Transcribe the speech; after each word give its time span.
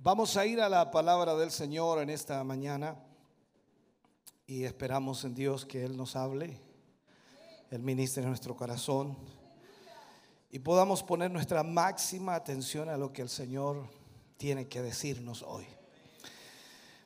Vamos 0.00 0.36
a 0.36 0.46
ir 0.46 0.60
a 0.60 0.68
la 0.68 0.92
palabra 0.92 1.34
del 1.34 1.50
Señor 1.50 2.00
en 2.00 2.08
esta 2.08 2.44
mañana 2.44 2.96
y 4.46 4.62
esperamos 4.62 5.24
en 5.24 5.34
Dios 5.34 5.66
que 5.66 5.84
Él 5.84 5.96
nos 5.96 6.14
hable, 6.14 6.56
Él 7.72 7.82
ministre 7.82 8.24
nuestro 8.24 8.54
corazón 8.54 9.18
y 10.52 10.60
podamos 10.60 11.02
poner 11.02 11.32
nuestra 11.32 11.64
máxima 11.64 12.36
atención 12.36 12.88
a 12.88 12.96
lo 12.96 13.12
que 13.12 13.22
el 13.22 13.28
Señor 13.28 13.88
tiene 14.36 14.68
que 14.68 14.82
decirnos 14.82 15.42
hoy. 15.42 15.66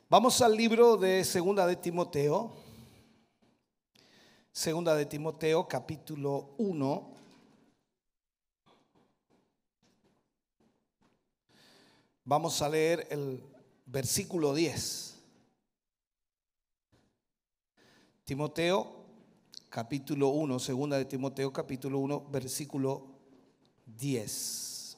Vamos 0.07 0.39
al 0.43 0.55
libro 0.55 0.95
de 0.95 1.23
Segunda 1.23 1.65
de 1.65 1.77
Timoteo, 1.77 2.53
Segunda 4.51 4.93
de 4.93 5.07
Timoteo 5.07 5.67
capítulo 5.67 6.53
1. 6.59 7.12
Vamos 12.25 12.61
a 12.61 12.69
leer 12.69 13.05
el 13.09 13.43
versículo 13.85 14.53
10. 14.53 15.21
Timoteo 18.23 19.03
capítulo 19.67 20.29
1, 20.29 20.57
segunda 20.59 20.97
de 20.97 21.03
Timoteo 21.03 21.51
capítulo 21.51 21.99
1, 21.99 22.29
versículo 22.31 23.07
10. 23.85 24.97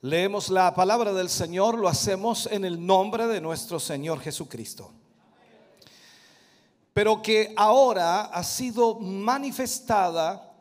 Leemos 0.00 0.48
la 0.48 0.74
palabra 0.74 1.12
del 1.12 1.28
Señor, 1.28 1.78
lo 1.78 1.86
hacemos 1.86 2.46
en 2.46 2.64
el 2.64 2.84
nombre 2.84 3.28
de 3.28 3.40
nuestro 3.40 3.78
Señor 3.78 4.18
Jesucristo 4.18 4.97
pero 6.98 7.22
que 7.22 7.54
ahora 7.56 8.22
ha 8.22 8.42
sido 8.42 8.98
manifestada 8.98 10.52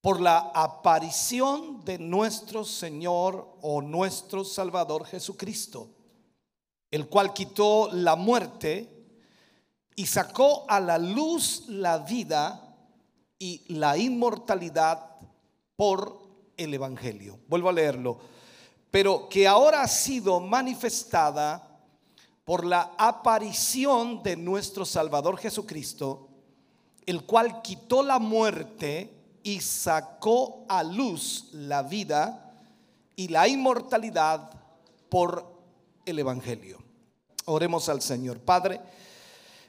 por 0.00 0.20
la 0.20 0.52
aparición 0.54 1.84
de 1.84 1.98
nuestro 1.98 2.64
Señor 2.64 3.56
o 3.60 3.82
nuestro 3.82 4.44
Salvador 4.44 5.04
Jesucristo, 5.04 5.88
el 6.92 7.08
cual 7.08 7.34
quitó 7.34 7.90
la 7.92 8.14
muerte 8.14 8.88
y 9.96 10.06
sacó 10.06 10.64
a 10.68 10.78
la 10.78 10.96
luz 10.96 11.64
la 11.66 11.98
vida 11.98 12.76
y 13.36 13.64
la 13.74 13.98
inmortalidad 13.98 15.16
por 15.74 16.20
el 16.56 16.72
Evangelio. 16.72 17.40
Vuelvo 17.48 17.70
a 17.70 17.72
leerlo. 17.72 18.20
Pero 18.92 19.28
que 19.28 19.48
ahora 19.48 19.82
ha 19.82 19.88
sido 19.88 20.38
manifestada 20.38 21.75
por 22.46 22.64
la 22.64 22.94
aparición 22.96 24.22
de 24.22 24.36
nuestro 24.36 24.84
Salvador 24.84 25.36
Jesucristo, 25.36 26.28
el 27.04 27.24
cual 27.24 27.60
quitó 27.60 28.04
la 28.04 28.20
muerte 28.20 29.12
y 29.42 29.60
sacó 29.60 30.64
a 30.68 30.84
luz 30.84 31.48
la 31.52 31.82
vida 31.82 32.62
y 33.16 33.26
la 33.28 33.48
inmortalidad 33.48 34.48
por 35.08 35.44
el 36.04 36.20
Evangelio. 36.20 36.78
Oremos 37.46 37.88
al 37.88 38.00
Señor. 38.00 38.38
Padre, 38.38 38.80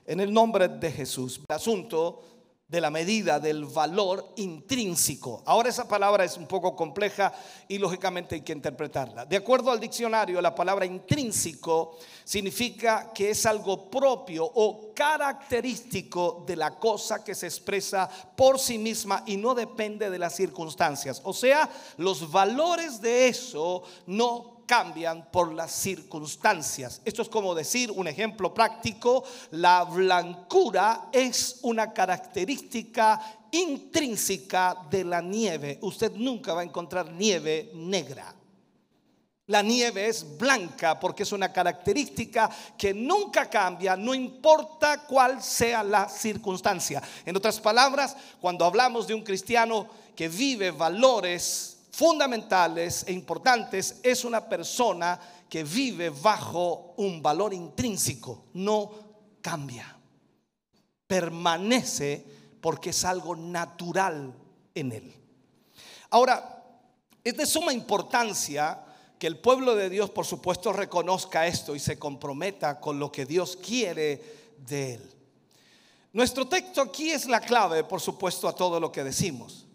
en 0.06 0.20
el 0.20 0.32
nombre 0.32 0.68
de 0.68 0.92
Jesús, 0.92 1.42
el 1.50 1.56
asunto 1.56 2.22
de 2.68 2.82
la 2.82 2.90
medida 2.90 3.40
del 3.40 3.64
valor 3.64 4.34
intrínseco. 4.36 5.42
Ahora 5.46 5.70
esa 5.70 5.88
palabra 5.88 6.26
es 6.26 6.36
un 6.36 6.48
poco 6.48 6.76
compleja 6.76 7.34
y 7.66 7.78
lógicamente 7.78 8.36
hay 8.36 8.42
que 8.42 8.52
interpretarla. 8.52 9.26
De 9.26 9.38
acuerdo 9.38 9.72
al 9.72 9.80
diccionario, 9.80 10.42
la 10.42 10.54
palabra 10.54 10.86
intrínseco 10.86 11.98
significa 12.26 13.14
que 13.14 13.30
es 13.30 13.46
algo 13.46 13.90
propio 13.90 14.44
o 14.44 14.94
característico 14.94 16.44
de 16.46 16.58
la 16.58 16.78
cosa 16.78 17.24
que 17.24 17.36
se 17.36 17.48
expresa 17.48 18.10
por 18.36 18.60
sí 18.60 18.78
misma 18.78 19.24
y 19.26 19.38
no 19.38 19.56
depende 19.56 20.10
de 20.10 20.20
las 20.20 20.36
circunstancias. 20.36 21.22
O 21.24 21.34
sea, 21.34 21.70
los 21.96 22.30
valores 22.30 23.00
de 23.00 23.30
eso 23.30 23.84
no 24.08 24.57
cambian 24.68 25.32
por 25.32 25.54
las 25.54 25.72
circunstancias. 25.72 27.02
Esto 27.06 27.24
es 27.24 27.30
como 27.30 27.56
decir, 27.56 27.90
un 27.90 28.08
ejemplo 28.08 28.54
práctico, 28.54 29.24
la 29.52 29.86
blancura 29.86 31.08
es 31.12 31.60
una 31.64 31.94
característica 31.94 33.40
intrínseca 33.50 34.78
de 34.92 35.06
la 35.06 35.22
nieve. 35.22 35.80
Usted 35.82 36.12
nunca 36.14 36.54
va 36.54 36.62
a 36.62 36.66
encontrar 36.66 37.10
nieve 37.12 37.72
negra. 37.74 38.36
La 39.48 39.62
nieve 39.62 40.08
es 40.08 40.38
blanca 40.38 41.00
porque 41.00 41.24
es 41.24 41.32
una 41.32 41.54
característica 41.54 42.50
que 42.78 42.94
nunca 42.94 43.50
cambia, 43.50 43.96
no 43.96 44.14
importa 44.14 45.06
cuál 45.08 45.42
sea 45.42 45.84
la 45.84 46.10
circunstancia. 46.10 47.02
En 47.26 47.38
otras 47.38 47.62
palabras, 47.62 48.18
cuando 48.42 48.66
hablamos 48.66 49.08
de 49.08 49.14
un 49.14 49.24
cristiano 49.24 49.88
que 50.18 50.28
vive 50.28 50.72
valores 50.72 51.77
fundamentales 51.98 53.06
e 53.08 53.12
importantes 53.12 54.02
es 54.04 54.24
una 54.24 54.48
persona 54.48 55.20
que 55.50 55.64
vive 55.64 56.12
bajo 56.12 56.94
un 56.98 57.24
valor 57.24 57.56
intrínseco, 57.56 58.46
no 58.54 58.92
cambia, 59.42 59.98
permanece 61.08 62.24
porque 62.62 62.92
es 62.92 63.04
algo 63.04 63.36
natural 63.36 64.32
en 64.76 64.92
él. 64.92 65.12
Ahora, 66.12 66.64
es 67.24 67.36
de 67.36 67.48
suma 67.48 67.74
importancia 67.74 68.80
que 69.18 69.26
el 69.26 69.40
pueblo 69.40 69.74
de 69.74 69.90
Dios, 69.90 70.12
por 70.12 70.28
supuesto, 70.28 70.72
reconozca 70.72 71.48
esto 71.48 71.76
y 71.76 71.80
se 71.80 71.98
comprometa 71.98 72.80
con 72.80 73.00
lo 73.00 73.12
que 73.12 73.26
Dios 73.26 73.58
quiere 73.58 74.54
de 74.68 74.94
él. 74.94 75.14
Nuestro 76.14 76.48
texto 76.48 76.80
aquí 76.80 77.10
es 77.10 77.26
la 77.26 77.42
clave, 77.42 77.84
por 77.84 78.02
supuesto, 78.02 78.48
a 78.48 78.54
todo 78.54 78.80
lo 78.80 78.92
que 78.92 79.04
decimos 79.04 79.67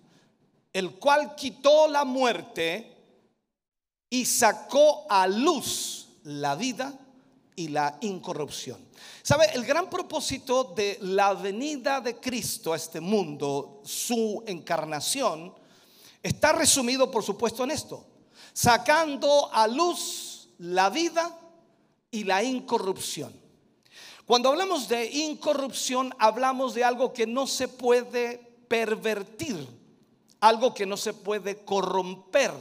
el 0.72 0.93
cual 0.93 1.34
quitó 1.34 1.87
la 1.88 2.05
muerte 2.05 2.97
y 4.09 4.25
sacó 4.25 5.06
a 5.09 5.27
luz 5.27 6.09
la 6.25 6.55
vida 6.55 6.94
y 7.56 7.69
la 7.69 7.99
incorrupción. 8.00 8.78
¿Sabe? 9.22 9.47
El 9.53 9.65
gran 9.65 9.91
propósito 9.91 10.65
de 10.77 10.99
la 11.03 11.34
venida 11.34 12.00
de 12.00 12.16
Cristo 12.16 12.72
a 12.72 12.77
este 12.77 13.00
mundo, 13.00 13.82
su 13.84 14.43
encarnación, 14.47 15.55
está 16.22 16.53
resumido, 16.53 17.11
por 17.11 17.22
supuesto, 17.22 17.65
en 17.65 17.72
esto. 17.72 18.06
Sacando 18.53 19.50
a 19.53 19.66
luz 19.66 20.49
la 20.59 20.91
vida 20.91 21.38
y 22.11 22.25
la 22.25 22.43
incorrupción. 22.43 23.32
Cuando 24.25 24.49
hablamos 24.49 24.88
de 24.88 25.05
incorrupción, 25.11 26.15
hablamos 26.19 26.75
de 26.75 26.84
algo 26.84 27.12
que 27.12 27.27
no 27.27 27.47
se 27.47 27.69
puede 27.69 28.38
pervertir 28.69 29.81
algo 30.42 30.75
que 30.75 30.86
no 30.86 30.97
se 30.97 31.14
puede 31.14 31.64
corromper. 31.64 32.53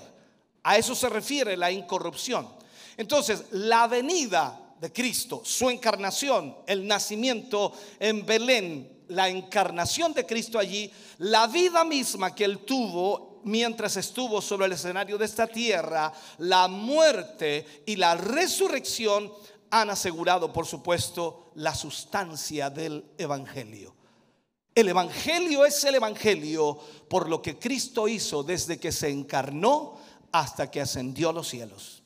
A 0.63 0.77
eso 0.77 0.95
se 0.95 1.09
refiere 1.09 1.57
la 1.57 1.71
incorrupción. 1.71 2.47
Entonces, 2.95 3.45
la 3.51 3.87
venida 3.87 4.75
de 4.79 4.93
Cristo, 4.93 5.41
su 5.43 5.69
encarnación, 5.69 6.55
el 6.67 6.87
nacimiento 6.87 7.73
en 7.99 8.25
Belén, 8.25 9.03
la 9.07 9.29
encarnación 9.29 10.13
de 10.13 10.25
Cristo 10.25 10.59
allí, 10.59 10.91
la 11.17 11.47
vida 11.47 11.83
misma 11.83 12.35
que 12.35 12.45
él 12.45 12.59
tuvo 12.59 13.41
mientras 13.45 13.97
estuvo 13.97 14.41
sobre 14.41 14.67
el 14.67 14.73
escenario 14.73 15.17
de 15.17 15.25
esta 15.25 15.47
tierra, 15.47 16.13
la 16.37 16.67
muerte 16.67 17.83
y 17.87 17.95
la 17.95 18.13
resurrección 18.13 19.31
han 19.71 19.89
asegurado, 19.89 20.53
por 20.53 20.67
supuesto, 20.67 21.51
la 21.55 21.73
sustancia 21.73 22.69
del 22.69 23.03
Evangelio. 23.17 24.00
El 24.73 24.87
Evangelio 24.87 25.65
es 25.65 25.83
el 25.83 25.95
Evangelio 25.95 26.79
por 27.09 27.27
lo 27.27 27.41
que 27.41 27.59
Cristo 27.59 28.07
hizo 28.07 28.41
desde 28.41 28.79
que 28.79 28.93
se 28.93 29.09
encarnó 29.09 29.97
hasta 30.31 30.71
que 30.71 30.79
ascendió 30.79 31.29
a 31.29 31.33
los 31.33 31.49
cielos. 31.49 32.03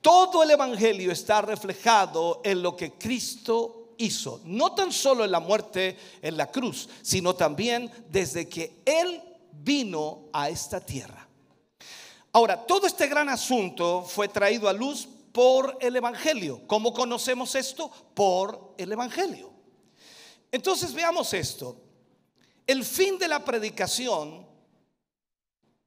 Todo 0.00 0.44
el 0.44 0.50
Evangelio 0.52 1.10
está 1.10 1.42
reflejado 1.42 2.40
en 2.44 2.62
lo 2.62 2.76
que 2.76 2.92
Cristo 2.92 3.94
hizo, 3.98 4.40
no 4.44 4.74
tan 4.74 4.92
solo 4.92 5.24
en 5.24 5.32
la 5.32 5.40
muerte 5.40 5.98
en 6.22 6.36
la 6.36 6.52
cruz, 6.52 6.88
sino 7.02 7.34
también 7.34 7.90
desde 8.08 8.48
que 8.48 8.80
Él 8.84 9.20
vino 9.52 10.28
a 10.32 10.48
esta 10.48 10.80
tierra. 10.80 11.26
Ahora, 12.30 12.64
todo 12.64 12.86
este 12.86 13.08
gran 13.08 13.28
asunto 13.28 14.04
fue 14.04 14.28
traído 14.28 14.68
a 14.68 14.72
luz 14.72 15.08
por 15.32 15.76
el 15.80 15.96
Evangelio. 15.96 16.62
¿Cómo 16.68 16.92
conocemos 16.92 17.56
esto? 17.56 17.90
Por 18.14 18.74
el 18.78 18.92
Evangelio. 18.92 19.50
Entonces 20.52 20.94
veamos 20.94 21.34
esto. 21.34 21.87
El 22.68 22.84
fin 22.84 23.18
de 23.18 23.28
la 23.28 23.42
predicación 23.42 24.46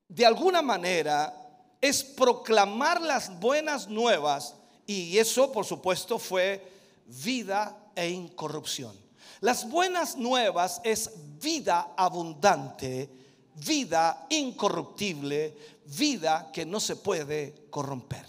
de 0.07 0.25
alguna 0.25 0.63
manera 0.63 1.31
es 1.79 2.03
proclamar 2.03 2.99
las 2.99 3.39
buenas 3.39 3.87
nuevas 3.87 4.55
y 4.87 5.15
eso 5.19 5.51
por 5.51 5.63
supuesto 5.63 6.17
fue 6.17 6.67
vida 7.05 7.91
e 7.95 8.09
incorrupción. 8.09 8.99
Las 9.41 9.69
buenas 9.69 10.15
nuevas 10.15 10.81
es 10.83 11.11
vida 11.39 11.93
abundante, 11.95 13.09
vida 13.53 14.25
incorruptible, 14.29 15.55
vida 15.85 16.49
que 16.51 16.65
no 16.65 16.79
se 16.79 16.95
puede 16.95 17.67
corromper. 17.69 18.25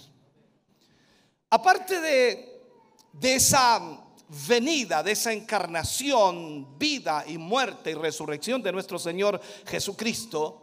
Aparte 1.48 2.00
de, 2.02 2.62
esa 3.22 3.80
venida, 4.48 5.02
de 5.02 5.12
esa 5.12 5.32
encarnación, 5.32 6.78
vida 6.78 7.24
y 7.26 7.36
muerte 7.36 7.90
y 7.90 7.94
resurrección 7.94 8.62
de 8.62 8.72
nuestro 8.72 8.98
Señor 8.98 9.40
Jesucristo, 9.66 10.58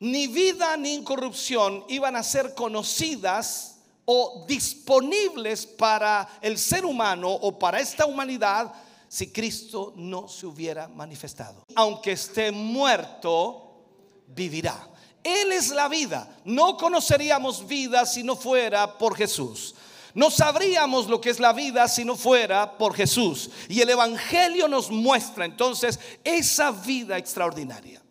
ni 0.00 0.26
vida 0.26 0.76
ni 0.76 0.94
incorrupción 0.94 1.84
iban 1.88 2.16
a 2.16 2.22
ser 2.22 2.54
conocidas 2.54 3.78
o 4.04 4.44
disponibles 4.46 5.66
para 5.66 6.28
el 6.40 6.58
ser 6.58 6.84
humano 6.84 7.30
o 7.30 7.58
para 7.58 7.80
esta 7.80 8.06
humanidad 8.06 8.72
si 9.08 9.32
Cristo 9.32 9.94
no 9.96 10.28
se 10.28 10.46
hubiera 10.46 10.86
manifestado. 10.86 11.64
Aunque 11.74 12.12
esté 12.12 12.52
muerto, 12.52 13.84
vivirá. 14.28 14.88
Él 15.22 15.52
es 15.52 15.70
la 15.70 15.88
vida. 15.88 16.28
No 16.44 16.76
conoceríamos 16.76 17.66
vida 17.66 18.06
si 18.06 18.22
no 18.22 18.36
fuera 18.36 18.98
por 18.98 19.16
Jesús. 19.16 19.74
No 20.18 20.32
sabríamos 20.32 21.06
lo 21.06 21.20
que 21.20 21.30
es 21.30 21.38
la 21.38 21.52
vida 21.52 21.86
si 21.86 22.04
no 22.04 22.16
fuera 22.16 22.76
por 22.76 22.92
Jesús. 22.92 23.50
Y 23.68 23.82
el 23.82 23.90
Evangelio 23.90 24.66
nos 24.66 24.90
muestra 24.90 25.44
entonces 25.44 26.00
esa 26.24 26.72
vida 26.72 27.16
extraordinaria. 27.16 28.02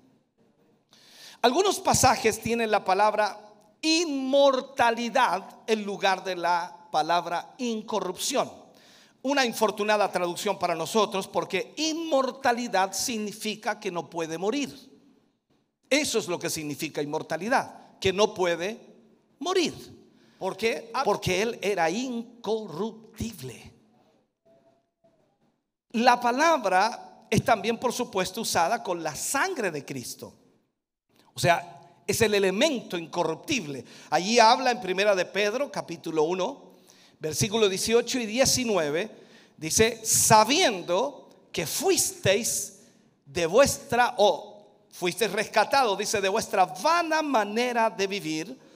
Algunos 1.42 1.82
pasajes 1.82 2.40
tienen 2.40 2.72
la 2.72 2.86
palabra 2.86 3.38
inmortalidad 3.82 5.50
en 5.68 5.84
lugar 5.84 6.24
de 6.24 6.38
la 6.38 6.88
palabra 6.94 7.54
incorrupción. 7.58 8.50
Una 9.22 9.46
infortunada 9.46 10.10
traducción 10.10 10.58
para 10.58 10.76
nosotros 10.76 11.28
porque 11.28 11.74
inmortalidad 11.76 12.94
significa 12.94 13.82
que 13.82 13.92
no 13.92 14.10
puede 14.10 14.38
morir. 14.38 14.74
Eso 15.90 16.20
es 16.20 16.30
lo 16.30 16.40
que 16.40 16.50
significa 16.50 17.02
inmortalidad, 17.02 18.00
que 18.00 18.14
no 18.14 18.34
puede 18.34 18.80
morir. 19.40 19.97
¿Por 20.38 20.56
qué? 20.56 20.92
Porque 21.04 21.42
él 21.42 21.60
era 21.62 21.90
incorruptible. 21.90 23.74
La 25.92 26.20
palabra 26.20 27.26
es 27.30 27.44
también, 27.44 27.78
por 27.78 27.92
supuesto, 27.92 28.42
usada 28.42 28.84
con 28.84 29.02
la 29.02 29.16
sangre 29.16 29.72
de 29.72 29.84
Cristo. 29.84 30.34
O 31.34 31.40
sea, 31.40 31.78
es 32.06 32.22
el 32.22 32.34
elemento 32.34 32.98
incorruptible. 32.98 33.84
Allí 34.10 34.40
habla 34.40 34.72
en 34.72 34.82
Primera 34.82 35.16
de 35.16 35.26
Pedro, 35.26 35.72
capítulo 35.72 36.24
1, 36.24 36.72
versículo 37.20 37.68
18 37.68 38.20
y 38.20 38.26
19, 38.26 39.12
dice, 39.58 40.00
sabiendo 40.04 41.30
que 41.52 41.66
fuisteis 41.66 42.80
de 43.26 43.46
vuestra, 43.46 44.16
o 44.18 44.66
fuisteis 44.90 45.32
rescatados, 45.32 45.98
dice, 45.98 46.22
de 46.22 46.30
vuestra 46.30 46.66
vana 46.66 47.22
manera 47.22 47.90
de 47.90 48.08
vivir, 48.08 48.67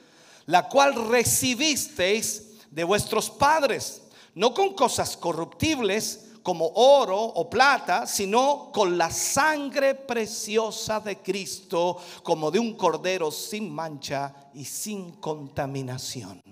la 0.46 0.68
cual 0.68 1.08
recibisteis 1.08 2.58
de 2.70 2.84
vuestros 2.84 3.30
padres, 3.30 4.02
no 4.34 4.54
con 4.54 4.74
cosas 4.74 5.16
corruptibles, 5.16 6.28
como 6.42 6.66
oro 6.74 7.18
o 7.18 7.48
plata, 7.48 8.06
sino 8.06 8.70
con 8.72 8.98
la 8.98 9.10
sangre 9.10 9.94
preciosa 9.94 11.00
de 11.00 11.18
Cristo, 11.18 11.98
como 12.22 12.50
de 12.50 12.58
un 12.58 12.76
cordero 12.76 13.30
sin 13.30 13.72
mancha 13.72 14.34
y 14.54 14.64
sin 14.64 15.12
contaminación. 15.12 16.42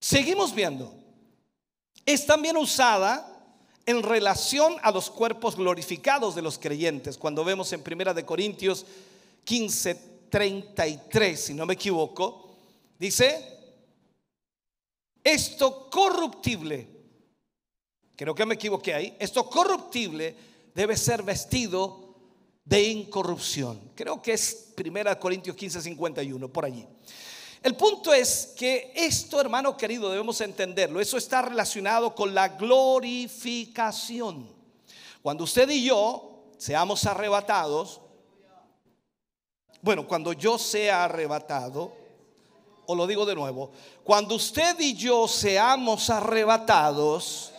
Seguimos 0.00 0.54
viendo. 0.54 0.94
Es 2.06 2.26
también 2.26 2.56
usada 2.56 3.26
en 3.86 4.02
relación 4.02 4.76
a 4.82 4.90
los 4.90 5.10
cuerpos 5.10 5.56
glorificados 5.56 6.34
de 6.34 6.42
los 6.42 6.58
creyentes. 6.58 7.18
Cuando 7.18 7.44
vemos 7.44 7.72
en 7.72 7.82
Primera 7.82 8.14
de 8.14 8.24
Corintios 8.24 8.84
15, 9.44 10.13
33, 10.34 11.38
si 11.38 11.54
no 11.54 11.64
me 11.64 11.74
equivoco, 11.74 12.56
dice, 12.98 13.56
esto 15.22 15.88
corruptible 15.88 16.88
creo 18.16 18.34
que 18.34 18.44
me 18.44 18.56
equivoqué 18.56 18.94
ahí, 18.94 19.16
esto 19.20 19.48
corruptible 19.48 20.34
debe 20.74 20.96
ser 20.96 21.22
vestido 21.22 22.16
de 22.64 22.82
incorrupción. 22.82 23.92
Creo 23.94 24.20
que 24.20 24.32
es 24.32 24.74
1 24.76 25.20
Corintios 25.20 25.54
15, 25.54 25.80
51, 25.80 26.52
por 26.52 26.64
allí. 26.64 26.84
El 27.62 27.76
punto 27.76 28.12
es 28.12 28.54
que 28.56 28.92
esto, 28.92 29.40
hermano 29.40 29.76
querido, 29.76 30.10
debemos 30.10 30.40
entenderlo. 30.40 31.00
Eso 31.00 31.16
está 31.16 31.42
relacionado 31.42 32.12
con 32.12 32.34
la 32.34 32.48
glorificación. 32.48 34.48
Cuando 35.22 35.44
usted 35.44 35.70
y 35.70 35.84
yo 35.84 36.50
seamos 36.58 37.06
arrebatados, 37.06 38.00
bueno, 39.84 40.08
cuando 40.08 40.32
yo 40.32 40.56
sea 40.56 41.04
arrebatado, 41.04 41.92
o 42.86 42.94
lo 42.94 43.06
digo 43.06 43.26
de 43.26 43.34
nuevo, 43.34 43.70
cuando 44.02 44.34
usted 44.34 44.80
y 44.80 44.94
yo 44.94 45.28
seamos 45.28 46.08
arrebatados, 46.08 47.52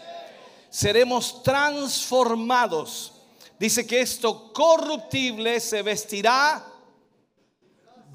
seremos 0.71 1.43
transformados. 1.43 3.13
Dice 3.59 3.85
que 3.85 4.01
esto 4.01 4.51
corruptible 4.51 5.59
se 5.59 5.83
vestirá 5.83 6.65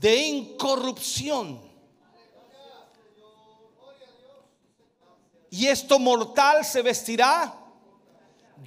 de 0.00 0.16
incorrupción. 0.16 1.60
Y 5.50 5.68
esto 5.68 6.00
mortal 6.00 6.64
se 6.64 6.82
vestirá 6.82 7.59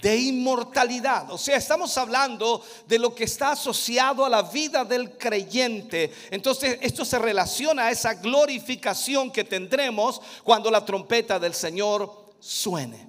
de 0.01 0.17
inmortalidad. 0.17 1.31
O 1.31 1.37
sea, 1.37 1.57
estamos 1.57 1.97
hablando 1.97 2.63
de 2.87 2.99
lo 2.99 3.13
que 3.13 3.23
está 3.25 3.51
asociado 3.51 4.25
a 4.25 4.29
la 4.29 4.41
vida 4.43 4.83
del 4.83 5.17
creyente. 5.17 6.11
Entonces, 6.31 6.77
esto 6.81 7.05
se 7.05 7.19
relaciona 7.19 7.87
a 7.87 7.91
esa 7.91 8.15
glorificación 8.15 9.31
que 9.31 9.43
tendremos 9.43 10.21
cuando 10.43 10.71
la 10.71 10.83
trompeta 10.83 11.39
del 11.39 11.53
Señor 11.53 12.33
suene. 12.39 13.07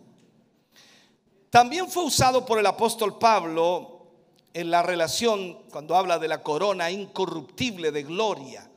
También 1.51 1.89
fue 1.89 2.05
usado 2.05 2.45
por 2.45 2.59
el 2.59 2.67
apóstol 2.67 3.19
Pablo 3.19 4.07
en 4.53 4.71
la 4.71 4.83
relación 4.83 5.65
cuando 5.71 5.97
habla 5.97 6.19
de 6.19 6.29
la 6.29 6.43
corona 6.43 6.91
incorruptible 6.91 7.91
de 7.91 8.03
gloria. 8.03 8.71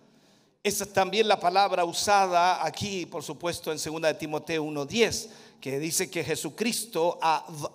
Esa 0.64 0.84
es 0.84 0.94
también 0.94 1.28
la 1.28 1.40
palabra 1.40 1.86
usada 1.86 2.66
aquí, 2.66 3.06
por 3.06 3.24
supuesto, 3.24 3.72
en 3.72 3.78
2 3.78 4.02
de 4.02 4.14
Timoteo 4.16 4.66
1.10 4.66 5.30
que 5.60 5.80
dice 5.80 6.10
que 6.10 6.24
Jesucristo 6.24 7.18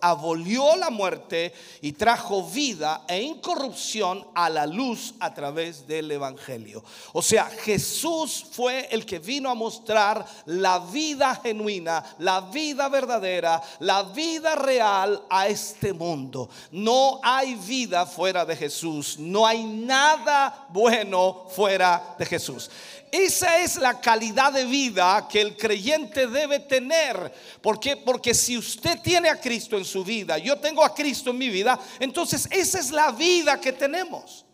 abolió 0.01 0.77
la 0.77 0.91
muerte 0.91 1.53
y 1.81 1.93
trajo 1.93 2.45
vida 2.45 3.05
e 3.09 3.21
incorrupción 3.21 4.27
a 4.35 4.49
la 4.49 4.67
luz 4.67 5.15
a 5.19 5.35
través 5.35 5.87
del 5.87 6.11
Evangelio. 6.11 6.85
O 7.13 7.23
sea, 7.23 7.47
Jesús 7.47 8.47
fue 8.53 8.89
el 8.91 9.05
que 9.05 9.19
vino 9.19 9.51
a 9.51 9.55
mostrar 9.55 10.25
la 10.47 10.79
vida 10.79 11.35
genuina, 11.43 12.05
la 12.19 12.41
vida 12.41 12.89
verdadera, 12.89 13.61
la 13.81 14.05
vida 14.05 14.55
real 14.55 15.25
a 15.29 15.49
este 15.49 15.93
mundo. 15.93 16.49
No 16.71 17.21
hay 17.23 17.57
vida 17.57 18.07
fuera 18.07 18.45
de 18.45 18.57
Jesús, 18.57 19.19
no 19.19 19.45
hay 19.47 19.65
nada 19.65 20.67
bueno 20.71 21.47
fuera 21.55 22.15
de 22.19 22.27
Jesús. 22.27 22.71
Esa 23.13 23.59
es 23.59 23.77
la 23.77 24.01
calidad 24.01 24.55
de 24.55 24.65
vida 24.65 25.29
que 25.29 25.43
el 25.43 25.55
creyente 25.55 26.27
debe 26.27 26.61
tener. 26.61 27.31
¿Por 27.61 27.79
qué? 27.79 27.95
Porque 27.95 28.33
si 28.33 28.57
usted 28.57 28.99
tiene 29.03 29.29
a 29.29 29.39
Cristo 29.39 29.77
en 29.77 29.85
su 29.85 30.03
vida, 30.03 30.39
yo 30.39 30.59
tengo 30.59 30.83
a 30.83 30.95
Cristo 30.95 31.29
en 31.29 31.37
mi 31.37 31.51
vida, 31.51 31.79
entonces 32.01 32.49
esa 32.51 32.81
es 32.81 32.91
la 32.91 33.13
vida 33.13 33.61
que 33.61 33.75
tenemos. 33.75 34.47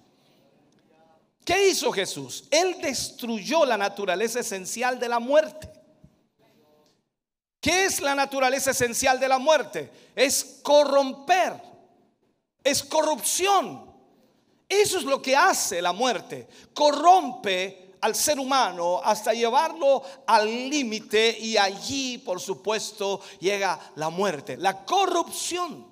¿Qué 1.44 1.68
hizo 1.68 1.92
Jesús? 1.92 2.48
Él 2.50 2.78
destruyó 2.82 3.64
la 3.64 3.76
naturaleza 3.76 4.40
esencial 4.40 4.98
de 4.98 5.08
la 5.08 5.20
muerte. 5.20 5.70
¿Qué 7.60 7.84
es 7.84 8.00
la 8.00 8.16
naturaleza 8.16 8.72
esencial 8.72 9.20
de 9.20 9.28
la 9.28 9.38
muerte? 9.38 9.88
Es 10.16 10.58
corromper, 10.64 11.54
es 12.64 12.82
corrupción. 12.82 13.88
Eso 14.68 14.98
es 14.98 15.04
lo 15.04 15.22
que 15.22 15.36
hace 15.36 15.80
la 15.80 15.92
muerte. 15.92 16.48
Corrompe 16.74 17.87
al 18.00 18.14
ser 18.14 18.38
humano 18.38 19.00
hasta 19.02 19.32
llevarlo 19.32 20.02
al 20.26 20.46
límite 20.68 21.36
y 21.38 21.56
allí, 21.56 22.18
por 22.18 22.40
supuesto, 22.40 23.20
llega 23.40 23.78
la 23.96 24.10
muerte, 24.10 24.56
la 24.56 24.84
corrupción. 24.84 25.86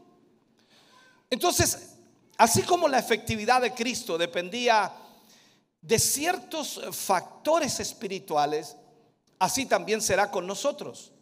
Entonces, 1.30 1.96
así 2.36 2.62
como 2.62 2.88
la 2.88 2.98
efectividad 2.98 3.60
de 3.60 3.72
Cristo 3.72 4.16
dependía 4.16 4.92
de 5.80 5.98
ciertos 5.98 6.80
factores 6.92 7.80
espirituales, 7.80 8.76
así 9.38 9.66
también 9.66 10.00
será 10.00 10.30
con 10.30 10.46
nosotros. 10.46 11.12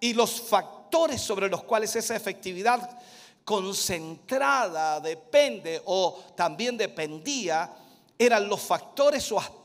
Y 0.00 0.14
los 0.14 0.40
factores 0.40 1.20
sobre 1.20 1.48
los 1.48 1.62
cuales 1.64 1.94
esa 1.96 2.16
efectividad 2.16 2.98
concentrada 3.44 5.00
depende 5.00 5.82
o 5.84 6.22
también 6.36 6.76
dependía 6.76 7.74
eran 8.18 8.48
los 8.48 8.60
factores 8.60 9.30
o 9.32 9.38
aspectos 9.38 9.61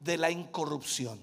de 0.00 0.16
la 0.18 0.30
incorrupción. 0.30 1.18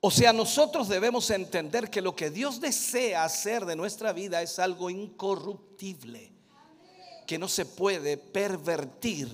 O 0.00 0.10
sea, 0.10 0.32
nosotros 0.32 0.88
debemos 0.88 1.30
entender 1.30 1.90
que 1.90 2.02
lo 2.02 2.14
que 2.14 2.30
Dios 2.30 2.60
desea 2.60 3.24
hacer 3.24 3.64
de 3.64 3.74
nuestra 3.74 4.12
vida 4.12 4.42
es 4.42 4.58
algo 4.58 4.90
incorruptible, 4.90 6.32
que 7.26 7.38
no 7.38 7.48
se 7.48 7.64
puede 7.64 8.16
pervertir 8.16 9.28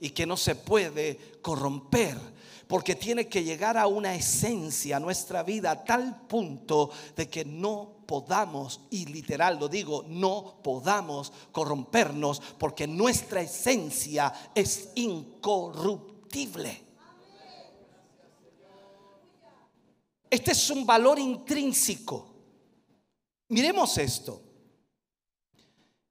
y 0.00 0.10
que 0.10 0.26
no 0.26 0.36
se 0.36 0.54
puede 0.54 1.18
corromper 1.42 2.18
porque 2.66 2.94
tiene 2.94 3.28
que 3.28 3.44
llegar 3.44 3.76
a 3.76 3.86
una 3.86 4.14
esencia 4.14 4.98
nuestra 4.98 5.42
vida 5.42 5.70
a 5.70 5.84
tal 5.84 6.26
punto 6.26 6.90
de 7.14 7.28
que 7.28 7.44
no 7.44 7.98
podamos, 8.06 8.80
y 8.90 9.06
literal 9.06 9.58
lo 9.58 9.68
digo, 9.68 10.04
no 10.08 10.60
podamos 10.62 11.32
corrompernos 11.52 12.40
porque 12.58 12.86
nuestra 12.86 13.42
esencia 13.42 14.32
es 14.54 14.90
incorruptible. 14.94 16.13
Este 20.28 20.50
es 20.50 20.70
un 20.70 20.84
valor 20.84 21.18
intrínseco. 21.18 22.34
Miremos 23.48 23.96
esto. 23.98 24.42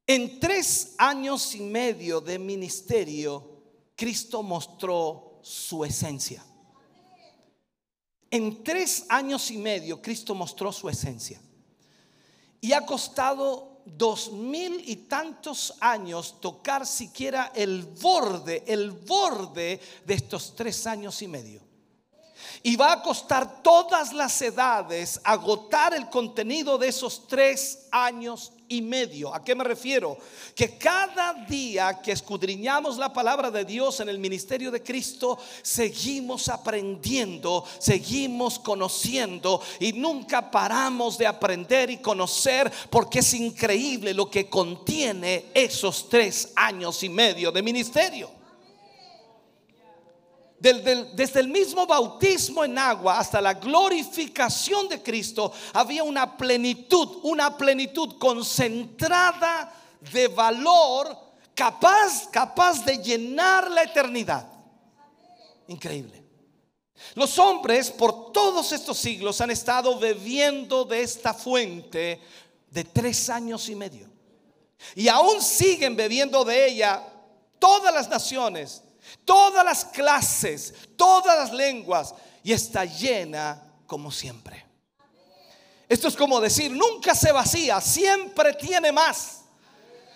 En 0.07 0.39
tres 0.39 0.95
años 0.97 1.55
y 1.55 1.61
medio 1.61 2.21
de 2.21 2.39
ministerio, 2.39 3.63
Cristo 3.95 4.43
mostró 4.43 5.39
su 5.41 5.83
esencia. 5.83 6.45
En 8.31 8.63
tres 8.63 9.05
años 9.09 9.51
y 9.51 9.57
medio, 9.57 10.01
Cristo 10.01 10.33
mostró 10.33 10.71
su 10.71 10.89
esencia. 10.89 11.41
Y 12.61 12.71
ha 12.73 12.85
costado 12.85 13.72
dos 13.85 14.31
mil 14.31 14.81
y 14.85 14.95
tantos 14.95 15.73
años 15.79 16.39
tocar 16.39 16.85
siquiera 16.85 17.51
el 17.55 17.83
borde, 17.83 18.63
el 18.67 18.91
borde 18.91 19.79
de 20.05 20.13
estos 20.13 20.55
tres 20.55 20.87
años 20.87 21.21
y 21.21 21.27
medio. 21.27 21.72
Y 22.61 22.75
va 22.75 22.93
a 22.93 23.01
costar 23.01 23.63
todas 23.63 24.13
las 24.13 24.41
edades 24.41 25.19
agotar 25.23 25.93
el 25.93 26.09
contenido 26.09 26.77
de 26.77 26.89
esos 26.89 27.27
tres 27.27 27.87
años 27.91 28.51
y 28.67 28.81
medio. 28.81 29.33
¿A 29.33 29.43
qué 29.43 29.55
me 29.55 29.63
refiero? 29.63 30.17
Que 30.55 30.77
cada 30.77 31.33
día 31.33 32.01
que 32.01 32.11
escudriñamos 32.11 32.97
la 32.97 33.11
palabra 33.13 33.51
de 33.51 33.65
Dios 33.65 33.99
en 33.99 34.09
el 34.09 34.19
ministerio 34.19 34.71
de 34.71 34.83
Cristo, 34.83 35.37
seguimos 35.61 36.49
aprendiendo, 36.49 37.65
seguimos 37.79 38.59
conociendo 38.59 39.61
y 39.79 39.93
nunca 39.93 40.49
paramos 40.49 41.17
de 41.17 41.27
aprender 41.27 41.89
y 41.89 41.97
conocer 41.97 42.71
porque 42.89 43.19
es 43.19 43.33
increíble 43.33 44.13
lo 44.13 44.29
que 44.29 44.49
contiene 44.49 45.45
esos 45.53 46.09
tres 46.09 46.51
años 46.55 47.03
y 47.03 47.09
medio 47.09 47.51
de 47.51 47.61
ministerio 47.61 48.42
desde 50.63 51.41
el 51.41 51.49
mismo 51.49 51.85
bautismo 51.85 52.63
en 52.63 52.77
agua 52.77 53.19
hasta 53.19 53.41
la 53.41 53.55
glorificación 53.55 54.87
de 54.87 55.03
Cristo, 55.03 55.51
había 55.73 56.03
una 56.03 56.37
plenitud, 56.37 57.19
una 57.23 57.57
plenitud 57.57 58.17
concentrada 58.17 59.73
de 60.13 60.29
valor 60.29 61.17
capaz, 61.53 62.29
capaz 62.31 62.85
de 62.85 62.97
llenar 62.97 63.69
la 63.69 63.83
eternidad. 63.83 64.47
Increíble. 65.67 66.23
Los 67.15 67.37
hombres 67.39 67.91
por 67.91 68.31
todos 68.31 68.71
estos 68.71 68.97
siglos 68.97 69.41
han 69.41 69.51
estado 69.51 69.99
bebiendo 69.99 70.85
de 70.85 71.01
esta 71.01 71.33
fuente 71.33 72.21
de 72.69 72.83
tres 72.85 73.29
años 73.29 73.67
y 73.67 73.75
medio. 73.75 74.09
Y 74.95 75.09
aún 75.09 75.41
siguen 75.41 75.97
bebiendo 75.97 76.45
de 76.45 76.67
ella 76.67 77.03
todas 77.59 77.93
las 77.93 78.07
naciones 78.07 78.82
todas 79.25 79.63
las 79.63 79.85
clases, 79.85 80.73
todas 80.95 81.37
las 81.37 81.51
lenguas 81.53 82.13
y 82.43 82.51
está 82.51 82.85
llena 82.85 83.61
como 83.85 84.11
siempre. 84.11 84.65
Esto 85.87 86.07
es 86.07 86.15
como 86.15 86.39
decir, 86.39 86.71
nunca 86.71 87.13
se 87.13 87.31
vacía, 87.31 87.79
siempre 87.79 88.53
tiene 88.53 88.91
más. 88.91 89.41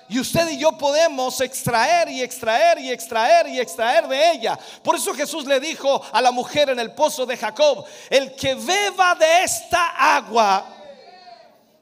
Y 0.10 0.20
usted 0.20 0.50
y 0.50 0.58
yo 0.58 0.72
podemos 0.78 1.42
extraer 1.42 2.08
y 2.10 2.22
extraer 2.22 2.80
y 2.80 2.92
extraer 2.92 3.48
y 3.48 3.60
extraer 3.60 4.08
de 4.08 4.32
ella. 4.32 4.58
Por 4.82 4.96
eso 4.96 5.14
Jesús 5.14 5.46
le 5.46 5.60
dijo 5.60 6.02
a 6.14 6.22
la 6.22 6.32
mujer 6.32 6.70
en 6.70 6.80
el 6.80 6.94
pozo 6.94 7.26
de 7.26 7.36
Jacob, 7.36 7.86
el 8.10 8.34
que 8.36 8.56
beba 8.56 9.16
de 9.16 9.44
esta 9.44 10.16
agua, 10.16 10.66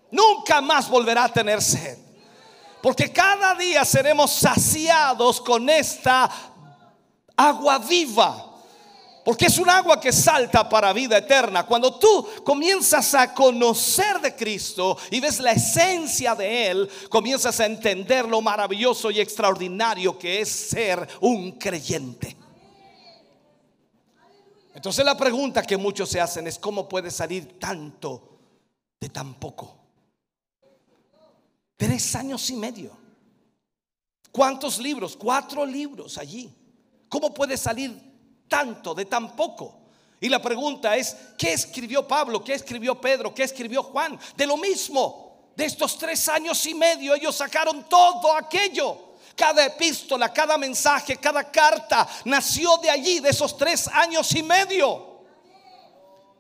nunca 0.10 0.60
más 0.60 0.90
volverá 0.90 1.26
a 1.26 1.34
tener 1.34 1.62
sed. 1.62 2.00
Porque 2.82 3.12
cada 3.12 3.54
día 3.56 3.86
seremos 3.86 4.32
saciados 4.32 5.40
con 5.42 5.70
esta 5.70 6.30
agua 7.36 7.80
viva. 7.80 8.52
Porque 9.26 9.48
es 9.48 9.58
un 9.58 9.68
agua 9.68 10.00
que 10.00 10.12
salta 10.12 10.70
para 10.70 10.94
vida 10.94 11.18
eterna. 11.18 11.66
Cuando 11.66 11.98
tú 11.98 12.28
comienzas 12.44 13.16
a 13.16 13.34
conocer 13.34 14.22
de 14.22 14.36
Cristo 14.36 14.96
y 15.10 15.20
ves 15.20 15.40
la 15.40 15.52
esencia 15.52 16.36
de 16.36 16.68
Él, 16.68 16.90
comienzas 17.10 17.60
a 17.60 17.66
entender 17.66 18.28
lo 18.28 18.40
maravilloso 18.40 19.10
y 19.10 19.20
extraordinario 19.20 20.16
que 20.20 20.42
es 20.42 20.50
ser 20.50 21.08
un 21.22 21.54
creyente. 21.54 22.38
Entonces 24.76 25.04
la 25.04 25.18
pregunta 25.18 25.64
que 25.64 25.76
muchos 25.76 26.08
se 26.08 26.22
hacen 26.22 26.46
es, 26.46 26.60
¿cómo 26.60 26.88
puede 26.88 27.10
salir 27.10 27.58
tanto 27.58 28.38
de 29.00 29.10
tan 29.10 29.34
poco? 29.36 29.76
Tres 31.76 32.16
años 32.16 32.48
y 32.52 32.58
medio. 32.58 32.96
¿Cuántos 34.32 34.78
libros? 34.78 35.18
Cuatro 35.18 35.66
libros 35.66 36.20
allí. 36.20 36.54
¿Cómo 37.10 37.34
puede 37.34 37.58
salir 37.58 38.00
tanto 38.48 38.94
de 38.94 39.06
tan 39.06 39.36
poco? 39.36 39.86
Y 40.20 40.30
la 40.30 40.42
pregunta 40.42 40.96
es, 40.96 41.16
¿qué 41.38 41.54
escribió 41.54 42.08
Pablo? 42.08 42.44
¿Qué 42.44 42.54
escribió 42.54 43.00
Pedro? 43.00 43.34
¿Qué 43.34 43.44
escribió 43.44 43.84
Juan? 43.84 44.20
De 44.36 44.48
lo 44.48 44.58
mismo, 44.58 45.52
de 45.56 45.66
estos 45.66 45.98
tres 45.98 46.28
años 46.30 46.66
y 46.66 46.74
medio, 46.74 47.14
ellos 47.16 47.36
sacaron 47.36 47.88
todo 47.88 48.36
aquello. 48.36 49.16
Cada 49.36 49.66
epístola, 49.66 50.32
cada 50.32 50.58
mensaje, 50.58 51.18
cada 51.18 51.52
carta 51.52 52.08
nació 52.24 52.78
de 52.78 52.90
allí, 52.90 53.20
de 53.20 53.30
esos 53.30 53.58
tres 53.58 53.88
años 53.90 54.34
y 54.34 54.42
medio. 54.44 55.16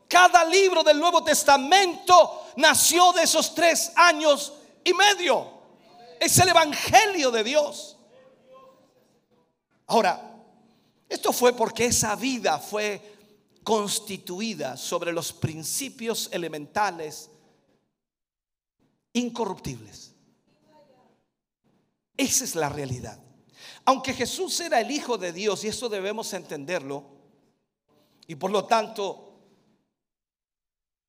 Cada 0.08 0.46
libro 0.46 0.84
del 0.84 1.00
Nuevo 1.00 1.24
Testamento 1.24 2.48
nació 2.56 3.12
de 3.12 3.24
esos 3.24 3.54
tres 3.54 3.92
años 3.96 4.54
y 4.84 4.94
medio. 4.94 5.52
Es 6.20 6.38
el 6.40 6.50
Evangelio 6.50 7.32
de 7.32 7.44
Dios. 7.44 7.98
Ahora, 9.88 10.35
esto 11.08 11.32
fue 11.32 11.54
porque 11.54 11.86
esa 11.86 12.16
vida 12.16 12.60
fue 12.60 13.16
constituida 13.64 14.78
sobre 14.78 15.12
los 15.12 15.34
principios 15.34 16.30
elementales 16.32 17.30
incorruptibles. 19.14 20.14
Esa 22.16 22.44
es 22.44 22.56
la 22.56 22.70
realidad. 22.70 23.20
Aunque 23.86 24.14
Jesús 24.14 24.60
era 24.60 24.80
el 24.80 24.92
Hijo 24.92 25.18
de 25.18 25.32
Dios, 25.32 25.64
y 25.64 25.68
eso 25.68 25.90
debemos 25.90 26.34
entenderlo, 26.34 27.04
y 28.28 28.36
por 28.36 28.52
lo 28.52 28.66
tanto, 28.66 29.40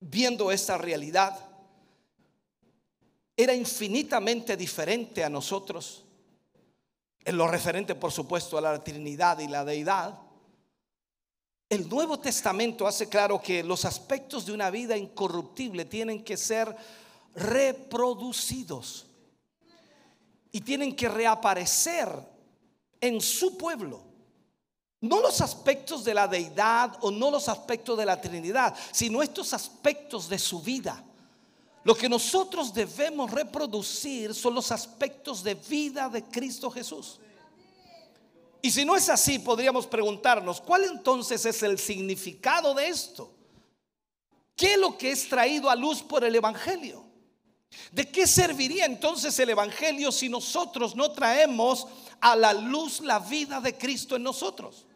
viendo 0.01 0.51
esa 0.51 0.77
realidad, 0.77 1.39
era 3.37 3.55
infinitamente 3.55 4.57
diferente 4.57 5.23
a 5.23 5.29
nosotros 5.29 6.06
en 7.27 7.37
lo 7.37 7.49
referente, 7.49 7.97
por 7.97 8.13
supuesto, 8.13 8.57
a 8.57 8.61
la 8.61 8.83
Trinidad 8.83 9.41
y 9.41 9.49
la 9.49 9.65
deidad, 9.65 10.17
el 11.69 11.89
Nuevo 11.89 12.21
Testamento 12.21 12.87
hace 12.87 13.09
claro 13.09 13.43
que 13.43 13.65
los 13.65 13.85
aspectos 13.85 14.47
de 14.47 14.53
una 14.53 14.71
vida 14.71 14.97
incorruptible 14.97 15.85
tienen 15.85 16.23
que 16.23 16.37
ser 16.37 16.75
reproducidos 17.35 19.07
y 20.53 20.61
tienen 20.61 20.95
que 20.95 21.09
reaparecer 21.09 22.09
en 23.01 23.21
su 23.21 23.59
pueblo. 23.59 24.05
No 25.01 25.21
los 25.21 25.41
aspectos 25.41 26.05
de 26.05 26.15
la 26.15 26.29
deidad 26.29 26.97
o 27.01 27.11
no 27.11 27.33
los 27.33 27.49
aspectos 27.49 27.99
de 27.99 28.07
la 28.07 28.21
Trinidad, 28.21 28.73
sino 28.93 29.21
estos 29.21 29.53
aspectos 29.53 30.29
de 30.29 30.39
su 30.39 30.63
vida. 30.63 31.03
Lo 31.87 31.95
que 31.95 32.09
nosotros 32.09 32.75
debemos 32.75 33.31
reproducir 33.31 34.35
son 34.35 34.57
los 34.57 34.73
aspectos 34.73 35.45
de 35.45 35.55
vida 35.55 36.09
de 36.09 36.25
Cristo 36.25 36.69
Jesús. 36.69 37.21
Y 38.61 38.73
si 38.73 38.85
no 38.85 38.97
es 38.97 39.09
así, 39.09 39.39
podríamos 39.39 39.87
preguntarnos, 39.87 40.61
¿cuál 40.61 40.83
entonces 40.83 41.47
es 41.47 41.63
el 41.63 41.79
significado 41.79 42.75
de 42.75 42.89
esto? 42.89 43.33
¿Qué 44.57 44.73
es 44.73 44.81
lo 44.81 44.99
que 44.99 45.13
es 45.13 45.29
traído 45.29 45.71
a 45.71 45.77
luz 45.77 46.03
por 46.03 46.25
el 46.25 46.35
Evangelio? 46.35 47.05
¿De 47.93 48.11
qué 48.11 48.27
serviría 48.27 48.85
entonces 48.85 49.39
el 49.39 49.51
Evangelio 49.51 50.11
si 50.11 50.29
nosotros 50.29 50.97
no 50.97 51.13
traemos 51.13 51.87
a 52.21 52.35
la 52.35 52.53
luz 52.53 52.99
la 53.01 53.21
vida 53.21 53.61
de 53.61 53.79
Cristo 53.79 54.17
en 54.17 54.25
nosotros? 54.25 54.87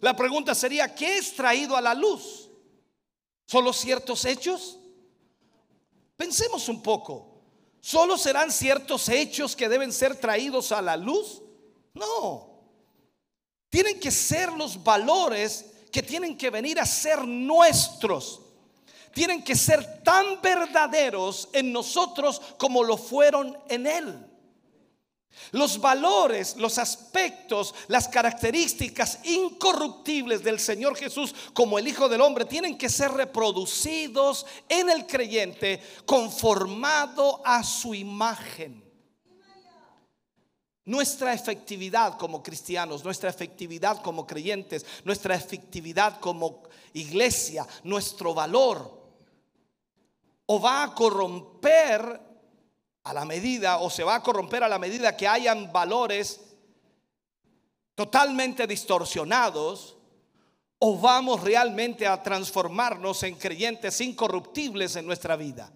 La 0.00 0.16
pregunta 0.16 0.52
sería, 0.56 0.92
¿qué 0.92 1.18
es 1.18 1.36
traído 1.36 1.76
a 1.76 1.80
la 1.80 1.94
luz? 1.94 2.48
¿Solo 3.46 3.72
ciertos 3.72 4.24
hechos? 4.24 4.78
Pensemos 6.18 6.68
un 6.68 6.82
poco. 6.82 7.26
¿Solo 7.80 8.18
serán 8.18 8.50
ciertos 8.50 9.08
hechos 9.08 9.54
que 9.54 9.68
deben 9.68 9.92
ser 9.92 10.16
traídos 10.16 10.72
a 10.72 10.82
la 10.82 10.96
luz? 10.96 11.40
No. 11.94 12.58
Tienen 13.70 14.00
que 14.00 14.10
ser 14.10 14.52
los 14.52 14.82
valores 14.82 15.66
que 15.92 16.02
tienen 16.02 16.36
que 16.36 16.50
venir 16.50 16.80
a 16.80 16.86
ser 16.86 17.24
nuestros. 17.24 18.40
Tienen 19.14 19.44
que 19.44 19.54
ser 19.54 20.02
tan 20.02 20.42
verdaderos 20.42 21.48
en 21.52 21.72
nosotros 21.72 22.42
como 22.58 22.82
lo 22.82 22.96
fueron 22.96 23.56
en 23.68 23.86
Él. 23.86 24.27
Los 25.52 25.80
valores, 25.80 26.56
los 26.56 26.78
aspectos, 26.78 27.74
las 27.88 28.08
características 28.08 29.20
incorruptibles 29.24 30.42
del 30.42 30.58
Señor 30.60 30.96
Jesús 30.96 31.34
como 31.52 31.78
el 31.78 31.88
Hijo 31.88 32.08
del 32.08 32.20
Hombre 32.20 32.44
tienen 32.44 32.76
que 32.76 32.88
ser 32.88 33.12
reproducidos 33.12 34.46
en 34.68 34.90
el 34.90 35.06
creyente 35.06 35.82
conformado 36.04 37.40
a 37.44 37.62
su 37.62 37.94
imagen. 37.94 38.84
Nuestra 40.84 41.34
efectividad 41.34 42.16
como 42.16 42.42
cristianos, 42.42 43.04
nuestra 43.04 43.28
efectividad 43.28 44.00
como 44.00 44.26
creyentes, 44.26 44.86
nuestra 45.04 45.34
efectividad 45.34 46.18
como 46.18 46.62
iglesia, 46.94 47.66
nuestro 47.84 48.32
valor, 48.32 48.98
o 50.46 50.58
va 50.58 50.84
a 50.84 50.94
corromper 50.94 52.27
a 53.08 53.14
la 53.14 53.24
medida 53.24 53.78
o 53.78 53.88
se 53.88 54.04
va 54.04 54.16
a 54.16 54.22
corromper 54.22 54.62
a 54.62 54.68
la 54.68 54.78
medida 54.78 55.16
que 55.16 55.26
hayan 55.26 55.72
valores 55.72 56.40
totalmente 57.94 58.66
distorsionados 58.66 59.96
o 60.78 60.98
vamos 60.98 61.40
realmente 61.40 62.06
a 62.06 62.22
transformarnos 62.22 63.22
en 63.22 63.36
creyentes 63.36 63.98
incorruptibles 64.02 64.94
en 64.96 65.06
nuestra 65.06 65.36
vida. 65.36 65.72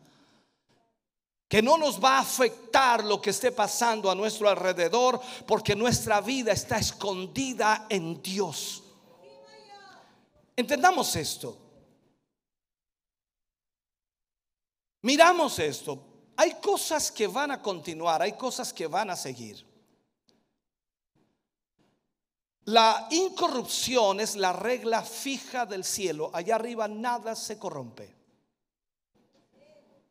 Que 1.49 1.63
no 1.63 1.79
nos 1.79 2.03
va 2.03 2.19
a 2.19 2.21
afectar 2.21 3.03
lo 3.03 3.19
que 3.23 3.31
esté 3.31 3.51
pasando 3.51 4.11
a 4.11 4.15
nuestro 4.15 4.47
alrededor 4.47 5.19
porque 5.47 5.75
nuestra 5.75 6.21
vida 6.21 6.53
está 6.53 6.77
escondida 6.77 7.87
en 7.89 8.23
Dios. 8.23 8.83
Entendamos 10.55 11.17
esto. 11.17 11.57
Miramos 15.01 15.59
esto. 15.59 16.12
Hay 16.37 16.55
cosas 16.55 17.11
que 17.13 17.27
van 17.27 17.51
a 17.51 17.63
continuar, 17.63 18.23
hay 18.23 18.33
cosas 18.33 18.73
que 18.73 18.87
van 18.87 19.11
a 19.11 19.17
seguir. 19.17 19.65
La 22.67 23.09
incorrupción 23.11 24.21
es 24.21 24.37
la 24.37 24.53
regla 24.53 25.03
fija 25.03 25.67
del 25.67 25.85
cielo. 25.85 26.31
Allá 26.33 26.55
arriba 26.55 26.87
nada 26.87 27.35
se 27.35 27.59
corrompe. 27.59 28.15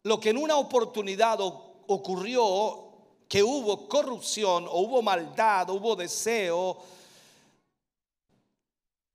Lo 0.04 0.20
que 0.20 0.32
en 0.32 0.38
una 0.38 0.58
oportunidad 0.58 1.40
ocurrió, 1.40 2.88
que 3.30 3.42
hubo 3.42 3.88
corrupción 3.88 4.68
o 4.68 4.82
hubo 4.82 5.01
maldad, 5.01 5.70
o 5.70 5.75
hubo 5.75 5.96
deseo, 5.96 6.78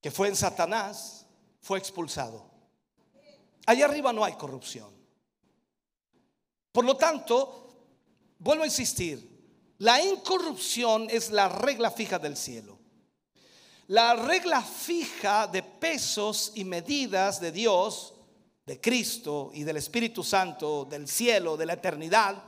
que 0.01 0.11
fue 0.11 0.29
en 0.29 0.37
Satanás, 0.37 1.27
fue 1.61 1.79
expulsado. 1.79 2.47
Allá 3.67 3.85
arriba 3.85 4.13
no 4.13 4.25
hay 4.25 4.35
corrupción. 4.35 4.96
Por 6.77 6.85
lo 6.85 6.95
tanto, 6.95 8.35
vuelvo 8.39 8.65
a 8.65 8.67
insistir, 8.67 9.75
la 9.79 9.99
incorrupción 10.05 11.07
es 11.09 11.31
la 11.31 11.49
regla 11.49 11.91
fija 11.91 12.19
del 12.19 12.37
cielo. 12.37 12.79
La 13.87 14.13
regla 14.13 14.61
fija 14.61 15.47
de 15.47 15.63
pesos 15.63 16.53
y 16.55 16.65
medidas 16.65 17.41
de 17.41 17.51
Dios, 17.51 18.13
de 18.67 18.79
Cristo 18.79 19.53
y 19.55 19.63
del 19.65 19.79
Espíritu 19.79 20.23
Santo, 20.23 20.85
del 20.85 21.09
cielo, 21.09 21.57
de 21.57 21.65
la 21.65 21.73
eternidad, 21.73 22.45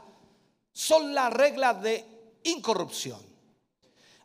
son 0.74 1.14
la 1.14 1.30
regla 1.30 1.72
de 1.72 2.04
incorrupción. 2.42 3.22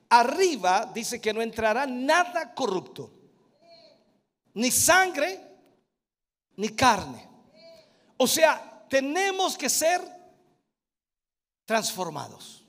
Arriba 0.10 0.92
dice 0.94 1.22
que 1.22 1.32
no 1.32 1.42
entrará 1.42 1.86
nada 1.88 2.54
corrupto, 2.54 3.10
ni 4.56 4.70
sangre, 4.70 5.40
ni 6.58 6.68
carne. 6.68 7.26
O 8.18 8.28
sea, 8.28 8.73
tenemos 8.94 9.58
que 9.58 9.72
ser 9.72 10.02
transformados. 11.66 12.64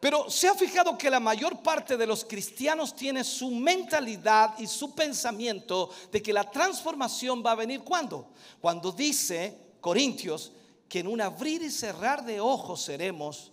Pero 0.00 0.30
se 0.30 0.48
ha 0.48 0.54
fijado 0.54 0.96
que 0.96 1.10
la 1.10 1.20
mayor 1.20 1.62
parte 1.62 1.98
de 1.98 2.06
los 2.06 2.24
cristianos 2.24 2.96
tiene 2.96 3.22
su 3.22 3.50
mentalidad 3.50 4.58
y 4.58 4.66
su 4.66 4.94
pensamiento 4.94 5.90
de 6.10 6.22
que 6.22 6.32
la 6.32 6.50
transformación 6.50 7.42
va 7.44 7.52
a 7.52 7.56
venir 7.56 7.82
cuando? 7.82 8.32
Cuando 8.62 8.92
dice 8.92 9.74
Corintios 9.78 10.52
que 10.88 11.00
en 11.00 11.08
un 11.08 11.20
abrir 11.20 11.60
y 11.60 11.70
cerrar 11.70 12.24
de 12.24 12.40
ojos 12.40 12.80
seremos 12.80 13.52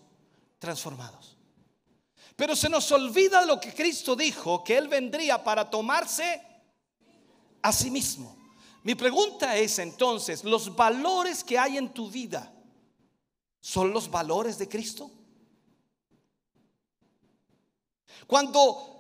transformados. 0.57 1.35
Pero 2.37 2.55
se 2.55 2.69
nos 2.69 2.89
olvida 2.93 3.45
lo 3.45 3.59
que 3.59 3.73
Cristo 3.73 4.15
dijo, 4.15 4.63
que 4.63 4.77
Él 4.77 4.87
vendría 4.87 5.43
para 5.43 5.69
tomarse 5.69 6.41
a 7.61 7.73
sí 7.73 7.91
mismo. 7.91 8.40
Mi 8.84 8.96
pregunta 8.96 9.56
es 9.58 9.78
entonces, 9.80 10.44
¿los 10.44 10.76
valores 10.76 11.44
que 11.44 11.58
hay 11.58 11.78
en 11.78 11.94
tu 11.94 12.10
vida 12.10 12.52
son 13.60 13.91
los 13.91 14.10
valores 14.10 14.58
de 14.58 14.67
Cristo? 14.67 15.12
Cuando 18.26 18.91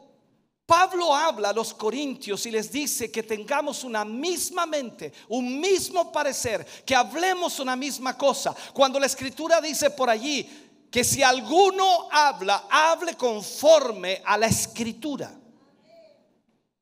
Pablo 0.65 1.15
habla 1.15 1.49
a 1.49 1.53
los 1.53 1.73
corintios 1.73 2.45
y 2.45 2.51
les 2.51 2.71
dice 2.71 3.11
que 3.11 3.23
tengamos 3.23 3.83
una 3.83 4.05
misma 4.05 4.65
mente, 4.65 5.11
un 5.29 5.59
mismo 5.59 6.11
parecer, 6.11 6.65
que 6.85 6.95
hablemos 6.95 7.59
una 7.59 7.75
misma 7.75 8.17
cosa. 8.17 8.55
Cuando 8.73 8.99
la 8.99 9.07
escritura 9.07 9.59
dice 9.59 9.89
por 9.89 10.09
allí 10.09 10.87
que 10.91 11.03
si 11.03 11.23
alguno 11.23 12.07
habla, 12.11 12.67
hable 12.69 13.15
conforme 13.15 14.21
a 14.23 14.37
la 14.37 14.47
escritura. 14.47 15.33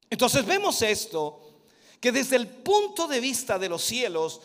Entonces 0.10 0.46
vemos 0.46 0.82
esto 0.82 1.49
que 2.00 2.12
desde 2.12 2.36
el 2.36 2.48
punto 2.48 3.08
de 3.08 3.20
vista 3.20 3.60
de 3.60 3.70
los 3.70 3.84
cielos, 3.84 4.42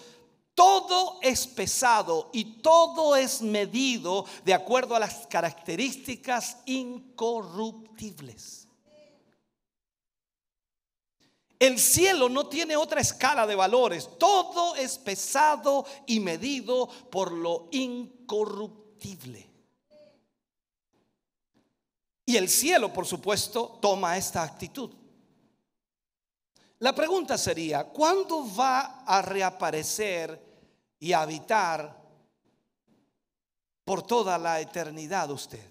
todo 0.54 1.18
es 1.22 1.46
pesado 1.46 2.30
y 2.32 2.62
todo 2.62 3.16
es 3.16 3.42
medido 3.42 4.24
de 4.44 4.54
acuerdo 4.54 4.94
a 4.94 5.00
las 5.00 5.26
características 5.26 6.58
incorruptibles. 6.66 8.68
El 11.58 11.78
cielo 11.78 12.28
no 12.28 12.46
tiene 12.46 12.76
otra 12.76 13.00
escala 13.00 13.46
de 13.46 13.54
valores, 13.54 14.08
todo 14.18 14.74
es 14.74 14.98
pesado 14.98 15.86
y 16.06 16.20
medido 16.20 16.88
por 17.10 17.32
lo 17.32 17.68
incorruptible. 17.70 19.48
Y 22.26 22.36
el 22.36 22.48
cielo, 22.48 22.92
por 22.92 23.06
supuesto, 23.06 23.78
toma 23.80 24.16
esta 24.16 24.42
actitud. 24.42 24.90
La 26.84 26.94
pregunta 26.94 27.38
sería, 27.38 27.84
¿cuándo 27.84 28.44
va 28.54 29.04
a 29.06 29.22
reaparecer 29.22 30.38
y 30.98 31.14
habitar 31.14 31.98
por 33.86 34.02
toda 34.06 34.36
la 34.36 34.60
eternidad 34.60 35.30
usted? 35.30 35.66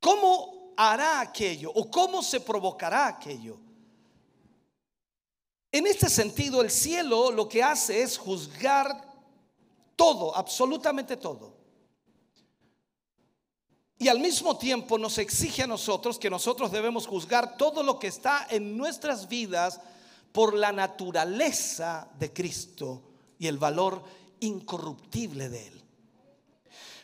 ¿Cómo 0.00 0.72
hará 0.74 1.20
aquello 1.20 1.70
o 1.70 1.90
cómo 1.90 2.22
se 2.22 2.40
provocará 2.40 3.08
aquello? 3.08 3.58
En 5.70 5.86
este 5.86 6.08
sentido, 6.08 6.62
el 6.62 6.70
cielo 6.70 7.30
lo 7.30 7.46
que 7.46 7.62
hace 7.62 8.00
es 8.00 8.16
juzgar 8.16 9.04
todo, 9.96 10.34
absolutamente 10.34 11.18
todo. 11.18 11.59
Y 14.00 14.08
al 14.08 14.18
mismo 14.18 14.56
tiempo 14.56 14.96
nos 14.96 15.18
exige 15.18 15.64
a 15.64 15.66
nosotros 15.66 16.18
que 16.18 16.30
nosotros 16.30 16.72
debemos 16.72 17.06
juzgar 17.06 17.58
todo 17.58 17.82
lo 17.82 17.98
que 17.98 18.06
está 18.06 18.46
en 18.48 18.78
nuestras 18.78 19.28
vidas 19.28 19.78
por 20.32 20.54
la 20.54 20.72
naturaleza 20.72 22.08
de 22.18 22.32
Cristo 22.32 23.02
y 23.38 23.46
el 23.46 23.58
valor 23.58 24.02
incorruptible 24.40 25.50
de 25.50 25.66
Él. 25.66 25.84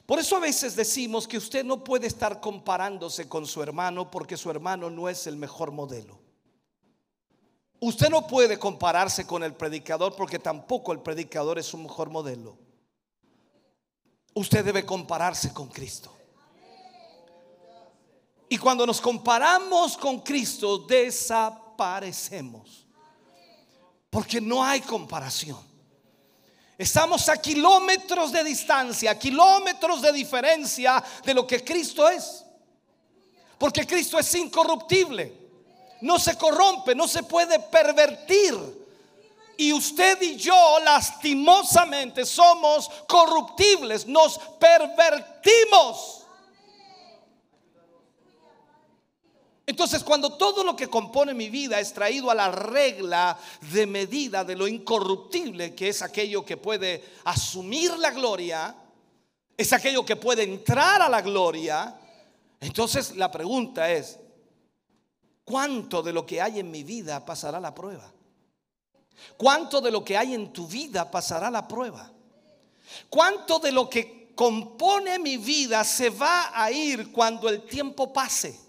Por 0.07 0.19
eso 0.19 0.37
a 0.37 0.41
veces 0.41 0.75
decimos 0.75 1.29
que 1.29 1.37
usted 1.37 1.67
no 1.67 1.85
puede 1.85 2.07
estar 2.07 2.41
comparándose 2.41 3.29
con 3.29 3.45
su 3.45 3.63
hermano 3.63 4.11
porque 4.11 4.39
su 4.39 4.51
hermano 4.51 4.89
no 4.89 5.11
es 5.11 5.27
el 5.27 5.37
mejor 5.37 5.73
modelo. 5.73 6.19
Usted 7.79 8.09
no 8.09 8.27
puede 8.27 8.59
compararse 8.59 9.27
con 9.27 9.45
el 9.45 9.53
predicador 9.53 10.17
porque 10.17 10.39
tampoco 10.39 10.95
el 10.95 11.01
predicador 11.01 11.59
es 11.59 11.67
su 11.67 11.77
mejor 11.77 12.09
modelo. 12.09 12.57
Usted 14.33 14.65
debe 14.65 14.87
compararse 14.87 15.53
con 15.53 15.69
Cristo. 15.69 16.16
Y 18.49 18.59
cuando 18.59 18.87
nos 18.87 19.01
comparamos 19.01 19.97
con 19.97 20.21
Cristo, 20.21 20.79
desaparecemos. 20.79 22.87
Porque 24.09 24.41
no 24.41 24.65
hay 24.65 24.81
comparación. 24.81 25.59
Estamos 26.79 27.29
a 27.29 27.39
kilómetros 27.39 28.33
de 28.33 28.45
distancia, 28.45 29.19
kilómetros 29.19 30.03
de 30.03 30.13
diferencia 30.13 31.03
de 31.25 31.35
lo 31.35 31.47
que 31.47 31.65
Cristo 31.65 32.09
es. 32.09 32.45
Porque 33.59 33.87
Cristo 33.87 34.19
es 34.19 34.35
incorruptible. 34.35 35.47
No 36.03 36.19
se 36.19 36.37
corrompe, 36.37 36.95
no 36.95 37.09
se 37.09 37.23
puede 37.23 37.59
pervertir. 37.59 38.87
Y 39.57 39.73
usted 39.73 40.21
y 40.21 40.37
yo 40.37 40.79
lastimosamente 40.85 42.27
somos 42.27 42.91
corruptibles, 43.09 44.07
nos 44.07 44.39
pervertimos. 44.59 46.26
Entonces, 49.69 50.05
cuando 50.05 50.35
todo 50.35 50.63
lo 50.63 50.77
que 50.77 50.89
compone 50.89 51.35
mi 51.35 51.51
vida 51.51 51.81
es 51.81 51.93
traído 51.93 52.31
a 52.31 52.37
la 52.37 52.53
regla 52.53 53.37
de 53.73 53.85
medida 53.85 54.45
de 54.45 54.55
lo 54.55 54.69
incorruptible, 54.69 55.75
que 55.75 55.89
es 55.89 56.03
aquello 56.03 56.45
que 56.45 56.57
puede 56.57 57.05
asumir 57.25 57.99
la 57.99 58.13
gloria, 58.13 58.77
es 59.57 59.73
aquello 59.73 60.07
que 60.07 60.15
puede 60.15 60.45
entrar 60.45 61.03
a 61.03 61.09
la 61.09 61.21
gloria, 61.21 61.99
entonces 62.61 63.17
la 63.17 63.29
pregunta 63.33 63.91
es, 63.91 64.21
¿cuánto 65.45 66.01
de 66.01 66.13
lo 66.13 66.25
que 66.25 66.41
hay 66.41 66.61
en 66.61 66.71
mi 66.71 66.85
vida 66.85 67.25
pasará 67.25 67.59
la 67.59 67.75
prueba? 67.75 68.13
¿Cuánto 69.37 69.81
de 69.81 69.91
lo 69.91 70.05
que 70.05 70.17
hay 70.17 70.35
en 70.35 70.53
tu 70.53 70.69
vida 70.69 71.11
pasará 71.11 71.51
la 71.51 71.67
prueba? 71.67 72.13
¿Cuánto 73.11 73.59
de 73.59 73.73
lo 73.73 73.91
que 73.91 74.33
compone 74.37 75.19
mi 75.19 75.39
vida 75.39 75.83
se 75.83 76.11
va 76.11 76.53
a 76.55 76.71
ir 76.71 77.11
cuando 77.11 77.49
el 77.49 77.63
tiempo 77.63 78.13
pase? 78.13 78.66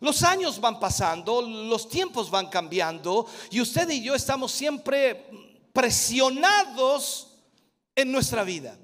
Los 0.00 0.22
años 0.22 0.60
van 0.60 0.78
pasando, 0.78 1.40
los 1.40 1.88
tiempos 1.88 2.30
van 2.30 2.48
cambiando 2.48 3.26
y 3.50 3.60
usted 3.60 3.88
y 3.88 4.02
yo 4.02 4.14
estamos 4.14 4.52
siempre 4.52 5.26
presionados 5.72 7.28
en 7.94 8.12
nuestra 8.12 8.44
vida. 8.44 8.76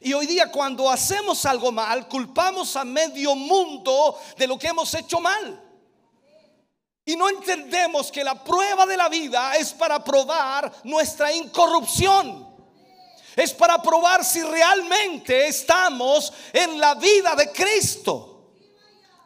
Y 0.00 0.12
hoy 0.12 0.26
día 0.26 0.50
cuando 0.50 0.90
hacemos 0.90 1.46
algo 1.46 1.70
mal, 1.70 2.08
culpamos 2.08 2.74
a 2.76 2.84
medio 2.84 3.34
mundo 3.36 4.18
de 4.36 4.46
lo 4.46 4.58
que 4.58 4.68
hemos 4.68 4.92
hecho 4.94 5.20
mal. 5.20 5.60
Y 7.06 7.16
no 7.16 7.28
entendemos 7.28 8.10
que 8.10 8.24
la 8.24 8.42
prueba 8.42 8.86
de 8.86 8.96
la 8.96 9.08
vida 9.08 9.56
es 9.56 9.72
para 9.72 10.02
probar 10.02 10.72
nuestra 10.84 11.32
incorrupción. 11.32 12.48
Es 13.36 13.52
para 13.52 13.80
probar 13.82 14.24
si 14.24 14.42
realmente 14.42 15.46
estamos 15.48 16.32
en 16.52 16.80
la 16.80 16.94
vida 16.94 17.34
de 17.34 17.52
Cristo. 17.52 18.33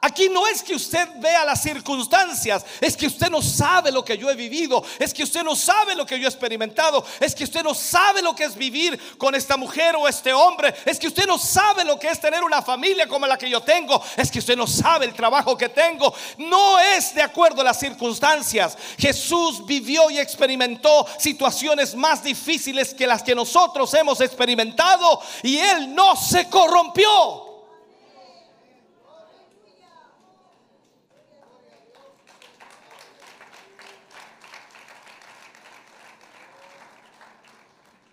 Aquí 0.01 0.29
no 0.29 0.47
es 0.47 0.63
que 0.63 0.77
usted 0.77 1.09
vea 1.17 1.45
las 1.45 1.61
circunstancias, 1.61 2.65
es 2.81 2.97
que 2.97 3.09
usted 3.09 3.29
no 3.31 3.43
sabe 3.43 3.91
lo 3.91 4.05
que 4.05 4.17
yo 4.17 4.31
he 4.31 4.37
vivido, 4.37 4.85
es 4.97 5.13
que 5.13 5.25
usted 5.25 5.43
no 5.43 5.57
sabe 5.57 5.97
lo 5.97 6.07
que 6.07 6.21
yo 6.21 6.27
he 6.27 6.31
experimentado, 6.31 7.05
es 7.19 7.35
que 7.35 7.43
usted 7.43 7.65
no 7.65 7.75
sabe 7.75 8.23
lo 8.23 8.33
que 8.33 8.45
es 8.45 8.55
vivir 8.55 9.19
con 9.19 9.35
esta 9.35 9.57
mujer 9.57 9.97
o 9.97 10.07
este 10.07 10.33
hombre, 10.33 10.73
es 10.85 11.01
que 11.01 11.09
usted 11.09 11.27
no 11.27 11.37
sabe 11.37 11.85
lo 11.85 11.99
que 11.99 12.07
es 12.07 12.21
tener 12.21 12.45
una 12.45 12.63
familia 12.63 13.09
como 13.09 13.27
la 13.27 13.37
que 13.37 13.51
yo 13.51 13.61
tengo, 13.61 14.01
es 14.17 14.31
que 14.31 14.39
usted 14.39 14.57
no 14.57 14.69
sabe 14.69 15.05
el 15.05 15.15
trabajo 15.15 15.59
que 15.59 15.69
tengo. 15.69 16.15
No 16.39 16.79
es 16.79 17.13
de 17.13 17.23
acuerdo 17.23 17.63
a 17.63 17.65
las 17.65 17.81
circunstancias. 17.81 18.79
Jesús 18.99 19.67
vivió 19.67 20.11
y 20.11 20.21
experimentó 20.21 21.07
situaciones 21.19 21.97
más 21.97 22.23
difíciles 22.23 22.95
que 22.95 23.07
las 23.07 23.25
que 23.25 23.35
nosotros 23.35 23.93
hemos 23.95 24.21
experimentado 24.21 25.21
y 25.43 25.59
él 25.59 25.93
no 25.93 26.15
se 26.15 26.49
corrompió. 26.49 27.48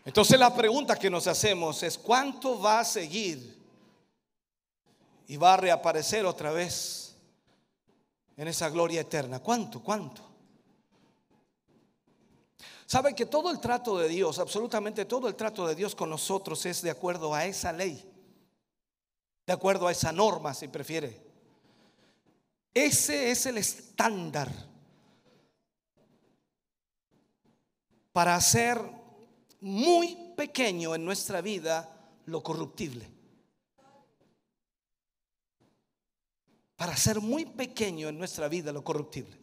Entonces 0.06 0.40
la 0.40 0.56
pregunta 0.56 0.96
que 0.96 1.10
nos 1.10 1.26
hacemos 1.26 1.82
es, 1.82 1.98
¿cuánto 1.98 2.62
va 2.62 2.80
a 2.80 2.86
seguir 2.86 3.58
y 5.28 5.36
va 5.36 5.56
a 5.56 5.58
reaparecer 5.58 6.28
otra 6.28 6.52
vez 6.52 7.16
en 8.38 8.48
esa 8.48 8.70
gloria 8.70 9.02
eterna? 9.02 9.40
¿Cuánto? 9.40 9.82
¿Cuánto? 9.82 10.22
Sabe 12.86 13.16
que 13.16 13.26
todo 13.26 13.50
el 13.50 13.60
trato 13.60 13.98
de 13.98 14.08
Dios, 14.08 14.38
absolutamente 14.38 15.06
todo 15.06 15.28
el 15.28 15.36
trato 15.36 15.66
de 15.66 15.74
Dios 15.74 15.96
con 15.96 16.12
nosotros 16.12 16.64
es 16.68 16.84
de 16.84 16.92
acuerdo 16.92 17.34
a 17.34 17.46
esa 17.46 17.74
ley, 17.74 18.08
de 19.48 19.54
acuerdo 19.54 19.88
a 19.88 19.92
esa 19.92 20.12
norma, 20.12 20.54
si 20.54 20.68
prefiere. 20.68 21.20
Ese 22.76 23.32
es 23.32 23.48
el 23.48 23.58
estándar 23.58 24.52
para 28.14 28.36
hacer 28.36 28.80
muy 29.66 30.16
pequeño 30.38 30.94
en 30.94 31.04
nuestra 31.04 31.42
vida 31.42 31.90
lo 32.28 32.44
corruptible. 32.44 33.10
Para 36.76 36.96
ser 36.96 37.20
muy 37.20 37.46
pequeño 37.46 38.10
en 38.10 38.20
nuestra 38.20 38.48
vida 38.48 38.72
lo 38.72 38.84
corruptible. 38.84 39.36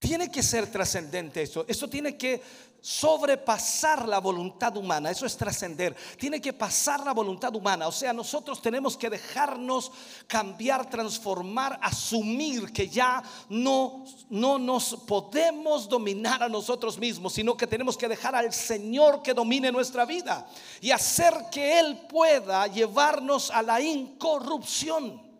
Tiene 0.00 0.28
que 0.28 0.42
ser 0.42 0.68
trascendente 0.68 1.42
eso. 1.42 1.64
Eso 1.68 1.88
tiene 1.88 2.18
que 2.18 2.42
sobrepasar 2.82 4.08
la 4.08 4.18
voluntad 4.18 4.76
humana. 4.76 5.10
Eso 5.10 5.24
es 5.24 5.36
trascender. 5.36 5.96
Tiene 6.18 6.40
que 6.40 6.52
pasar 6.52 7.00
la 7.04 7.12
voluntad 7.12 7.54
humana. 7.54 7.86
O 7.86 7.92
sea, 7.92 8.12
nosotros 8.12 8.60
tenemos 8.60 8.96
que 8.96 9.08
dejarnos 9.08 9.92
cambiar, 10.26 10.90
transformar, 10.90 11.78
asumir 11.80 12.72
que 12.72 12.88
ya 12.88 13.22
no, 13.48 14.04
no 14.28 14.58
nos 14.58 14.96
podemos 15.06 15.88
dominar 15.88 16.42
a 16.42 16.48
nosotros 16.48 16.98
mismos, 16.98 17.32
sino 17.32 17.56
que 17.56 17.68
tenemos 17.68 17.96
que 17.96 18.08
dejar 18.08 18.34
al 18.34 18.52
Señor 18.52 19.22
que 19.22 19.32
domine 19.32 19.70
nuestra 19.70 20.04
vida 20.04 20.46
y 20.80 20.90
hacer 20.90 21.34
que 21.52 21.78
Él 21.78 22.06
pueda 22.08 22.66
llevarnos 22.66 23.50
a 23.52 23.62
la 23.62 23.80
incorrupción. 23.80 25.31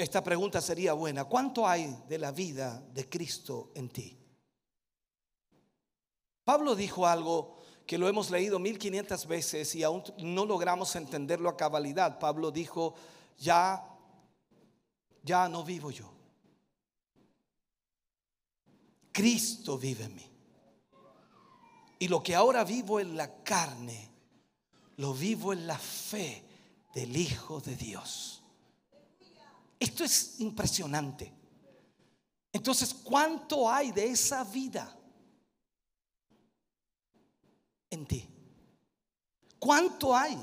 Esta 0.00 0.24
pregunta 0.24 0.62
sería 0.62 0.94
buena. 0.94 1.26
¿Cuánto 1.26 1.68
hay 1.68 1.94
de 2.08 2.16
la 2.16 2.32
vida 2.32 2.82
de 2.94 3.06
Cristo 3.06 3.70
en 3.74 3.90
ti? 3.90 4.16
Pablo 6.42 6.74
dijo 6.74 7.06
algo 7.06 7.58
que 7.86 7.98
lo 7.98 8.08
hemos 8.08 8.30
leído 8.30 8.58
1500 8.58 9.26
veces 9.26 9.74
y 9.74 9.82
aún 9.82 10.02
no 10.16 10.46
logramos 10.46 10.96
entenderlo 10.96 11.50
a 11.50 11.56
cabalidad. 11.58 12.18
Pablo 12.18 12.50
dijo, 12.50 12.94
ya, 13.36 13.86
ya 15.22 15.50
no 15.50 15.64
vivo 15.64 15.90
yo. 15.90 16.10
Cristo 19.12 19.76
vive 19.76 20.04
en 20.04 20.14
mí. 20.14 20.30
Y 21.98 22.08
lo 22.08 22.22
que 22.22 22.34
ahora 22.34 22.64
vivo 22.64 23.00
en 23.00 23.18
la 23.18 23.42
carne, 23.42 24.08
lo 24.96 25.12
vivo 25.12 25.52
en 25.52 25.66
la 25.66 25.78
fe 25.78 26.42
del 26.94 27.14
Hijo 27.14 27.60
de 27.60 27.76
Dios 27.76 28.39
esto 29.80 30.04
es 30.04 30.38
impresionante. 30.40 31.32
Entonces, 32.52 32.92
¿cuánto 32.92 33.68
hay 33.68 33.92
de 33.92 34.10
esa 34.10 34.44
vida 34.44 34.94
en 37.88 38.06
ti? 38.06 38.28
¿Cuánto 39.58 40.14
hay? 40.14 40.38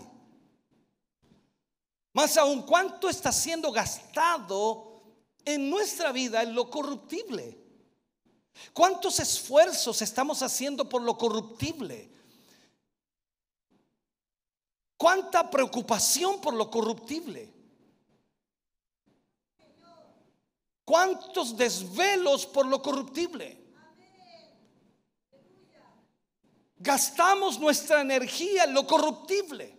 Más 2.14 2.36
aún, 2.38 2.64
¿cuánto 2.64 3.10
está 3.10 3.32
siendo 3.32 3.72
gastado 3.72 5.04
en 5.46 5.70
nuestra 5.70 6.12
vida 6.12 6.42
en 6.42 6.56
lo 6.56 6.70
corruptible? 6.72 7.64
¿Cuántos 8.74 9.20
esfuerzos 9.20 10.02
estamos 10.02 10.42
haciendo 10.42 10.90
por 10.90 11.04
lo 11.04 11.16
corruptible? 11.16 12.12
¿Cuánta 14.98 15.48
preocupación 15.48 16.42
por 16.42 16.56
lo 16.56 16.72
corruptible? 16.72 17.57
¿Cuántos 20.88 21.58
desvelos 21.58 22.46
por 22.46 22.66
lo 22.66 22.82
corruptible? 22.82 23.62
Gastamos 26.78 27.60
nuestra 27.60 28.00
energía 28.00 28.64
en 28.64 28.74
lo 28.74 28.88
corruptible 28.88 29.78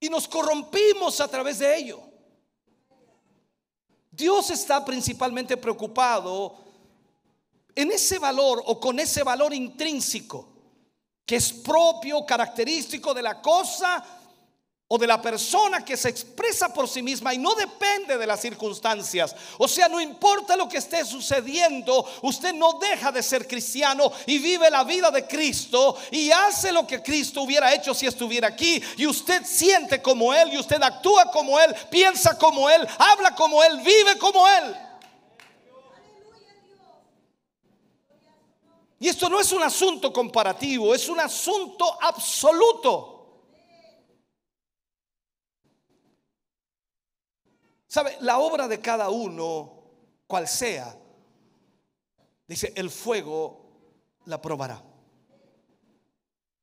y 0.00 0.08
nos 0.08 0.26
corrompimos 0.26 1.20
a 1.20 1.28
través 1.28 1.60
de 1.60 1.76
ello. 1.76 2.02
Dios 4.10 4.50
está 4.50 4.84
principalmente 4.84 5.56
preocupado 5.56 6.56
en 7.76 7.92
ese 7.92 8.18
valor 8.18 8.64
o 8.66 8.80
con 8.80 8.98
ese 8.98 9.22
valor 9.22 9.54
intrínseco 9.54 10.48
que 11.24 11.36
es 11.36 11.52
propio, 11.52 12.26
característico 12.26 13.14
de 13.14 13.22
la 13.22 13.40
cosa 13.40 14.17
o 14.90 14.96
de 14.96 15.06
la 15.06 15.20
persona 15.20 15.84
que 15.84 15.98
se 15.98 16.08
expresa 16.08 16.72
por 16.72 16.88
sí 16.88 17.02
misma 17.02 17.34
y 17.34 17.38
no 17.38 17.54
depende 17.54 18.16
de 18.16 18.26
las 18.26 18.40
circunstancias. 18.40 19.36
O 19.58 19.68
sea, 19.68 19.86
no 19.86 20.00
importa 20.00 20.56
lo 20.56 20.66
que 20.66 20.78
esté 20.78 21.04
sucediendo, 21.04 22.06
usted 22.22 22.54
no 22.54 22.78
deja 22.78 23.12
de 23.12 23.22
ser 23.22 23.46
cristiano 23.46 24.10
y 24.24 24.38
vive 24.38 24.70
la 24.70 24.84
vida 24.84 25.10
de 25.10 25.26
Cristo 25.26 25.94
y 26.10 26.30
hace 26.30 26.72
lo 26.72 26.86
que 26.86 27.02
Cristo 27.02 27.42
hubiera 27.42 27.74
hecho 27.74 27.92
si 27.92 28.06
estuviera 28.06 28.48
aquí. 28.48 28.82
Y 28.96 29.06
usted 29.06 29.44
siente 29.44 30.00
como 30.00 30.32
Él 30.32 30.54
y 30.54 30.58
usted 30.58 30.82
actúa 30.82 31.30
como 31.30 31.60
Él, 31.60 31.74
piensa 31.90 32.38
como 32.38 32.70
Él, 32.70 32.88
habla 32.98 33.34
como 33.34 33.62
Él, 33.62 33.80
vive 33.82 34.16
como 34.18 34.48
Él. 34.48 34.74
Y 39.00 39.08
esto 39.08 39.28
no 39.28 39.38
es 39.38 39.52
un 39.52 39.62
asunto 39.62 40.10
comparativo, 40.14 40.94
es 40.94 41.10
un 41.10 41.20
asunto 41.20 41.98
absoluto. 42.00 43.17
¿Sabe? 47.88 48.18
La 48.20 48.38
obra 48.38 48.68
de 48.68 48.80
cada 48.80 49.08
uno, 49.08 49.82
cual 50.26 50.46
sea, 50.46 50.94
dice, 52.46 52.72
el 52.76 52.90
fuego 52.90 53.66
la 54.26 54.40
probará. 54.40 54.84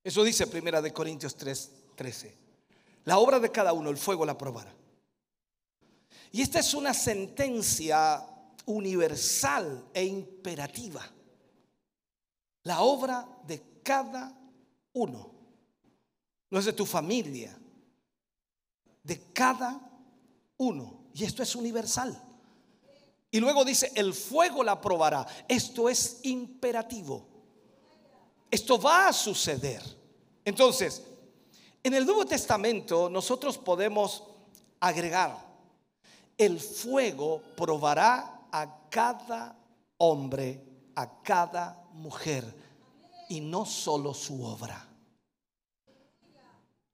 Eso 0.03 0.23
dice 0.23 0.45
Primera 0.45 0.83
de 0.83 0.93
Corintios 0.93 1.35
3, 1.35 1.71
13. 1.95 2.37
La 3.05 3.17
obra 3.17 3.39
de 3.39 3.51
cada 3.51 3.73
uno, 3.73 3.89
el 3.89 3.97
fuego 3.97 4.23
la 4.23 4.37
probará. 4.37 4.71
Y 6.31 6.41
esta 6.41 6.59
es 6.59 6.75
una 6.75 6.93
sentencia 6.93 8.23
universal 8.65 9.89
e 9.93 10.03
imperativa. 10.03 11.01
La 12.63 12.81
obra 12.81 13.27
de 13.47 13.81
cada 13.83 14.37
uno. 14.93 15.31
No 16.51 16.59
es 16.59 16.65
de 16.65 16.73
tu 16.73 16.85
familia, 16.85 17.57
de 19.01 19.33
cada 19.33 19.81
uno. 20.57 21.04
Y 21.15 21.23
esto 21.23 21.41
es 21.41 21.55
universal. 21.55 22.21
Y 23.31 23.39
luego 23.39 23.63
dice, 23.63 23.89
el 23.95 24.13
fuego 24.13 24.61
la 24.65 24.81
probará. 24.81 25.25
Esto 25.47 25.87
es 25.87 26.19
imperativo. 26.23 27.25
Esto 28.51 28.77
va 28.77 29.07
a 29.07 29.13
suceder. 29.13 29.81
Entonces, 30.43 31.03
en 31.81 31.93
el 31.93 32.05
Nuevo 32.05 32.25
Testamento 32.25 33.09
nosotros 33.09 33.57
podemos 33.57 34.23
agregar, 34.81 35.37
el 36.37 36.59
fuego 36.59 37.41
probará 37.55 38.47
a 38.51 38.89
cada 38.89 39.57
hombre, 39.97 40.61
a 40.95 41.21
cada 41.23 41.81
mujer, 41.93 42.43
y 43.29 43.39
no 43.39 43.65
solo 43.65 44.13
su 44.13 44.43
obra. 44.43 44.85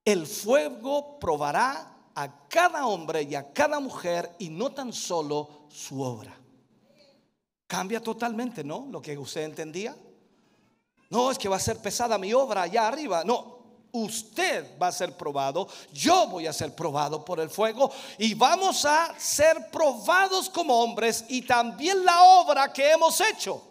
El 0.04 0.28
fuego 0.28 1.18
probará 1.18 1.91
a 2.14 2.48
cada 2.48 2.86
hombre 2.86 3.22
y 3.22 3.34
a 3.34 3.52
cada 3.52 3.80
mujer 3.80 4.34
y 4.38 4.48
no 4.48 4.70
tan 4.72 4.92
solo 4.92 5.66
su 5.68 6.00
obra. 6.02 6.36
Cambia 7.66 8.02
totalmente, 8.02 8.62
¿no? 8.62 8.86
Lo 8.90 9.00
que 9.00 9.16
usted 9.16 9.42
entendía. 9.42 9.96
No, 11.10 11.30
es 11.30 11.38
que 11.38 11.48
va 11.48 11.56
a 11.56 11.60
ser 11.60 11.78
pesada 11.78 12.18
mi 12.18 12.32
obra 12.32 12.62
allá 12.62 12.88
arriba. 12.88 13.22
No, 13.24 13.62
usted 13.92 14.78
va 14.80 14.88
a 14.88 14.92
ser 14.92 15.16
probado, 15.16 15.68
yo 15.92 16.26
voy 16.26 16.46
a 16.46 16.52
ser 16.52 16.74
probado 16.74 17.24
por 17.24 17.38
el 17.40 17.50
fuego 17.50 17.92
y 18.18 18.34
vamos 18.34 18.84
a 18.84 19.14
ser 19.18 19.70
probados 19.70 20.48
como 20.48 20.82
hombres 20.82 21.24
y 21.28 21.42
también 21.42 22.04
la 22.04 22.22
obra 22.22 22.72
que 22.72 22.90
hemos 22.90 23.20
hecho. 23.20 23.62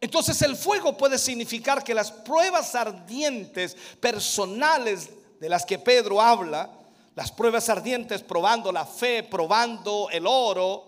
Entonces 0.00 0.40
el 0.42 0.56
fuego 0.56 0.96
puede 0.96 1.18
significar 1.18 1.82
que 1.82 1.94
las 1.94 2.12
pruebas 2.12 2.74
ardientes 2.74 3.76
personales 4.00 5.10
de 5.40 5.48
las 5.48 5.64
que 5.64 5.78
Pedro 5.78 6.20
habla, 6.20 6.70
las 7.14 7.32
pruebas 7.32 7.68
ardientes 7.68 8.22
probando 8.22 8.70
la 8.70 8.86
fe, 8.86 9.22
probando 9.22 10.08
el 10.10 10.26
oro, 10.26 10.84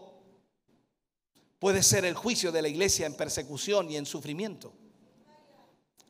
puede 1.59 1.83
ser 1.83 2.05
el 2.05 2.15
juicio 2.15 2.53
de 2.53 2.63
la 2.63 2.69
iglesia 2.69 3.07
en 3.07 3.15
persecución 3.15 3.91
y 3.91 3.97
en 3.97 4.07
sufrimiento. 4.07 4.73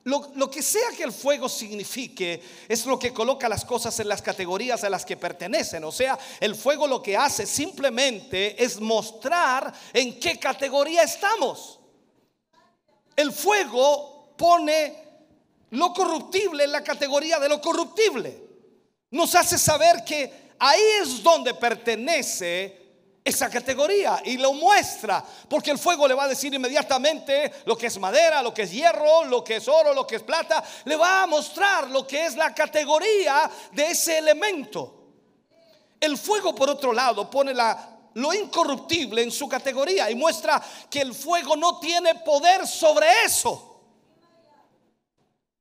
Lo, 0.05 0.31
lo, 0.35 0.51
que 0.51 0.63
sea 0.63 0.91
que 0.97 1.03
el 1.03 1.13
fuego 1.13 1.47
signifique 1.49 2.43
es 2.67 2.87
lo 2.87 2.99
que 2.99 3.13
coloca 3.13 3.49
las 3.51 3.67
cosas 3.67 3.99
en 4.01 4.09
las 4.09 4.23
categorías 4.23 4.83
a 4.83 4.89
las 4.89 5.05
que 5.05 5.17
pertenecen. 5.17 5.85
O 5.85 5.93
sea, 5.93 6.19
el 6.41 6.55
fuego 6.55 6.87
lo 6.87 7.03
que 7.03 7.17
hace 7.19 7.45
simplemente 7.45 8.63
es 8.63 8.81
mostrar 8.81 9.73
en 9.93 10.19
qué 10.19 10.39
categoría 10.39 11.03
estamos. 11.03 11.81
El 13.15 13.33
fuego 13.33 14.35
pone 14.39 15.10
lo 15.71 15.93
corruptible 15.93 16.65
en 16.65 16.73
la 16.73 16.83
categoría 16.83 17.39
de 17.39 17.49
lo 17.49 17.61
corruptible. 17.61 18.49
Nos 19.11 19.35
hace 19.35 19.59
saber 19.59 20.05
que 20.05 20.53
ahí 20.59 20.83
es 21.03 21.23
donde 21.23 21.55
pertenece 21.55 22.81
esa 23.25 23.51
categoría 23.51 24.23
y 24.25 24.39
lo 24.39 24.53
muestra, 24.53 25.25
porque 25.49 25.71
el 25.71 25.79
fuego 25.79 26.09
le 26.09 26.15
va 26.15 26.25
a 26.25 26.29
decir 26.29 26.53
inmediatamente 26.55 27.53
lo 27.67 27.77
que 27.77 27.87
es 27.87 27.99
madera, 27.99 28.43
lo 28.43 28.55
que 28.55 28.63
es 28.63 28.73
hierro, 28.73 29.25
lo 29.25 29.45
que 29.45 29.57
es 29.57 29.69
oro, 29.69 29.93
lo 29.93 30.07
que 30.07 30.17
es 30.17 30.23
plata, 30.23 30.65
le 30.85 30.97
va 30.97 31.23
a 31.23 31.27
mostrar 31.27 31.91
lo 31.91 32.07
que 32.07 32.27
es 32.27 32.37
la 32.37 32.55
categoría 32.55 33.51
de 33.73 33.89
ese 33.89 34.19
elemento. 34.19 34.97
El 36.01 36.17
fuego, 36.17 36.55
por 36.55 36.71
otro 36.71 36.93
lado, 36.93 37.31
pone 37.31 37.53
la, 37.53 37.99
lo 38.15 38.33
incorruptible 38.33 39.23
en 39.23 39.31
su 39.31 39.49
categoría 39.49 40.11
y 40.11 40.15
muestra 40.15 40.63
que 40.89 41.03
el 41.03 41.15
fuego 41.15 41.57
no 41.57 41.79
tiene 41.79 42.15
poder 42.17 42.67
sobre 42.67 43.07
eso. 43.25 43.70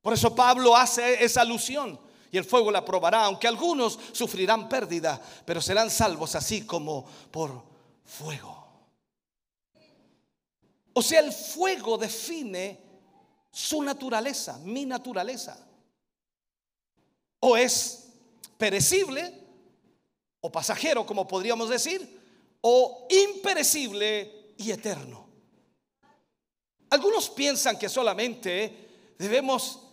Por 0.02 0.14
eso 0.14 0.34
Pablo 0.34 0.76
hace 0.76 1.24
esa 1.24 1.42
alusión. 1.42 2.00
Y 2.32 2.38
el 2.38 2.46
fuego 2.46 2.72
la 2.72 2.86
probará, 2.86 3.26
aunque 3.26 3.48
algunos 3.48 3.98
sufrirán 4.12 4.70
pérdida, 4.70 5.20
pero 5.46 5.62
serán 5.62 5.90
salvos 5.90 6.36
así 6.36 6.62
como 6.62 7.06
por 7.32 7.64
fuego. 8.06 8.68
O 10.94 11.02
sea, 11.02 11.22
el 11.22 11.32
fuego 11.32 11.98
define 11.98 12.80
su 13.52 13.82
naturaleza, 13.82 14.60
mi 14.60 14.86
naturaleza. 14.86 15.58
O 17.40 17.58
es 17.58 18.10
perecible, 18.58 19.34
o 20.42 20.52
pasajero, 20.52 21.06
como 21.06 21.28
podríamos 21.28 21.70
decir, 21.70 22.20
o 22.62 23.08
imperecible 23.10 24.54
y 24.58 24.72
eterno. 24.72 25.28
Algunos 26.90 27.30
piensan 27.30 27.78
que 27.78 27.90
solamente 27.90 29.14
debemos 29.18 29.89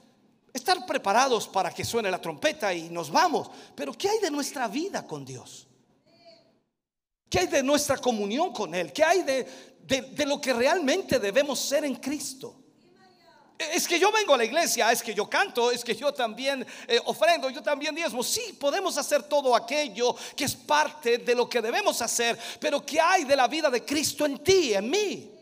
estar 0.57 0.85
preparados 0.85 1.49
para 1.49 1.71
que 1.71 1.85
suene 1.85 2.11
la 2.11 2.21
trompeta 2.21 2.73
y 2.75 2.89
nos 2.91 3.11
vamos. 3.11 3.51
Pero 3.75 3.93
¿qué 3.93 4.09
hay 4.09 4.19
de 4.19 4.31
nuestra 4.31 4.69
vida 4.69 5.07
con 5.07 5.25
Dios? 5.25 5.67
¿Qué 7.29 7.41
hay 7.41 7.47
de 7.47 7.63
nuestra 7.63 7.99
comunión 7.99 8.53
con 8.53 8.75
Él? 8.75 8.93
¿Qué 8.93 9.05
hay 9.05 9.23
de, 9.23 9.47
de, 9.83 10.27
lo 10.27 10.41
que 10.41 10.53
realmente 10.53 11.19
debemos 11.19 11.59
ser 11.59 11.85
en 11.85 11.97
Cristo? 11.97 12.55
Es 13.59 13.89
que 13.89 13.99
yo 13.99 14.13
vengo 14.13 14.35
a 14.35 14.37
la 14.37 14.45
iglesia, 14.45 14.93
es 14.93 15.03
que 15.03 15.15
yo 15.15 15.29
canto, 15.29 15.71
es 15.71 15.83
que 15.83 15.95
yo 15.95 16.13
también 16.13 16.67
eh, 16.87 17.01
ofrendo, 17.07 17.49
yo 17.49 17.63
también 17.63 17.95
diezmo. 17.95 18.23
Sí, 18.23 18.57
podemos 18.61 18.99
hacer 18.99 19.23
todo 19.23 19.57
aquello 19.57 20.15
que 20.37 20.45
es 20.45 20.55
parte 20.55 21.19
de 21.19 21.35
lo 21.35 21.49
que 21.49 21.63
debemos 21.63 22.03
hacer, 22.03 22.39
pero 22.61 22.85
¿qué 22.85 23.01
hay 23.01 23.25
de 23.25 23.35
la 23.35 23.49
vida 23.49 23.71
de 23.71 23.85
Cristo 23.85 24.27
en 24.27 24.39
ti, 24.39 24.75
en 24.75 24.91
mí? 24.91 25.36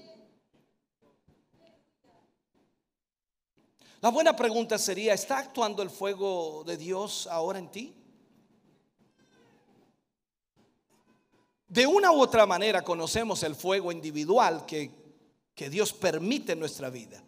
La 4.04 4.10
buena 4.10 4.36
pregunta 4.36 4.76
sería, 4.76 5.14
¿está 5.14 5.38
actuando 5.38 5.82
el 5.82 5.88
fuego 5.88 6.62
de 6.66 6.76
Dios 6.76 7.26
ahora 7.26 7.58
en 7.58 7.70
ti? 7.70 7.94
De 11.66 11.86
una 11.86 12.12
u 12.12 12.20
otra 12.20 12.44
manera 12.44 12.84
conocemos 12.84 13.42
el 13.44 13.54
fuego 13.54 13.90
individual 13.90 14.66
que, 14.66 14.90
que 15.54 15.70
Dios 15.70 15.94
permite 15.94 16.52
en 16.52 16.60
nuestra 16.60 16.90
vida. 16.90 17.24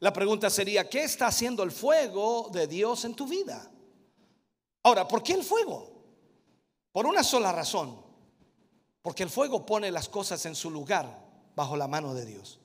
La 0.00 0.12
pregunta 0.12 0.50
sería, 0.50 0.90
¿qué 0.90 1.04
está 1.04 1.28
haciendo 1.28 1.62
el 1.62 1.72
fuego 1.72 2.50
de 2.52 2.66
Dios 2.66 3.06
en 3.06 3.14
tu 3.14 3.26
vida? 3.26 3.66
Ahora, 4.82 5.08
¿por 5.08 5.22
qué 5.22 5.32
el 5.32 5.42
fuego? 5.42 5.90
Por 6.92 7.06
una 7.06 7.24
sola 7.24 7.50
razón. 7.50 7.98
Porque 9.00 9.22
el 9.22 9.30
fuego 9.30 9.64
pone 9.64 9.90
las 9.90 10.10
cosas 10.10 10.44
en 10.44 10.54
su 10.54 10.70
lugar 10.70 11.24
bajo 11.56 11.78
la 11.78 11.88
mano 11.88 12.12
de 12.12 12.26
Dios 12.26 12.60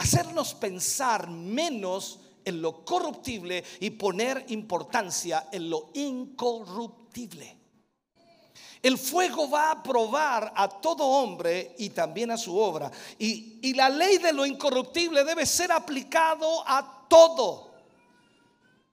hacernos 0.00 0.54
pensar 0.54 1.28
menos 1.28 2.20
en 2.42 2.62
lo 2.62 2.86
corruptible 2.86 3.62
y 3.80 3.90
poner 3.90 4.46
importancia 4.48 5.48
en 5.52 5.68
lo 5.68 5.90
incorruptible. 5.92 7.58
El 8.82 8.96
fuego 8.96 9.50
va 9.50 9.72
a 9.72 9.82
probar 9.82 10.54
a 10.56 10.66
todo 10.66 11.04
hombre 11.04 11.74
y 11.76 11.90
también 11.90 12.30
a 12.30 12.38
su 12.38 12.56
obra. 12.56 12.90
Y, 13.18 13.58
y, 13.60 13.74
la 13.74 13.90
ley 13.90 14.16
de 14.16 14.32
lo 14.32 14.46
incorruptible 14.46 15.22
debe 15.22 15.44
ser 15.44 15.70
aplicado 15.70 16.66
a 16.66 17.06
todo. 17.06 17.69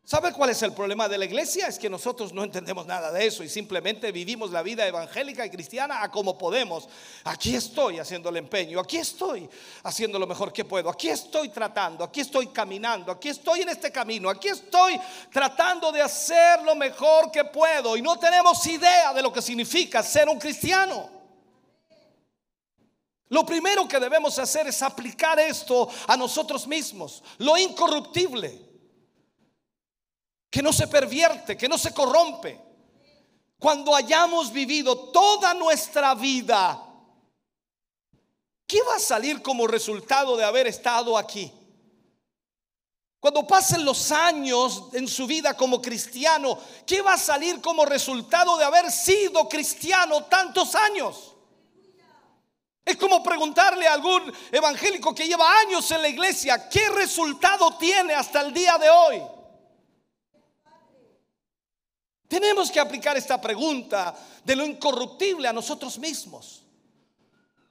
¿Sabe 0.10 0.32
cuál 0.32 0.52
es 0.52 0.62
el 0.62 0.72
problema 0.72 1.10
de 1.10 1.17
la 1.17 1.26
iglesia? 1.26 1.67
Es 1.67 1.78
que 1.78 1.89
nosotros 1.89 2.32
no 2.32 2.41
entendemos 2.41 2.86
nada 2.86 3.12
de 3.12 3.28
eso 3.28 3.43
y 3.43 3.50
simplemente 3.50 4.10
vivimos 4.13 4.52
la 4.52 4.62
vida 4.62 4.88
evangélica 4.88 5.46
y 5.46 5.50
cristiana 5.50 6.02
a 6.02 6.10
como 6.10 6.38
podemos. 6.38 6.88
Aquí 7.26 7.54
estoy 7.54 8.00
haciendo 8.00 8.30
el 8.30 8.38
empeño, 8.38 8.80
aquí 8.80 8.96
estoy 8.96 9.50
haciendo 9.84 10.17
lo 10.17 10.26
mejor 10.26 10.54
que 10.54 10.63
puedo, 10.63 10.89
aquí 10.89 11.10
estoy 11.10 11.50
tratando, 11.50 12.06
aquí 12.06 12.22
estoy 12.22 12.48
caminando, 12.48 13.12
aquí 13.12 13.28
estoy 13.28 13.63
en 13.63 13.67
este 13.67 13.91
camino, 13.91 14.30
aquí 14.30 14.48
estoy 14.48 14.98
tratando 15.30 15.91
de 15.91 16.02
hacer 16.02 16.62
lo 16.63 16.74
mejor 16.74 17.30
que 17.30 17.43
puedo 17.43 17.98
y 17.98 18.02
no 18.02 18.17
tenemos 18.17 18.65
idea 18.65 19.13
de 19.13 19.22
lo 19.22 19.34
que 19.34 19.41
significa 19.41 20.02
ser 20.02 20.30
un 20.30 20.39
cristiano. 20.39 21.10
Lo 23.28 23.46
primero 23.46 23.86
que 23.89 24.00
debemos 24.00 24.39
hacer 24.39 24.67
es 24.67 24.82
aplicar 24.82 25.38
esto 25.38 25.89
a 26.08 26.15
nosotros 26.15 26.65
mismos, 26.65 27.22
lo 27.39 27.58
incorruptible 27.58 28.67
que 30.50 30.62
no 30.62 30.72
se 30.72 30.88
pervierte, 30.88 31.58
que 31.58 31.68
no 31.68 31.78
se 31.78 31.94
corrompe. 31.94 32.62
Cuando 33.60 33.96
hayamos 33.96 34.52
vivido 34.52 35.10
toda 35.10 35.54
nuestra 35.54 36.14
vida, 36.16 36.84
¿qué 38.66 38.82
va 38.84 38.96
a 38.96 39.00
salir 39.00 39.42
como 39.42 39.68
resultado 39.68 40.38
de 40.38 40.44
haber 40.44 40.68
estado 40.68 41.18
aquí? 41.18 41.52
Cuando 43.20 43.48
pasen 43.48 43.84
los 43.84 44.12
años 44.12 44.90
en 44.94 45.08
su 45.08 45.26
vida 45.26 45.56
como 45.56 45.82
cristiano, 45.82 46.58
¿qué 46.86 47.02
va 47.02 47.14
a 47.14 47.18
salir 47.18 47.60
como 47.62 47.84
resultado 47.84 48.58
de 48.58 48.64
haber 48.64 48.92
sido 48.92 49.50
cristiano 49.50 50.26
tantos 50.26 50.76
años? 50.76 51.34
Es 52.86 52.96
como 52.96 53.22
preguntarle 53.22 53.88
a 53.88 53.94
algún 53.94 54.32
evangélico 54.52 55.14
que 55.14 55.28
lleva 55.28 55.60
años 55.60 55.90
en 55.92 56.04
la 56.04 56.08
iglesia, 56.08 56.70
¿qué 56.70 56.88
resultado 56.90 57.76
tiene 57.78 58.14
hasta 58.14 58.40
el 58.42 58.54
día 58.54 58.78
de 58.78 58.90
hoy? 58.90 59.22
Tenemos 62.28 62.70
que 62.70 62.80
aplicar 62.80 63.16
esta 63.16 63.40
pregunta 63.40 64.16
de 64.44 64.56
lo 64.56 64.66
incorruptible 64.66 65.48
a 65.48 65.54
nosotros 65.54 65.98
mismos. 65.98 66.63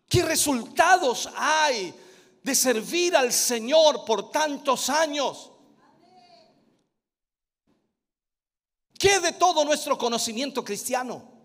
¿Qué 0.09 0.23
resultados 0.23 1.29
hay 1.37 1.93
de 2.43 2.55
servir 2.55 3.17
al 3.17 3.33
Señor 3.33 4.05
por 4.05 4.31
tantos 4.31 4.89
años? 4.89 5.51
¿Qué 8.99 9.21
de 9.21 9.33
todo 9.33 9.65
nuestro 9.65 9.99
conocimiento 9.99 10.65
cristiano? 10.65 11.37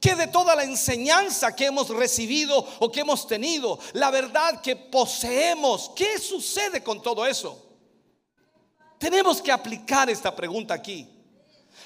¿Qué 0.00 0.14
de 0.14 0.26
toda 0.26 0.54
la 0.54 0.64
enseñanza 0.64 1.54
que 1.54 1.66
hemos 1.66 1.88
recibido 1.88 2.66
o 2.78 2.90
que 2.90 3.00
hemos 3.00 3.26
tenido? 3.26 3.78
La 3.94 4.10
verdad 4.10 4.60
que 4.60 4.76
poseemos. 4.76 5.90
¿Qué 5.96 6.18
sucede 6.18 6.82
con 6.82 7.02
todo 7.02 7.26
eso? 7.26 7.58
Tenemos 8.98 9.42
que 9.42 9.52
aplicar 9.52 10.08
esta 10.08 10.34
pregunta 10.34 10.72
aquí. 10.72 11.13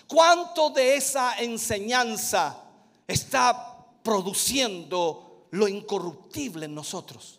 ¿Cuánto 0.09 0.71
de 0.71 0.97
esa 0.97 1.39
enseñanza 1.39 2.65
está 3.07 3.87
produciendo 4.03 5.47
lo 5.51 5.69
incorruptible 5.69 6.65
en 6.65 6.75
nosotros? 6.75 7.39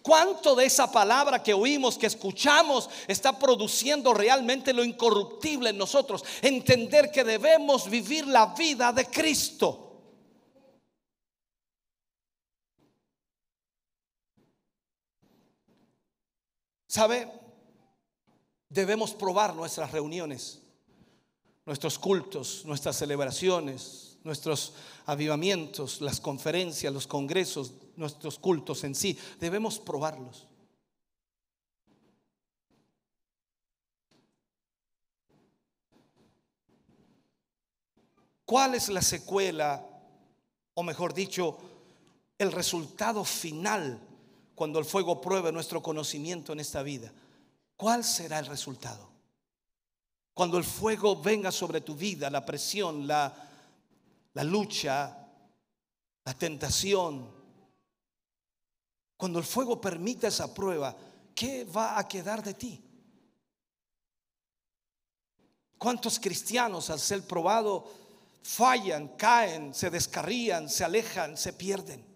¿Cuánto 0.00 0.54
de 0.54 0.64
esa 0.64 0.90
palabra 0.90 1.42
que 1.42 1.52
oímos, 1.52 1.98
que 1.98 2.06
escuchamos, 2.06 2.88
está 3.08 3.36
produciendo 3.36 4.14
realmente 4.14 4.72
lo 4.72 4.84
incorruptible 4.84 5.70
en 5.70 5.76
nosotros? 5.76 6.24
Entender 6.40 7.10
que 7.10 7.24
debemos 7.24 7.90
vivir 7.90 8.26
la 8.28 8.46
vida 8.54 8.92
de 8.92 9.04
Cristo. 9.06 9.84
¿Sabe? 16.86 17.30
Debemos 18.68 19.12
probar 19.12 19.54
nuestras 19.54 19.90
reuniones, 19.90 20.62
nuestros 21.68 21.98
cultos, 21.98 22.62
nuestras 22.64 22.96
celebraciones, 22.96 24.16
nuestros 24.24 24.72
avivamientos, 25.04 26.00
las 26.00 26.18
conferencias, 26.18 26.90
los 26.90 27.06
congresos, 27.06 27.74
nuestros 27.94 28.38
cultos 28.38 28.84
en 28.84 28.94
sí. 28.94 29.18
Debemos 29.38 29.78
probarlos. 29.78 30.46
¿Cuál 38.46 38.74
es 38.74 38.88
la 38.88 39.02
secuela, 39.02 39.86
o 40.72 40.82
mejor 40.82 41.12
dicho, 41.12 41.58
el 42.38 42.50
resultado 42.50 43.26
final 43.26 44.00
cuando 44.54 44.78
el 44.78 44.86
fuego 44.86 45.20
pruebe 45.20 45.52
nuestro 45.52 45.82
conocimiento 45.82 46.54
en 46.54 46.60
esta 46.60 46.82
vida, 46.82 47.12
¿cuál 47.76 48.04
será 48.04 48.38
el 48.38 48.46
resultado? 48.46 49.17
Cuando 50.38 50.56
el 50.56 50.62
fuego 50.62 51.20
venga 51.20 51.50
sobre 51.50 51.80
tu 51.80 51.96
vida, 51.96 52.30
la 52.30 52.46
presión, 52.46 53.08
la, 53.08 53.34
la 54.34 54.44
lucha, 54.44 55.28
la 56.24 56.34
tentación, 56.34 57.28
cuando 59.16 59.40
el 59.40 59.44
fuego 59.44 59.80
permita 59.80 60.28
esa 60.28 60.54
prueba, 60.54 60.96
¿qué 61.34 61.64
va 61.64 61.98
a 61.98 62.06
quedar 62.06 62.40
de 62.44 62.54
ti? 62.54 62.80
¿Cuántos 65.76 66.20
cristianos 66.20 66.88
al 66.90 67.00
ser 67.00 67.26
probado 67.26 67.90
fallan, 68.40 69.16
caen, 69.16 69.74
se 69.74 69.90
descarrían, 69.90 70.68
se 70.68 70.84
alejan, 70.84 71.36
se 71.36 71.52
pierden? 71.52 72.06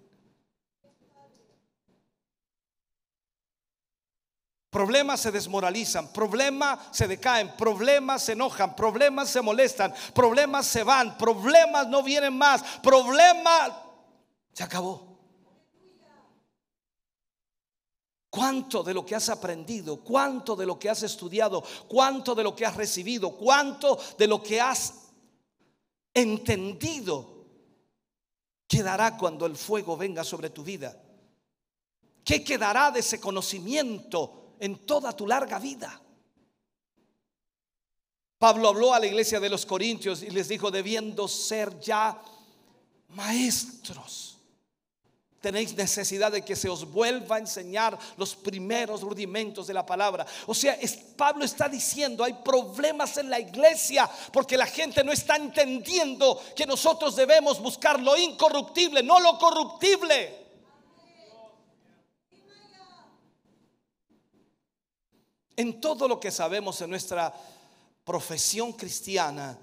Problemas 4.73 5.21
se 5.21 5.31
desmoralizan, 5.31 6.15
problemas 6.15 6.79
se 6.93 7.07
decaen, 7.07 7.55
problemas 7.59 8.23
se 8.23 8.33
enojan, 8.33 8.75
problemas 8.75 9.29
se 9.29 9.43
molestan, 9.43 9.93
problemas 10.15 10.67
se 10.67 10.83
van, 10.83 11.19
problemas 11.19 11.87
no 11.89 12.03
vienen 12.03 12.39
más, 12.39 12.63
problemas 12.83 13.71
se 14.51 14.65
acabó. 14.65 15.19
¿Cuánto 18.31 18.83
de 18.83 18.95
lo 18.95 19.05
que 19.05 19.15
has 19.15 19.29
aprendido, 19.29 20.03
cuánto 20.03 20.57
de 20.57 20.65
lo 20.65 20.79
que 20.79 20.89
has 20.89 21.03
estudiado, 21.03 21.63
cuánto 21.87 22.35
de 22.35 22.43
lo 22.43 22.57
que 22.57 22.65
has 22.65 22.75
recibido, 22.75 23.37
cuánto 23.37 23.99
de 24.17 24.27
lo 24.27 24.43
que 24.43 24.59
has 24.59 25.11
entendido 26.15 27.45
quedará 28.67 29.19
cuando 29.19 29.45
el 29.45 29.55
fuego 29.55 29.99
venga 29.99 30.25
sobre 30.25 30.49
tu 30.49 30.65
vida? 30.65 30.99
¿Qué 32.25 32.43
quedará 32.43 32.91
de 32.91 33.01
ese 33.01 33.21
conocimiento? 33.21 34.42
En 34.63 34.87
toda 34.87 35.13
tu 35.13 35.27
larga 35.27 35.59
vida. 35.59 36.01
Pablo 38.39 38.69
habló 38.69 38.95
a 38.95 39.01
la 39.01 39.07
iglesia 39.07 39.41
de 39.41 39.51
los 39.51 39.67
Corintios 39.67 40.23
y 40.23 40.31
les 40.31 40.47
dijo, 40.47 40.71
debiendo 40.71 41.27
ser 41.27 41.81
ya 41.81 42.23
maestros. 43.09 44.39
Tenéis 45.41 45.75
necesidad 45.75 46.31
de 46.31 46.45
que 46.45 46.55
se 46.55 46.69
os 46.69 46.89
vuelva 46.89 47.37
a 47.37 47.39
enseñar 47.41 47.99
los 48.17 48.37
primeros 48.37 49.01
rudimentos 49.01 49.67
de 49.67 49.75
la 49.75 49.85
palabra. 49.85 50.25
O 50.47 50.55
sea, 50.55 50.79
Pablo 51.17 51.45
está 51.45 51.69
diciendo, 51.69 52.23
hay 52.23 52.35
problemas 52.35 53.17
en 53.17 53.31
la 53.31 53.41
iglesia 53.41 54.09
porque 54.33 54.57
la 54.57 54.67
gente 54.67 55.03
no 55.03 55.11
está 55.11 55.35
entendiendo 55.35 56.41
que 56.55 56.67
nosotros 56.67 57.17
debemos 57.17 57.61
buscar 57.61 57.99
lo 57.99 58.17
incorruptible, 58.17 59.03
no 59.03 59.19
lo 59.19 59.37
corruptible. 59.39 60.42
En 65.57 65.81
todo 65.81 66.09
lo 66.09 66.19
que 66.19 66.31
sabemos 66.31 66.81
en 66.81 66.91
nuestra 66.91 67.33
profesión 68.05 68.73
cristiana, 68.73 69.59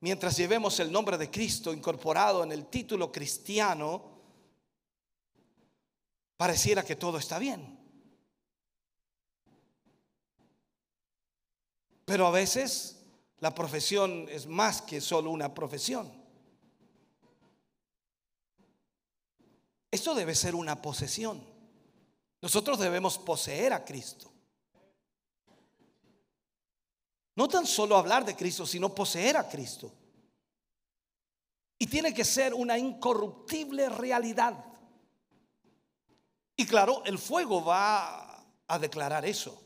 mientras 0.00 0.36
llevemos 0.36 0.78
el 0.80 0.90
nombre 0.90 1.16
de 1.16 1.30
Cristo 1.30 1.72
incorporado 1.72 2.42
en 2.42 2.52
el 2.52 2.66
título 2.66 3.12
cristiano, 3.12 4.02
pareciera 6.36 6.84
que 6.84 6.96
todo 6.96 7.18
está 7.18 7.38
bien. 7.38 7.78
Pero 12.04 12.26
a 12.26 12.30
veces 12.30 13.00
la 13.38 13.54
profesión 13.54 14.26
es 14.28 14.46
más 14.46 14.82
que 14.82 15.00
solo 15.00 15.30
una 15.30 15.54
profesión. 15.54 16.20
Esto 19.90 20.14
debe 20.14 20.34
ser 20.34 20.54
una 20.54 20.80
posesión. 20.82 21.42
Nosotros 22.42 22.78
debemos 22.78 23.18
poseer 23.18 23.72
a 23.72 23.84
Cristo. 23.84 24.32
No 27.40 27.48
tan 27.48 27.66
solo 27.66 27.96
hablar 27.96 28.22
de 28.22 28.36
Cristo, 28.36 28.66
sino 28.66 28.94
poseer 28.94 29.38
a 29.38 29.48
Cristo. 29.48 29.90
Y 31.78 31.86
tiene 31.86 32.12
que 32.12 32.22
ser 32.22 32.52
una 32.52 32.76
incorruptible 32.76 33.88
realidad. 33.88 34.62
Y 36.54 36.66
claro, 36.66 37.02
el 37.06 37.18
fuego 37.18 37.64
va 37.64 38.44
a 38.66 38.78
declarar 38.78 39.24
eso. 39.24 39.58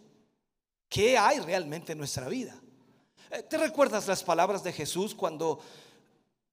¿Qué 0.89 1.19
hay 1.19 1.41
realmente 1.41 1.91
en 1.91 1.99
nuestra 1.99 2.29
vida? 2.29 2.55
Eh, 3.33 3.43
¿Te 3.43 3.59
recuerdas 3.59 4.07
las 4.07 4.23
palabras 4.23 4.63
de 4.63 4.73
Jesús 4.73 5.13
cuando 5.13 5.59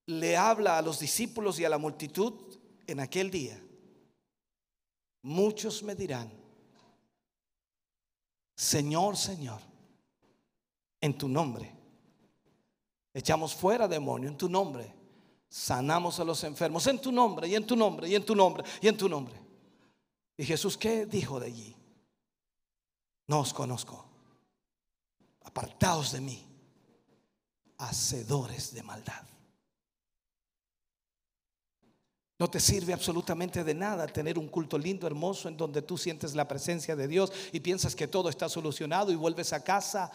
le 0.08 0.36
habla 0.36 0.80
a 0.80 0.82
los 0.82 0.98
discípulos 0.98 1.60
y 1.60 1.66
a 1.66 1.70
la 1.70 1.78
multitud 1.78 2.34
en 2.88 3.00
aquel 3.00 3.30
día? 3.30 3.64
Muchos 5.22 5.84
me 5.84 5.94
dirán, 5.94 6.34
Señor, 8.56 9.16
Señor 9.16 9.71
en 11.02 11.18
tu 11.18 11.28
nombre. 11.28 11.74
Echamos 13.14 13.54
fuera 13.54 13.88
demonio 13.88 14.30
en 14.30 14.38
tu 14.38 14.48
nombre. 14.48 14.94
Sanamos 15.50 16.20
a 16.20 16.24
los 16.24 16.44
enfermos 16.46 16.88
en 16.88 17.02
tu 17.02 17.12
nombre 17.12 17.48
y 17.48 17.56
en 17.56 17.68
tu 17.68 17.76
nombre 17.76 18.08
y 18.08 18.16
en 18.16 18.24
tu 18.24 18.36
nombre 18.36 18.64
y 18.80 18.88
en 18.88 18.96
tu 18.96 19.10
nombre. 19.10 19.36
Y 20.38 20.46
Jesús, 20.46 20.78
¿qué 20.78 21.06
dijo 21.06 21.40
de 21.40 21.48
allí? 21.48 21.76
No 23.28 23.42
os 23.42 23.54
conozco. 23.54 24.06
Apartaos 25.44 26.14
de 26.14 26.22
mí, 26.22 26.48
hacedores 27.78 28.74
de 28.74 28.84
maldad. 28.84 29.24
No 32.42 32.50
te 32.50 32.60
sirve 32.60 32.92
absolutamente 32.92 33.64
de 33.64 33.76
nada 33.76 34.08
tener 34.08 34.40
un 34.40 34.48
culto 34.48 34.76
lindo, 34.76 35.06
hermoso, 35.06 35.48
en 35.48 35.58
donde 35.58 35.84
tú 35.84 35.96
sientes 35.96 36.34
la 36.34 36.48
presencia 36.48 36.96
de 36.96 37.08
Dios 37.08 37.32
y 37.52 37.60
piensas 37.60 37.96
que 37.96 38.08
todo 38.08 38.30
está 38.30 38.50
solucionado 38.50 39.12
y 39.12 39.16
vuelves 39.16 39.54
a 39.54 39.64
casa 39.64 40.12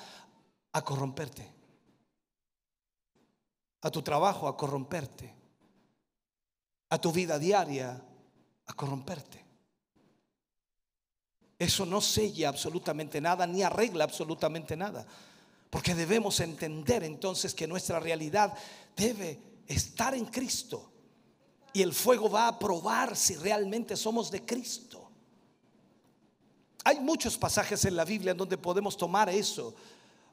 a 0.76 0.82
corromperte. 0.82 1.50
A 3.80 3.90
tu 3.90 4.02
trabajo 4.02 4.46
a 4.46 4.56
corromperte. 4.56 5.32
A 6.90 6.98
tu 6.98 7.10
vida 7.12 7.38
diaria 7.38 7.98
a 8.66 8.74
corromperte. 8.74 9.44
eso 11.58 11.86
no 11.86 12.02
sella 12.02 12.50
absolutamente 12.50 13.18
nada 13.18 13.46
ni 13.46 13.62
arregla 13.62 14.04
absolutamente 14.04 14.76
nada. 14.76 15.06
Porque 15.70 15.94
debemos 15.94 16.40
entender 16.40 17.02
entonces 17.04 17.54
que 17.54 17.66
nuestra 17.66 17.98
realidad 17.98 18.52
debe 18.94 19.62
estar 19.66 20.14
en 20.14 20.26
Cristo. 20.26 20.92
Y 21.72 21.80
el 21.80 21.94
fuego 21.94 22.28
va 22.28 22.48
a 22.48 22.58
probar 22.58 23.16
si 23.16 23.36
realmente 23.36 23.96
somos 23.96 24.30
de 24.30 24.44
Cristo. 24.44 25.10
Hay 26.84 27.00
muchos 27.00 27.38
pasajes 27.38 27.84
en 27.86 27.96
la 27.96 28.04
Biblia 28.04 28.32
en 28.32 28.38
donde 28.38 28.58
podemos 28.58 28.96
tomar 28.96 29.30
eso. 29.30 29.74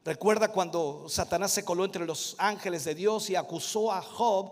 Recuerda 0.05 0.49
cuando 0.49 1.05
Satanás 1.07 1.51
se 1.51 1.63
coló 1.63 1.85
entre 1.85 2.05
los 2.05 2.35
ángeles 2.37 2.83
de 2.83 2.93
Dios 2.93 3.29
y 3.29 3.35
acusó 3.35 3.91
a 3.91 4.01
Job 4.01 4.51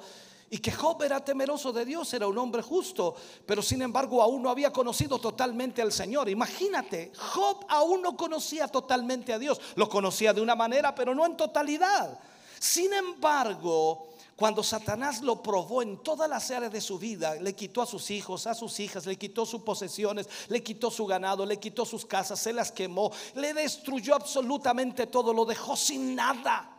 y 0.49 0.59
que 0.59 0.71
Job 0.71 1.01
era 1.03 1.23
temeroso 1.23 1.73
de 1.73 1.85
Dios, 1.85 2.13
era 2.13 2.27
un 2.27 2.37
hombre 2.37 2.61
justo, 2.61 3.15
pero 3.45 3.61
sin 3.61 3.81
embargo 3.81 4.21
aún 4.21 4.41
no 4.41 4.49
había 4.49 4.71
conocido 4.71 5.19
totalmente 5.19 5.81
al 5.81 5.91
Señor. 5.91 6.29
Imagínate, 6.29 7.11
Job 7.17 7.65
aún 7.69 8.01
no 8.01 8.15
conocía 8.15 8.67
totalmente 8.67 9.33
a 9.33 9.39
Dios, 9.39 9.59
lo 9.75 9.89
conocía 9.89 10.33
de 10.33 10.41
una 10.41 10.55
manera, 10.55 10.95
pero 10.95 11.15
no 11.15 11.25
en 11.25 11.35
totalidad. 11.37 12.19
Sin 12.59 12.93
embargo, 12.93 14.09
cuando 14.41 14.63
Satanás 14.63 15.21
lo 15.21 15.43
probó 15.43 15.83
en 15.83 16.01
todas 16.01 16.27
las 16.27 16.49
áreas 16.49 16.71
de 16.71 16.81
su 16.81 16.97
vida, 16.97 17.35
le 17.35 17.53
quitó 17.53 17.83
a 17.83 17.85
sus 17.85 18.09
hijos, 18.09 18.47
a 18.47 18.55
sus 18.55 18.79
hijas, 18.79 19.05
le 19.05 19.15
quitó 19.15 19.45
sus 19.45 19.61
posesiones, 19.61 20.27
le 20.47 20.63
quitó 20.63 20.89
su 20.89 21.05
ganado, 21.05 21.45
le 21.45 21.59
quitó 21.59 21.85
sus 21.85 22.07
casas, 22.07 22.39
se 22.39 22.51
las 22.51 22.71
quemó, 22.71 23.11
le 23.35 23.53
destruyó 23.53 24.15
absolutamente 24.15 25.05
todo, 25.05 25.31
lo 25.31 25.45
dejó 25.45 25.77
sin 25.77 26.15
nada. 26.15 26.75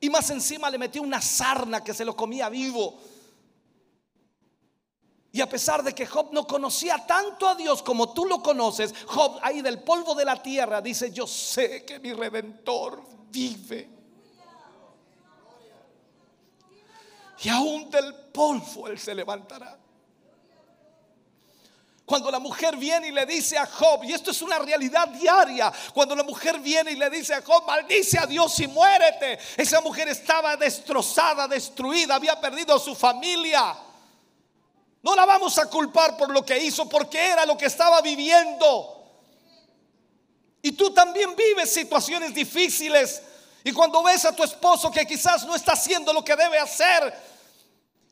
Y 0.00 0.08
más 0.08 0.30
encima 0.30 0.70
le 0.70 0.78
metió 0.78 1.02
una 1.02 1.20
sarna 1.20 1.82
que 1.82 1.92
se 1.92 2.04
lo 2.04 2.14
comía 2.14 2.48
vivo. 2.48 2.96
Y 5.32 5.40
a 5.40 5.48
pesar 5.48 5.82
de 5.82 5.92
que 5.96 6.06
Job 6.06 6.28
no 6.30 6.46
conocía 6.46 7.04
tanto 7.08 7.48
a 7.48 7.56
Dios 7.56 7.82
como 7.82 8.12
tú 8.12 8.24
lo 8.24 8.40
conoces, 8.40 8.94
Job 9.08 9.40
ahí 9.42 9.62
del 9.62 9.82
polvo 9.82 10.14
de 10.14 10.24
la 10.24 10.40
tierra 10.40 10.80
dice, 10.80 11.10
yo 11.10 11.26
sé 11.26 11.84
que 11.84 11.98
mi 11.98 12.12
redentor 12.12 13.02
vive. 13.32 13.97
Y 17.40 17.48
aún 17.48 17.90
del 17.90 18.14
polvo 18.14 18.88
él 18.88 18.98
se 18.98 19.14
levantará. 19.14 19.78
Cuando 22.04 22.30
la 22.30 22.38
mujer 22.38 22.74
viene 22.76 23.08
y 23.08 23.12
le 23.12 23.26
dice 23.26 23.58
a 23.58 23.66
Job, 23.66 24.02
y 24.02 24.14
esto 24.14 24.30
es 24.30 24.40
una 24.40 24.58
realidad 24.58 25.08
diaria, 25.08 25.70
cuando 25.92 26.16
la 26.16 26.22
mujer 26.22 26.58
viene 26.58 26.92
y 26.92 26.96
le 26.96 27.10
dice 27.10 27.34
a 27.34 27.42
Job, 27.42 27.66
maldice 27.66 28.18
a 28.18 28.24
Dios 28.24 28.58
y 28.60 28.66
muérete. 28.66 29.38
Esa 29.58 29.82
mujer 29.82 30.08
estaba 30.08 30.56
destrozada, 30.56 31.46
destruida, 31.46 32.14
había 32.14 32.40
perdido 32.40 32.74
a 32.74 32.80
su 32.80 32.94
familia. 32.94 33.76
No 35.02 35.14
la 35.14 35.26
vamos 35.26 35.58
a 35.58 35.66
culpar 35.68 36.16
por 36.16 36.30
lo 36.30 36.46
que 36.46 36.58
hizo, 36.58 36.88
porque 36.88 37.28
era 37.28 37.44
lo 37.44 37.58
que 37.58 37.66
estaba 37.66 38.00
viviendo. 38.00 39.04
Y 40.62 40.72
tú 40.72 40.90
también 40.94 41.36
vives 41.36 41.72
situaciones 41.72 42.32
difíciles. 42.32 43.22
Y 43.68 43.72
cuando 43.72 44.02
ves 44.02 44.24
a 44.24 44.34
tu 44.34 44.42
esposo 44.44 44.90
que 44.90 45.04
quizás 45.04 45.44
no 45.44 45.54
está 45.54 45.72
haciendo 45.72 46.10
lo 46.10 46.24
que 46.24 46.34
debe 46.34 46.58
hacer, 46.58 47.12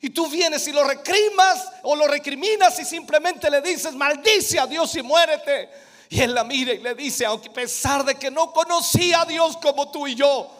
y 0.03 0.11
tú 0.11 0.29
vienes 0.29 0.69
y 0.69 0.73
lo 0.73 0.85
recrimas 0.85 1.73
o 1.83 1.97
lo 1.97 2.07
recriminas 2.07 2.79
y 2.79 2.85
simplemente 2.85 3.49
le 3.49 3.63
dices, 3.63 3.95
maldice 3.95 4.61
a 4.61 4.67
Dios 4.67 4.95
y 4.97 5.03
muérete. 5.03 5.71
Y 6.11 6.21
él 6.21 6.35
la 6.35 6.45
mira 6.45 6.75
y 6.75 6.79
le 6.81 6.95
dice, 6.95 7.25
aunque 7.25 7.49
a 7.49 7.53
pesar 7.55 8.05
de 8.05 8.17
que 8.17 8.31
no 8.31 8.53
conocía 8.53 9.23
a 9.23 9.25
Dios 9.25 9.57
como 9.57 9.91
tú 9.91 10.07
y 10.07 10.15
yo, 10.15 10.55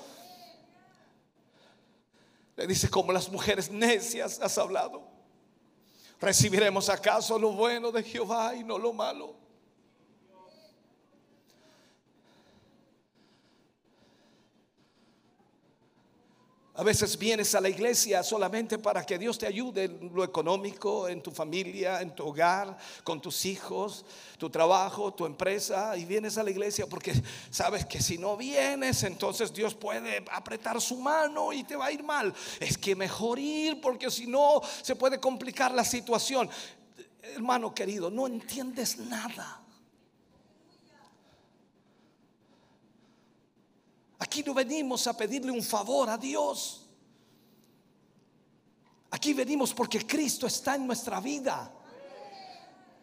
le 2.57 2.67
dice, 2.67 2.89
como 2.89 3.13
las 3.13 3.29
mujeres 3.29 3.71
necias 3.71 4.41
has 4.41 4.57
hablado. 4.57 5.07
¿Recibiremos 6.23 6.89
acaso 6.89 7.39
lo 7.39 7.51
bueno 7.51 7.93
de 7.93 8.03
Jehová 8.03 8.55
y 8.55 8.65
no 8.65 8.79
lo 8.79 8.95
malo? 8.95 9.35
A 16.79 16.83
veces 16.83 17.17
vienes 17.17 17.55
a 17.55 17.61
la 17.63 17.71
iglesia 17.71 18.23
solamente 18.23 18.77
para 18.79 19.03
que 19.03 19.19
Dios 19.19 19.39
te 19.39 19.47
ayude 19.47 19.85
en 19.85 20.11
lo 20.15 20.23
económico, 20.23 21.09
en 21.09 21.23
tu 21.23 21.31
familia, 21.31 22.03
en 22.03 22.15
tu 22.15 22.27
hogar, 22.27 22.77
con 23.03 23.19
tus 23.19 23.47
hijos, 23.47 24.05
tu 24.37 24.51
trabajo, 24.51 25.15
tu 25.15 25.25
empresa. 25.25 25.97
Y 25.97 26.05
vienes 26.05 26.37
a 26.37 26.43
la 26.43 26.51
iglesia 26.51 26.87
porque 26.87 27.15
sabes 27.51 27.87
que 27.87 28.03
si 28.03 28.19
no 28.19 28.37
vienes, 28.37 29.05
entonces 29.05 29.55
Dios 29.55 29.75
puede 29.75 30.23
apretar 30.31 30.79
su 30.83 30.99
mano 30.99 31.51
y 31.51 31.65
te 31.65 31.77
va 31.77 31.87
a 31.87 31.93
ir 31.93 32.03
mal. 32.03 32.35
Es 32.61 32.77
que 32.77 32.95
mejor 32.95 33.39
ir 33.39 33.81
porque 33.81 34.11
si 34.11 34.27
no 34.27 34.61
se 34.83 34.97
puede 34.97 35.19
complicar 35.19 35.73
la 35.73 35.85
situación. 35.85 36.51
Hermano 37.23 37.75
querido, 37.75 38.11
no 38.11 38.27
entiendes 38.27 38.99
nada. 38.99 39.66
Aquí 44.19 44.43
no 44.43 44.55
venimos 44.55 45.07
a 45.07 45.17
pedirle 45.17 45.51
un 45.51 45.63
favor 45.63 46.09
a 46.09 46.17
Dios. 46.17 46.89
Aquí 49.11 49.35
venimos 49.35 49.75
porque 49.75 50.07
Cristo 50.07 50.47
está 50.47 50.75
en 50.77 50.87
nuestra 50.87 51.21
vida. 51.21 51.73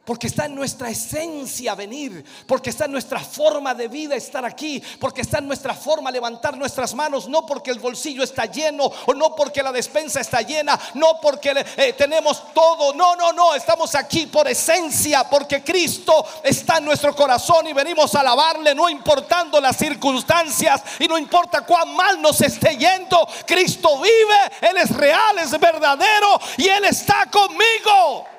Porque 0.05 0.27
está 0.27 0.47
en 0.47 0.55
nuestra 0.55 0.89
esencia 0.89 1.75
venir, 1.75 2.25
porque 2.45 2.71
está 2.71 2.85
en 2.85 2.91
nuestra 2.91 3.21
forma 3.21 3.73
de 3.73 3.87
vida 3.87 4.15
estar 4.15 4.43
aquí, 4.43 4.83
porque 4.99 5.21
está 5.21 5.37
en 5.37 5.47
nuestra 5.47 5.73
forma 5.73 6.11
levantar 6.11 6.57
nuestras 6.57 6.93
manos, 6.93 7.29
no 7.29 7.45
porque 7.45 7.71
el 7.71 7.79
bolsillo 7.79 8.21
está 8.21 8.45
lleno 8.45 8.91
o 9.05 9.13
no 9.13 9.33
porque 9.33 9.63
la 9.63 9.71
despensa 9.71 10.19
está 10.19 10.41
llena, 10.41 10.77
no 10.95 11.21
porque 11.21 11.53
eh, 11.77 11.93
tenemos 11.93 12.53
todo, 12.53 12.93
no, 12.93 13.15
no, 13.15 13.31
no, 13.31 13.55
estamos 13.55 13.95
aquí 13.95 14.27
por 14.27 14.45
esencia, 14.49 15.23
porque 15.29 15.63
Cristo 15.63 16.25
está 16.43 16.79
en 16.79 16.85
nuestro 16.85 17.15
corazón 17.15 17.67
y 17.67 17.71
venimos 17.73 18.13
a 18.15 18.19
alabarle, 18.19 18.75
no 18.75 18.89
importando 18.89 19.61
las 19.61 19.77
circunstancias 19.77 20.83
y 20.99 21.07
no 21.07 21.17
importa 21.17 21.61
cuán 21.61 21.95
mal 21.95 22.21
nos 22.21 22.41
esté 22.41 22.75
yendo, 22.75 23.25
Cristo 23.45 24.01
vive, 24.01 24.69
Él 24.69 24.75
es 24.75 24.89
real, 24.89 25.39
es 25.39 25.57
verdadero 25.57 26.41
y 26.57 26.67
Él 26.67 26.83
está 26.83 27.29
conmigo. 27.31 28.32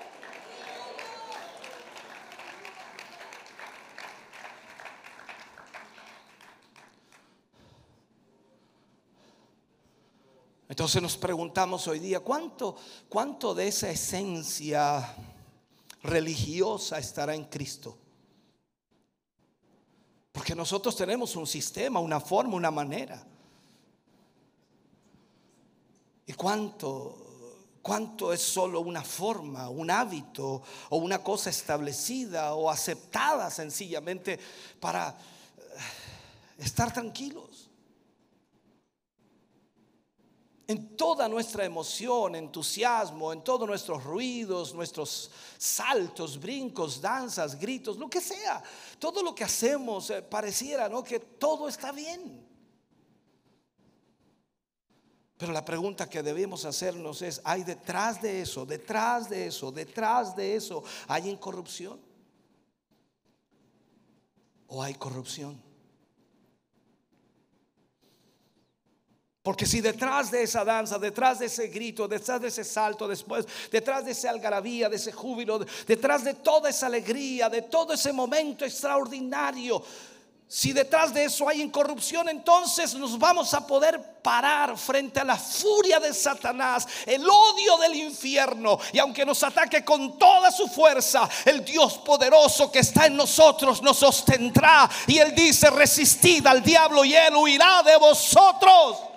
Entonces 10.75 11.01
nos 11.01 11.17
preguntamos 11.17 11.87
hoy 11.87 12.01
día, 12.01 12.19
¿cuánto, 12.19 12.75
cuánto 13.09 13.55
de 13.55 13.69
esa 13.69 13.89
esencia 13.91 15.15
religiosa 16.03 16.99
estará 16.99 17.33
en 17.33 17.45
Cristo? 17.45 17.97
Porque 20.33 20.53
nosotros 20.57 20.97
tenemos 20.97 21.37
un 21.37 21.47
sistema, 21.47 22.01
una 22.01 22.19
forma, 22.19 22.57
una 22.57 22.73
manera. 22.73 23.25
¿Y 26.27 26.33
cuánto, 26.33 27.19
cuánto 27.81 28.33
es 28.33 28.43
solo 28.43 28.81
una 28.81 29.05
forma, 29.05 29.69
un 29.69 29.93
hábito 29.93 30.61
o 30.91 30.97
una 30.97 31.23
cosa 31.23 31.51
establecida 31.51 32.53
o 32.57 32.69
aceptada 32.69 33.49
sencillamente 33.49 34.41
para 34.81 35.11
eh, 35.11 36.65
estar 36.65 36.93
tranquilos? 36.93 37.54
En 40.67 40.97
toda 40.97 41.29
nuestra 41.29 41.65
emoción, 41.65 42.35
entusiasmo, 42.37 43.33
en 43.33 43.43
todos 43.43 43.69
nuestros 43.69 44.03
ruidos, 44.03 44.75
nuestros 44.75 45.31
saltos, 45.59 46.41
brincos, 46.41 47.01
danzas, 47.01 47.59
gritos, 47.59 47.99
lo 47.99 48.09
que 48.09 48.21
sea, 48.21 48.63
todo 48.99 49.23
lo 49.23 49.35
que 49.35 49.45
hacemos 49.45 50.09
eh, 50.11 50.23
pareciera, 50.23 50.89
¿no? 50.89 51.05
Que 51.05 51.21
todo 51.21 51.69
está 51.69 51.93
bien. 51.93 52.47
Pero 55.37 55.53
la 55.53 55.65
pregunta 55.65 56.09
que 56.09 56.23
debemos 56.23 56.65
hacernos 56.65 57.21
es, 57.21 57.43
¿hay 57.45 57.65
detrás 57.65 58.23
de 58.23 58.41
eso, 58.41 58.65
detrás 58.65 59.29
de 59.29 59.47
eso, 59.49 59.71
detrás 59.71 60.35
de 60.35 60.57
eso, 60.57 60.83
hay 61.09 61.29
incorrupción? 61.29 62.01
¿O 64.69 64.83
hay 64.83 64.95
corrupción? 64.95 65.74
Porque 69.45 69.67
si 69.67 69.83
detrás 69.83 70.31
de 70.31 70.43
esa 70.43 70.65
danza, 70.65 70.99
detrás 70.99 71.39
de 71.39 71.47
ese 71.47 71.69
grito, 71.69 72.09
detrás 72.09 72.41
de 72.41 72.49
ese 72.49 72.65
salto, 72.65 73.07
después, 73.07 73.47
detrás 73.71 74.07
de 74.07 74.13
esa 74.13 74.31
algarabía, 74.31 74.89
de 74.89 74.97
ese 74.97 75.13
júbilo, 75.13 75.59
detrás 75.87 76.25
de 76.25 76.33
toda 76.33 76.71
esa 76.71 76.87
alegría, 76.87 77.51
de 77.51 77.61
todo 77.61 77.93
ese 77.93 78.11
momento 78.11 78.65
extraordinario, 78.65 79.85
si 80.49 80.73
detrás 80.73 81.13
de 81.13 81.25
eso 81.25 81.47
hay 81.47 81.61
incorrupción, 81.61 82.31
entonces 82.31 82.95
nos 82.95 83.19
vamos 83.19 83.53
a 83.53 83.67
poder 83.67 84.23
parar 84.23 84.79
frente 84.79 85.21
a 85.21 85.25
la 85.25 85.37
furia 85.37 86.01
de 86.01 86.15
Satanás, 86.15 86.89
el 87.05 87.29
odio 87.29 87.77
del 87.77 87.97
infierno. 87.97 88.79
Y 88.95 88.99
aunque 88.99 89.27
nos 89.27 89.43
ataque 89.43 89.85
con 89.85 90.19
toda 90.19 90.51
su 90.51 90.69
fuerza, 90.69 91.29
el 91.45 91.63
Dios 91.63 91.99
poderoso 91.99 92.73
que 92.73 92.79
está 92.79 93.05
en 93.09 93.17
nosotros 93.17 93.83
nos 93.83 93.99
sostendrá. 93.99 94.89
Y 95.07 95.19
Él 95.19 95.35
dice, 95.35 95.69
resistid 95.69 96.47
al 96.47 96.63
diablo 96.63 97.05
y 97.05 97.15
Él 97.15 97.37
huirá 97.37 97.83
de 97.83 97.99
vosotros. 97.99 99.14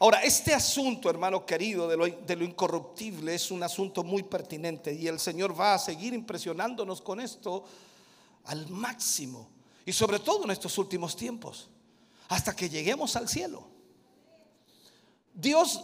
Ahora, 0.00 0.22
este 0.22 0.54
asunto, 0.54 1.10
hermano 1.10 1.44
querido, 1.44 1.88
de 1.88 1.96
lo, 2.36 2.44
incorruptible 2.44 3.34
es 3.34 3.50
un 3.50 3.64
asunto 3.64 4.04
muy 4.04 4.22
pertinente 4.22 4.94
y 4.94 5.08
el 5.08 5.18
Señor 5.18 5.58
va 5.58 5.74
a 5.74 5.78
seguir 5.78 6.14
impresionándonos 6.14 7.02
con 7.02 7.18
esto 7.18 7.64
al 8.44 8.68
máximo 8.68 9.48
y 9.84 9.92
sobre 9.92 10.20
todo 10.20 10.44
en 10.44 10.52
estos 10.52 10.78
últimos 10.78 11.16
tiempos, 11.16 11.68
hasta 12.28 12.54
que 12.54 12.68
lleguemos 12.68 13.16
al 13.16 13.28
cielo. 13.28 13.66
Dios, 15.34 15.82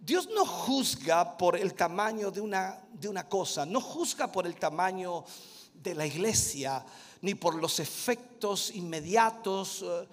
Dios 0.00 0.28
no 0.34 0.44
juzga 0.44 1.36
por 1.36 1.56
el 1.56 1.74
tamaño 1.74 2.32
de 2.32 2.40
una, 2.40 2.82
de 2.94 3.08
una 3.08 3.28
cosa, 3.28 3.64
no 3.64 3.80
juzga 3.80 4.32
por 4.32 4.46
el 4.46 4.56
tamaño 4.56 5.24
de 5.72 5.94
la 5.94 6.04
iglesia, 6.04 6.84
ni 7.20 7.36
por 7.36 7.54
los 7.54 7.78
efectos 7.78 8.74
inmediatos. 8.74 9.84
Eh, 9.86 10.08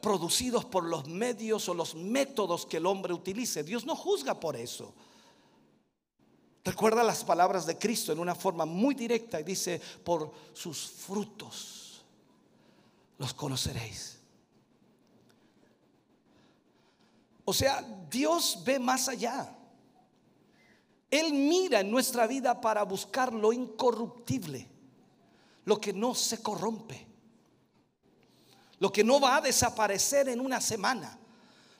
producidos 0.00 0.64
por 0.64 0.84
los 0.84 1.08
medios 1.08 1.68
o 1.68 1.74
los 1.74 1.94
métodos 1.94 2.66
que 2.66 2.76
el 2.76 2.86
hombre 2.86 3.12
utilice. 3.12 3.64
Dios 3.64 3.84
no 3.84 3.96
juzga 3.96 4.38
por 4.38 4.56
eso. 4.56 4.94
Recuerda 6.64 7.02
las 7.02 7.24
palabras 7.24 7.66
de 7.66 7.76
Cristo 7.76 8.12
en 8.12 8.20
una 8.20 8.36
forma 8.36 8.64
muy 8.64 8.94
directa 8.94 9.40
y 9.40 9.44
dice, 9.44 9.80
por 10.04 10.32
sus 10.52 10.78
frutos 10.78 12.04
los 13.18 13.34
conoceréis. 13.34 14.20
O 17.44 17.52
sea, 17.52 17.82
Dios 18.08 18.62
ve 18.64 18.78
más 18.78 19.08
allá. 19.08 19.58
Él 21.10 21.32
mira 21.32 21.80
en 21.80 21.90
nuestra 21.90 22.28
vida 22.28 22.60
para 22.60 22.84
buscar 22.84 23.32
lo 23.32 23.52
incorruptible, 23.52 24.70
lo 25.64 25.80
que 25.80 25.92
no 25.92 26.14
se 26.14 26.40
corrompe 26.40 27.11
lo 28.82 28.90
que 28.90 29.04
no 29.04 29.20
va 29.20 29.36
a 29.36 29.40
desaparecer 29.40 30.28
en 30.28 30.40
una 30.40 30.60
semana, 30.60 31.16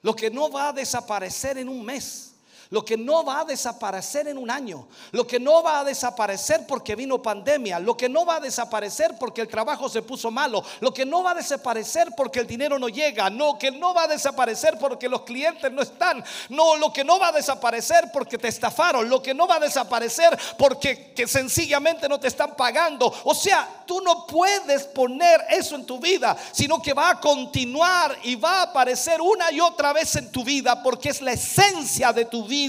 lo 0.02 0.14
que 0.14 0.30
no 0.30 0.48
va 0.48 0.68
a 0.68 0.72
desaparecer 0.72 1.58
en 1.58 1.68
un 1.68 1.84
mes 1.84 2.31
lo 2.72 2.82
que 2.82 2.96
no 2.96 3.22
va 3.22 3.40
a 3.40 3.44
desaparecer 3.44 4.28
en 4.28 4.38
un 4.38 4.50
año, 4.50 4.88
lo 5.10 5.26
que 5.26 5.38
no 5.38 5.62
va 5.62 5.80
a 5.80 5.84
desaparecer 5.84 6.64
porque 6.66 6.96
vino 6.96 7.20
pandemia, 7.20 7.78
lo 7.78 7.94
que 7.94 8.08
no 8.08 8.24
va 8.24 8.36
a 8.36 8.40
desaparecer 8.40 9.14
porque 9.20 9.42
el 9.42 9.48
trabajo 9.48 9.90
se 9.90 10.00
puso 10.00 10.30
malo, 10.30 10.64
lo 10.80 10.92
que 10.92 11.04
no 11.04 11.22
va 11.22 11.32
a 11.32 11.34
desaparecer 11.34 12.08
porque 12.16 12.40
el 12.40 12.46
dinero 12.46 12.78
no 12.78 12.88
llega, 12.88 13.28
no, 13.28 13.58
que 13.58 13.70
no 13.70 13.92
va 13.92 14.04
a 14.04 14.08
desaparecer 14.08 14.78
porque 14.80 15.06
los 15.06 15.20
clientes 15.20 15.70
no 15.70 15.82
están, 15.82 16.24
no, 16.48 16.76
lo 16.76 16.90
que 16.90 17.04
no 17.04 17.18
va 17.18 17.28
a 17.28 17.32
desaparecer 17.32 18.08
porque 18.10 18.38
te 18.38 18.48
estafaron, 18.48 19.06
lo 19.06 19.22
que 19.22 19.34
no 19.34 19.46
va 19.46 19.56
a 19.56 19.60
desaparecer 19.60 20.38
porque 20.56 21.12
que 21.12 21.28
sencillamente 21.28 22.08
no 22.08 22.18
te 22.18 22.28
están 22.28 22.56
pagando. 22.56 23.12
O 23.24 23.34
sea, 23.34 23.82
tú 23.84 24.00
no 24.00 24.26
puedes 24.26 24.84
poner 24.84 25.44
eso 25.50 25.74
en 25.74 25.84
tu 25.84 25.98
vida, 25.98 26.38
sino 26.52 26.80
que 26.80 26.94
va 26.94 27.10
a 27.10 27.20
continuar 27.20 28.16
y 28.22 28.34
va 28.34 28.60
a 28.60 28.62
aparecer 28.62 29.20
una 29.20 29.52
y 29.52 29.60
otra 29.60 29.92
vez 29.92 30.16
en 30.16 30.32
tu 30.32 30.42
vida 30.42 30.82
porque 30.82 31.10
es 31.10 31.20
la 31.20 31.32
esencia 31.32 32.14
de 32.14 32.24
tu 32.24 32.44
vida 32.44 32.61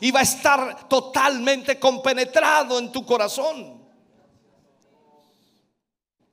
y 0.00 0.10
va 0.10 0.20
a 0.20 0.22
estar 0.22 0.88
totalmente 0.88 1.78
compenetrado 1.78 2.78
en 2.78 2.92
tu 2.92 3.04
corazón. 3.04 3.78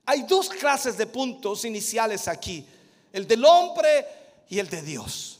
Hay 0.05 0.23
dos 0.23 0.49
clases 0.49 0.97
de 0.97 1.07
puntos 1.07 1.65
iniciales 1.65 2.27
aquí, 2.27 2.65
el 3.11 3.27
del 3.27 3.43
hombre 3.43 4.05
y 4.49 4.59
el 4.59 4.69
de 4.69 4.81
Dios. 4.81 5.39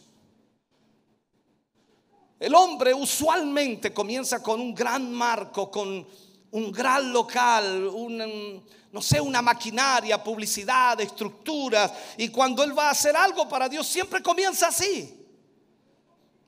El 2.39 2.53
hombre 2.55 2.93
usualmente 2.93 3.93
comienza 3.93 4.41
con 4.41 4.59
un 4.59 4.73
gran 4.73 5.11
marco, 5.13 5.71
con 5.71 6.05
un 6.51 6.71
gran 6.71 7.11
local, 7.11 7.91
no 8.91 9.01
sé, 9.01 9.21
una 9.21 9.41
maquinaria, 9.41 10.23
publicidad, 10.23 10.99
estructuras. 10.99 11.91
Y 12.17 12.29
cuando 12.29 12.63
él 12.63 12.77
va 12.77 12.87
a 12.87 12.91
hacer 12.91 13.15
algo 13.15 13.47
para 13.47 13.69
Dios, 13.69 13.87
siempre 13.87 14.21
comienza 14.21 14.67
así. 14.67 15.24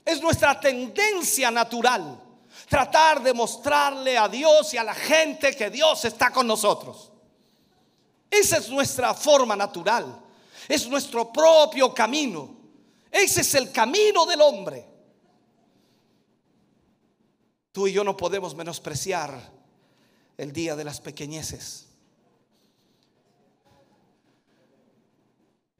Es 0.07 0.21
nuestra 0.21 0.57
tendencia 0.57 1.51
natural 1.51 2.23
tratar 2.69 3.21
de 3.21 3.33
mostrarle 3.33 4.17
a 4.17 4.29
Dios 4.29 4.73
y 4.73 4.77
a 4.77 4.83
la 4.85 4.93
gente 4.93 5.53
que 5.53 5.69
Dios 5.69 6.05
está 6.05 6.31
con 6.31 6.47
nosotros. 6.47 7.11
Esa 8.31 8.55
es 8.55 8.69
nuestra 8.69 9.13
forma 9.13 9.53
natural. 9.57 10.17
Es 10.69 10.87
nuestro 10.87 11.29
propio 11.29 11.93
camino. 11.93 12.55
Ese 13.11 13.41
es 13.41 13.53
el 13.55 13.69
camino 13.69 14.25
del 14.25 14.39
hombre. 14.39 14.87
Tú 17.73 17.85
y 17.85 17.91
yo 17.91 18.05
no 18.05 18.15
podemos 18.15 18.55
menospreciar 18.55 19.37
el 20.37 20.53
día 20.53 20.77
de 20.77 20.85
las 20.85 21.01
pequeñeces. 21.01 21.89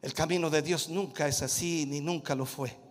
El 0.02 0.14
camino 0.14 0.50
de 0.50 0.62
Dios 0.62 0.90
nunca 0.90 1.30
es 1.30 1.42
así 1.42 1.86
ni 1.86 2.02
nunca 2.02 2.36
lo 2.36 2.46
fue. 2.46 2.87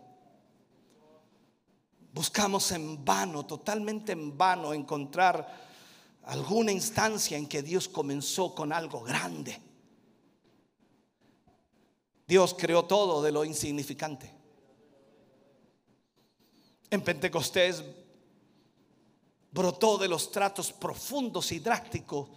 Buscamos 2.16 2.72
en 2.72 3.04
vano, 3.04 3.44
totalmente 3.44 4.12
en 4.12 4.38
vano, 4.38 4.72
encontrar 4.72 5.46
alguna 6.22 6.72
instancia 6.72 7.36
en 7.36 7.46
que 7.46 7.62
Dios 7.62 7.88
comenzó 7.88 8.54
con 8.54 8.72
algo 8.72 9.02
grande. 9.02 9.60
Dios 12.26 12.56
creó 12.58 12.86
todo 12.86 13.20
de 13.20 13.32
lo 13.32 13.44
insignificante. 13.44 14.32
En 16.88 17.02
Pentecostés 17.02 17.84
brotó 19.52 19.98
de 19.98 20.08
los 20.08 20.32
tratos 20.32 20.72
profundos 20.72 21.52
y 21.52 21.58
drásticos 21.58 22.30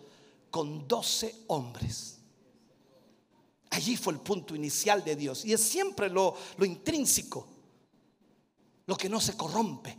con 0.51 0.89
doce 0.89 1.43
hombres. 1.47 2.19
Allí 3.69 3.95
fue 3.95 4.11
el 4.11 4.19
punto 4.19 4.57
inicial 4.57 5.05
de 5.05 5.15
Dios. 5.15 5.45
Y 5.45 5.53
es 5.53 5.61
siempre 5.61 6.09
lo, 6.09 6.35
lo 6.57 6.65
intrínseco 6.65 7.58
lo 8.89 8.97
que 8.97 9.07
no 9.07 9.21
se 9.21 9.37
corrompe. 9.37 9.95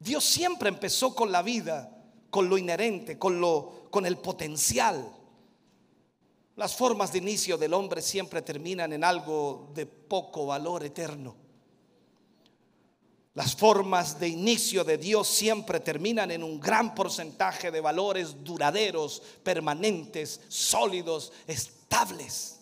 Dios 0.00 0.24
siempre 0.24 0.68
empezó 0.68 1.14
con 1.14 1.30
la 1.30 1.42
vida, 1.42 1.96
con 2.28 2.48
lo 2.48 2.58
inherente, 2.58 3.20
con 3.20 3.40
lo 3.40 3.86
con 3.88 4.04
el 4.04 4.18
potencial. 4.18 5.16
Las 6.56 6.74
formas 6.74 7.12
de 7.12 7.18
inicio 7.18 7.56
del 7.56 7.72
hombre 7.72 8.02
siempre 8.02 8.42
terminan 8.42 8.92
en 8.92 9.04
algo 9.04 9.70
de 9.74 9.86
poco 9.86 10.46
valor 10.46 10.84
eterno. 10.84 11.36
Las 13.34 13.54
formas 13.54 14.18
de 14.18 14.26
inicio 14.26 14.82
de 14.82 14.98
Dios 14.98 15.28
siempre 15.28 15.78
terminan 15.78 16.32
en 16.32 16.42
un 16.42 16.58
gran 16.58 16.96
porcentaje 16.96 17.70
de 17.70 17.80
valores 17.80 18.42
duraderos, 18.42 19.22
permanentes, 19.44 20.40
sólidos, 20.48 21.32
estables. 21.46 22.59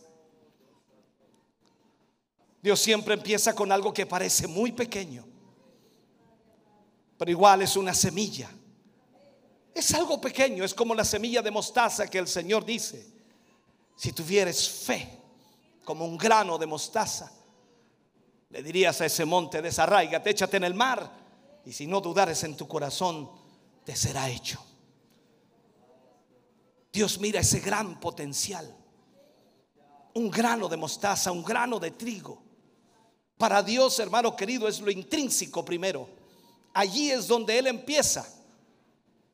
Dios 2.61 2.81
siempre 2.81 3.15
empieza 3.15 3.55
con 3.55 3.71
algo 3.71 3.93
que 3.93 4.07
parece 4.07 4.47
muy 4.47 4.73
pequeño, 4.73 5.25
pero 7.17 7.31
igual 7.31 7.63
es 7.63 7.77
una 7.77 7.95
semilla. 7.95 8.51
Es 9.73 9.95
algo 9.95 10.21
pequeño, 10.21 10.65
es 10.65 10.75
como 10.75 10.95
la 10.95 11.05
semilla 11.05 11.41
de 11.41 11.53
mostaza 11.53 12.09
que 12.09 12.19
el 12.19 12.27
Señor 12.27 12.65
dice, 12.65 13.07
si 13.97 14.13
tuvieres 14.13 14.69
fe 14.69 15.09
como 15.85 16.05
un 16.05 16.19
grano 16.19 16.59
de 16.59 16.67
mostaza, 16.67 17.31
le 18.51 18.63
dirías 18.63 19.01
a 19.01 19.07
ese 19.07 19.25
monte, 19.25 19.63
desarraigate, 19.63 20.31
échate 20.31 20.57
en 20.57 20.65
el 20.65 20.75
mar, 20.75 21.11
y 21.65 21.73
si 21.73 21.87
no 21.87 22.01
dudares 22.01 22.43
en 22.43 22.57
tu 22.57 22.67
corazón, 22.67 23.31
te 23.85 23.95
será 23.95 24.29
hecho. 24.29 24.65
Dios 26.93 27.21
mira 27.21 27.41
ese 27.41 27.61
gran 27.61 28.01
potencial, 28.01 28.75
un 30.15 30.29
grano 30.29 30.69
de 30.69 30.77
mostaza, 30.77 31.31
un 31.31 31.45
grano 31.45 31.79
de 31.79 31.93
trigo 31.93 32.48
para 33.39 33.63
Dios, 33.63 33.99
hermano 34.01 34.35
querido, 34.37 34.67
es 34.67 34.81
lo 34.81 34.91
intrínseco 34.91 35.65
primero. 35.65 36.09
Allí 36.75 37.11
es 37.11 37.29
donde 37.29 37.57
Él 37.59 37.69
empieza. 37.69 38.29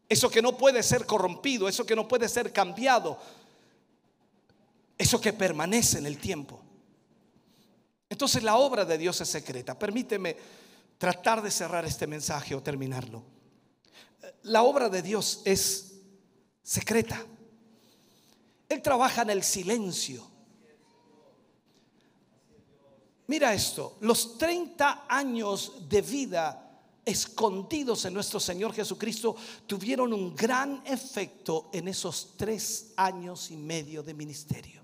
Eso 0.09 0.30
que 0.30 0.42
no 0.42 0.57
puede 0.57 0.82
ser 0.82 1.07
corrompido, 1.07 1.66
eso 1.66 1.86
que 1.86 1.96
no 1.96 2.07
puede 2.07 2.28
ser 2.28 2.52
cambiado, 2.52 3.18
eso 4.98 5.20
que 5.20 5.32
permanece 5.32 5.98
en 5.98 6.07
el 6.07 6.18
tiempo. 6.18 6.61
Entonces 8.11 8.42
la 8.42 8.57
obra 8.57 8.84
de 8.84 8.98
Dios 8.98 9.20
es 9.22 9.28
secreta. 9.28 9.78
Permíteme 9.78 10.36
tratar 10.98 11.42
de 11.42 11.50
cerrar 11.50 11.86
este 11.86 12.07
mensaje 12.07 12.55
o 12.55 12.62
terminarlo. 12.62 13.24
La 14.42 14.62
obra 14.62 14.90
de 14.90 15.02
Dios 15.02 15.40
es 15.46 15.94
secreta. 16.62 17.24
Él 18.68 18.82
trabaja 18.82 19.22
en 19.22 19.30
el 19.30 19.42
silencio. 19.42 20.34
Mira 23.26 23.54
esto, 23.54 23.96
los 24.00 24.36
30 24.36 25.06
años 25.08 25.88
de 25.88 26.02
vida 26.02 26.60
escondidos 27.04 28.04
en 28.04 28.14
nuestro 28.14 28.40
Señor 28.40 28.72
Jesucristo 28.72 29.36
tuvieron 29.66 30.12
un 30.12 30.34
gran 30.34 30.82
efecto 30.86 31.70
en 31.72 31.88
esos 31.88 32.34
tres 32.36 32.92
años 32.96 33.50
y 33.50 33.56
medio 33.56 34.02
de 34.02 34.14
ministerio. 34.14 34.82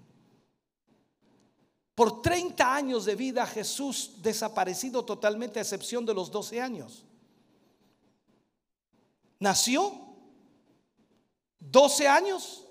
Por 1.95 2.23
30 2.23 2.75
años 2.75 3.05
de 3.05 3.15
vida 3.15 3.47
Jesús 3.47 4.23
desaparecido 4.23 5.05
totalmente 5.05 5.59
a 5.59 5.63
excepción 5.63 6.07
de 6.07 6.15
los 6.15 6.31
12 6.31 6.61
años. 6.61 7.05
Nació 9.39 9.93
12 11.59 12.09
años, 12.09 12.65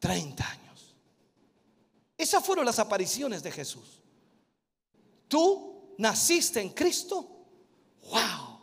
30 0.00 0.48
años. 0.48 0.65
Esas 2.16 2.44
fueron 2.44 2.64
las 2.64 2.78
apariciones 2.78 3.42
de 3.42 3.50
Jesús. 3.50 4.00
Tú 5.28 5.94
naciste 5.98 6.60
en 6.60 6.70
Cristo. 6.70 7.28
Wow. 8.02 8.56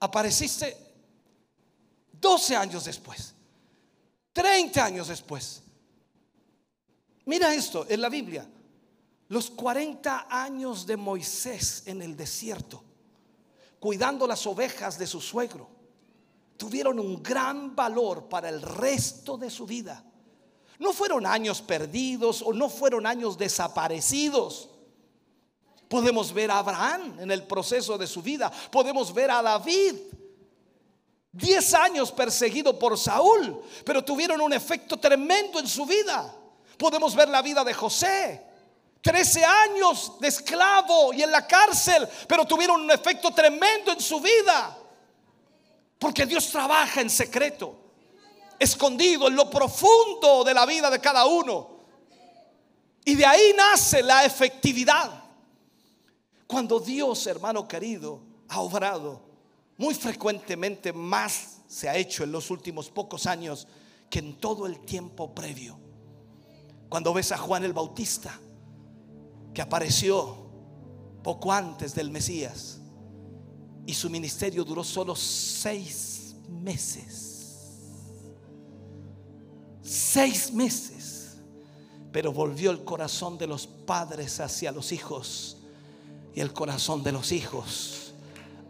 Apareciste 0.00 0.76
12 2.12 2.56
años 2.56 2.84
después, 2.84 3.34
30 4.32 4.84
años 4.84 5.08
después. 5.08 5.62
Mira 7.26 7.54
esto 7.54 7.86
en 7.88 8.00
la 8.00 8.08
Biblia. 8.08 8.48
Los 9.28 9.50
40 9.50 10.26
años 10.28 10.86
de 10.86 10.96
Moisés 10.96 11.84
en 11.86 12.02
el 12.02 12.16
desierto, 12.16 12.82
cuidando 13.78 14.26
las 14.26 14.44
ovejas 14.46 14.98
de 14.98 15.06
su 15.06 15.20
suegro, 15.20 15.68
tuvieron 16.60 17.00
un 17.00 17.22
gran 17.22 17.74
valor 17.74 18.28
para 18.28 18.50
el 18.50 18.60
resto 18.60 19.38
de 19.38 19.48
su 19.48 19.64
vida. 19.64 20.04
No 20.78 20.92
fueron 20.92 21.24
años 21.24 21.62
perdidos 21.62 22.42
o 22.42 22.52
no 22.52 22.68
fueron 22.68 23.06
años 23.06 23.38
desaparecidos. 23.38 24.68
Podemos 25.88 26.34
ver 26.34 26.50
a 26.50 26.58
Abraham 26.58 27.18
en 27.18 27.30
el 27.30 27.46
proceso 27.46 27.96
de 27.96 28.06
su 28.06 28.20
vida. 28.20 28.52
Podemos 28.70 29.14
ver 29.14 29.30
a 29.30 29.40
David. 29.40 29.94
Diez 31.32 31.72
años 31.72 32.12
perseguido 32.12 32.78
por 32.78 32.98
Saúl, 32.98 33.62
pero 33.82 34.04
tuvieron 34.04 34.38
un 34.42 34.52
efecto 34.52 34.98
tremendo 34.98 35.60
en 35.60 35.66
su 35.66 35.86
vida. 35.86 36.30
Podemos 36.76 37.14
ver 37.14 37.30
la 37.30 37.40
vida 37.40 37.64
de 37.64 37.72
José. 37.72 38.44
Trece 39.00 39.42
años 39.42 40.20
de 40.20 40.28
esclavo 40.28 41.14
y 41.14 41.22
en 41.22 41.30
la 41.30 41.46
cárcel, 41.46 42.06
pero 42.28 42.44
tuvieron 42.44 42.82
un 42.82 42.90
efecto 42.90 43.30
tremendo 43.30 43.92
en 43.92 44.00
su 44.00 44.20
vida. 44.20 44.76
Porque 46.00 46.24
Dios 46.24 46.48
trabaja 46.48 47.02
en 47.02 47.10
secreto, 47.10 47.76
escondido 48.58 49.28
en 49.28 49.36
lo 49.36 49.50
profundo 49.50 50.42
de 50.44 50.54
la 50.54 50.64
vida 50.64 50.90
de 50.90 50.98
cada 50.98 51.26
uno. 51.26 51.78
Y 53.04 53.14
de 53.14 53.26
ahí 53.26 53.52
nace 53.54 54.02
la 54.02 54.24
efectividad. 54.24 55.22
Cuando 56.46 56.80
Dios, 56.80 57.26
hermano 57.26 57.68
querido, 57.68 58.22
ha 58.48 58.60
obrado, 58.60 59.20
muy 59.76 59.94
frecuentemente 59.94 60.92
más 60.92 61.58
se 61.68 61.88
ha 61.88 61.96
hecho 61.96 62.24
en 62.24 62.32
los 62.32 62.50
últimos 62.50 62.88
pocos 62.88 63.26
años 63.26 63.68
que 64.08 64.20
en 64.20 64.40
todo 64.40 64.66
el 64.66 64.80
tiempo 64.80 65.34
previo. 65.34 65.78
Cuando 66.88 67.12
ves 67.12 67.30
a 67.30 67.36
Juan 67.36 67.62
el 67.62 67.74
Bautista, 67.74 68.40
que 69.52 69.60
apareció 69.60 70.48
poco 71.22 71.52
antes 71.52 71.94
del 71.94 72.10
Mesías, 72.10 72.79
y 73.86 73.94
su 73.94 74.08
ministerio 74.10 74.64
duró 74.64 74.84
solo 74.84 75.16
seis 75.16 76.34
meses. 76.48 77.30
Seis 79.82 80.52
meses. 80.52 81.38
Pero 82.12 82.32
volvió 82.32 82.70
el 82.70 82.84
corazón 82.84 83.38
de 83.38 83.46
los 83.46 83.66
padres 83.66 84.40
hacia 84.40 84.72
los 84.72 84.92
hijos 84.92 85.56
y 86.34 86.40
el 86.40 86.52
corazón 86.52 87.02
de 87.02 87.12
los 87.12 87.32
hijos 87.32 88.12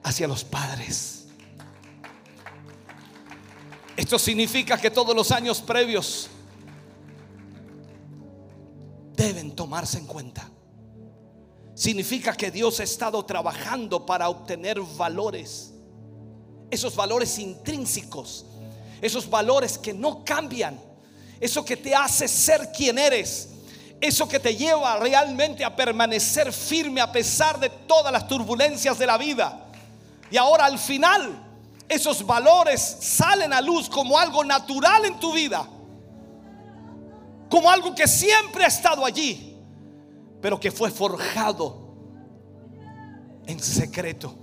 hacia 0.02 0.28
los 0.28 0.44
padres. 0.44 1.26
Esto 3.96 4.18
significa 4.18 4.78
que 4.78 4.90
todos 4.90 5.14
los 5.14 5.30
años 5.30 5.60
previos 5.60 6.28
deben 9.14 9.54
tomarse 9.54 9.98
en 9.98 10.06
cuenta. 10.06 10.50
Significa 11.80 12.34
que 12.34 12.50
Dios 12.50 12.78
ha 12.80 12.82
estado 12.82 13.24
trabajando 13.24 14.04
para 14.04 14.28
obtener 14.28 14.78
valores. 14.98 15.72
Esos 16.70 16.94
valores 16.94 17.38
intrínsecos. 17.38 18.44
Esos 19.00 19.30
valores 19.30 19.78
que 19.78 19.94
no 19.94 20.22
cambian. 20.22 20.78
Eso 21.40 21.64
que 21.64 21.78
te 21.78 21.94
hace 21.94 22.28
ser 22.28 22.70
quien 22.70 22.98
eres. 22.98 23.48
Eso 23.98 24.28
que 24.28 24.38
te 24.38 24.54
lleva 24.54 24.98
realmente 24.98 25.64
a 25.64 25.74
permanecer 25.74 26.52
firme 26.52 27.00
a 27.00 27.10
pesar 27.10 27.58
de 27.58 27.70
todas 27.70 28.12
las 28.12 28.28
turbulencias 28.28 28.98
de 28.98 29.06
la 29.06 29.16
vida. 29.16 29.64
Y 30.30 30.36
ahora 30.36 30.66
al 30.66 30.78
final, 30.78 31.32
esos 31.88 32.26
valores 32.26 32.98
salen 33.00 33.54
a 33.54 33.62
luz 33.62 33.88
como 33.88 34.18
algo 34.18 34.44
natural 34.44 35.06
en 35.06 35.18
tu 35.18 35.32
vida 35.32 35.66
como 37.48 37.68
algo 37.68 37.96
que 37.96 38.06
siempre 38.06 38.64
ha 38.64 38.68
estado 38.68 39.04
allí, 39.04 39.49
pero 40.40 40.58
que 40.58 40.70
fue 40.70 40.90
forjado 40.90 41.90
en 43.46 43.60
secreto 43.60 44.34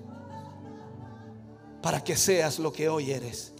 para 1.82 2.04
que 2.04 2.16
seas 2.16 2.60
lo 2.60 2.72
que 2.72 2.90
hoy 2.90 3.12
eres. 3.12 3.54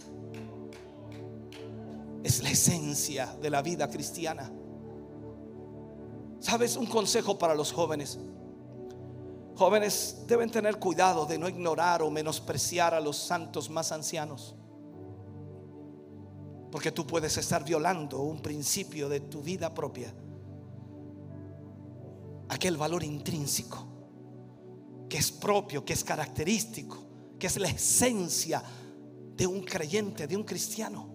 Es 2.22 2.42
la 2.42 2.50
esencia 2.50 3.34
de 3.40 3.50
la 3.50 3.62
vida 3.62 3.88
cristiana. 3.88 4.50
¿Sabes? 6.40 6.76
Un 6.76 6.86
consejo 6.86 7.38
para 7.38 7.54
los 7.54 7.72
jóvenes. 7.72 8.18
Jóvenes 9.56 10.24
deben 10.26 10.50
tener 10.50 10.78
cuidado 10.78 11.26
de 11.26 11.38
no 11.38 11.48
ignorar 11.48 12.02
o 12.02 12.10
menospreciar 12.10 12.94
a 12.94 13.00
los 13.00 13.16
santos 13.16 13.70
más 13.70 13.90
ancianos. 13.90 14.54
Porque 16.70 16.92
tú 16.92 17.06
puedes 17.06 17.36
estar 17.38 17.64
violando 17.64 18.20
un 18.20 18.40
principio 18.40 19.08
de 19.08 19.20
tu 19.20 19.42
vida 19.42 19.72
propia. 19.72 20.12
Aquel 22.48 22.76
valor 22.76 23.02
intrínseco 23.04 23.88
que 25.08 25.18
es 25.18 25.32
propio, 25.32 25.84
que 25.84 25.94
es 25.94 26.04
característico, 26.04 26.98
que 27.38 27.46
es 27.46 27.58
la 27.58 27.68
esencia 27.68 28.62
de 29.34 29.46
un 29.46 29.62
creyente, 29.62 30.26
de 30.26 30.36
un 30.36 30.44
cristiano. 30.44 31.08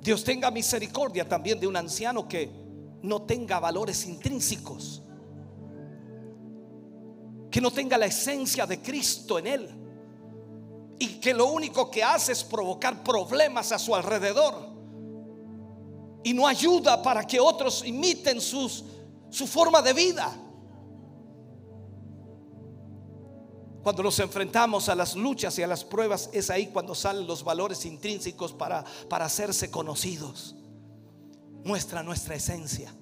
Dios 0.00 0.24
tenga 0.24 0.50
misericordia 0.50 1.28
también 1.28 1.60
de 1.60 1.66
un 1.66 1.76
anciano 1.76 2.26
que 2.26 2.50
no 3.02 3.22
tenga 3.22 3.60
valores 3.60 4.04
intrínsecos, 4.06 5.02
que 7.50 7.60
no 7.60 7.70
tenga 7.70 7.96
la 7.96 8.06
esencia 8.06 8.66
de 8.66 8.80
Cristo 8.80 9.38
en 9.38 9.46
él 9.46 9.68
y 10.98 11.20
que 11.20 11.34
lo 11.34 11.46
único 11.46 11.90
que 11.90 12.02
hace 12.02 12.32
es 12.32 12.42
provocar 12.42 13.04
problemas 13.04 13.70
a 13.70 13.78
su 13.78 13.94
alrededor 13.94 14.71
y 16.24 16.32
no 16.32 16.46
ayuda 16.46 17.02
para 17.02 17.26
que 17.26 17.40
otros 17.40 17.84
imiten 17.84 18.40
sus, 18.40 18.84
su 19.30 19.46
forma 19.46 19.82
de 19.82 19.92
vida. 19.92 20.36
Cuando 23.82 24.04
nos 24.04 24.18
enfrentamos 24.20 24.88
a 24.88 24.94
las 24.94 25.16
luchas 25.16 25.58
y 25.58 25.62
a 25.62 25.66
las 25.66 25.84
pruebas, 25.84 26.30
es 26.32 26.50
ahí 26.50 26.68
cuando 26.68 26.94
salen 26.94 27.26
los 27.26 27.42
valores 27.42 27.84
intrínsecos 27.84 28.52
para, 28.52 28.84
para 29.08 29.24
hacerse 29.24 29.70
conocidos. 29.70 30.54
Muestra 31.64 32.02
nuestra 32.02 32.36
esencia. 32.36 32.94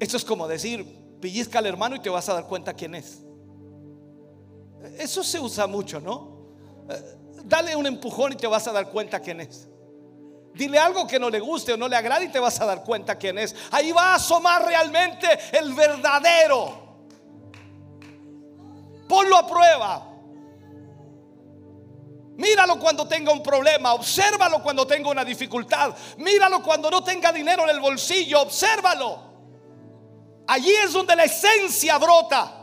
Esto 0.00 0.16
es 0.16 0.24
como 0.24 0.48
decir, 0.48 0.84
pellizca 1.20 1.60
al 1.60 1.66
hermano 1.66 1.96
y 1.96 2.00
te 2.00 2.10
vas 2.10 2.28
a 2.28 2.34
dar 2.34 2.46
cuenta 2.48 2.74
quién 2.74 2.96
es. 2.96 3.22
Eso 4.98 5.22
se 5.22 5.38
usa 5.38 5.66
mucho, 5.66 6.00
¿no? 6.00 6.36
Eh, 6.88 7.16
dale 7.44 7.76
un 7.76 7.86
empujón 7.86 8.32
y 8.32 8.36
te 8.36 8.46
vas 8.46 8.66
a 8.66 8.72
dar 8.72 8.90
cuenta 8.90 9.20
quién 9.20 9.40
es. 9.40 9.68
Dile 10.56 10.78
algo 10.78 11.06
que 11.06 11.18
no 11.18 11.28
le 11.28 11.38
guste 11.38 11.74
o 11.74 11.76
no 11.76 11.86
le 11.86 11.96
agrade 11.96 12.24
y 12.24 12.28
te 12.30 12.38
vas 12.38 12.58
a 12.60 12.64
dar 12.64 12.82
cuenta 12.82 13.16
quién 13.16 13.38
es. 13.38 13.54
Ahí 13.70 13.92
va 13.92 14.12
a 14.12 14.14
asomar 14.14 14.64
realmente 14.64 15.28
el 15.52 15.74
verdadero. 15.74 16.82
Ponlo 19.06 19.36
a 19.36 19.46
prueba. 19.46 20.12
Míralo 22.36 22.78
cuando 22.78 23.06
tenga 23.06 23.32
un 23.32 23.42
problema, 23.42 23.92
obsérvalo 23.92 24.62
cuando 24.62 24.86
tenga 24.86 25.10
una 25.10 25.24
dificultad, 25.24 25.94
míralo 26.18 26.62
cuando 26.62 26.90
no 26.90 27.02
tenga 27.02 27.32
dinero 27.32 27.64
en 27.64 27.70
el 27.70 27.80
bolsillo, 27.80 28.42
obsérvalo. 28.42 29.20
Allí 30.46 30.70
es 30.70 30.92
donde 30.92 31.16
la 31.16 31.24
esencia 31.24 31.98
brota. 31.98 32.62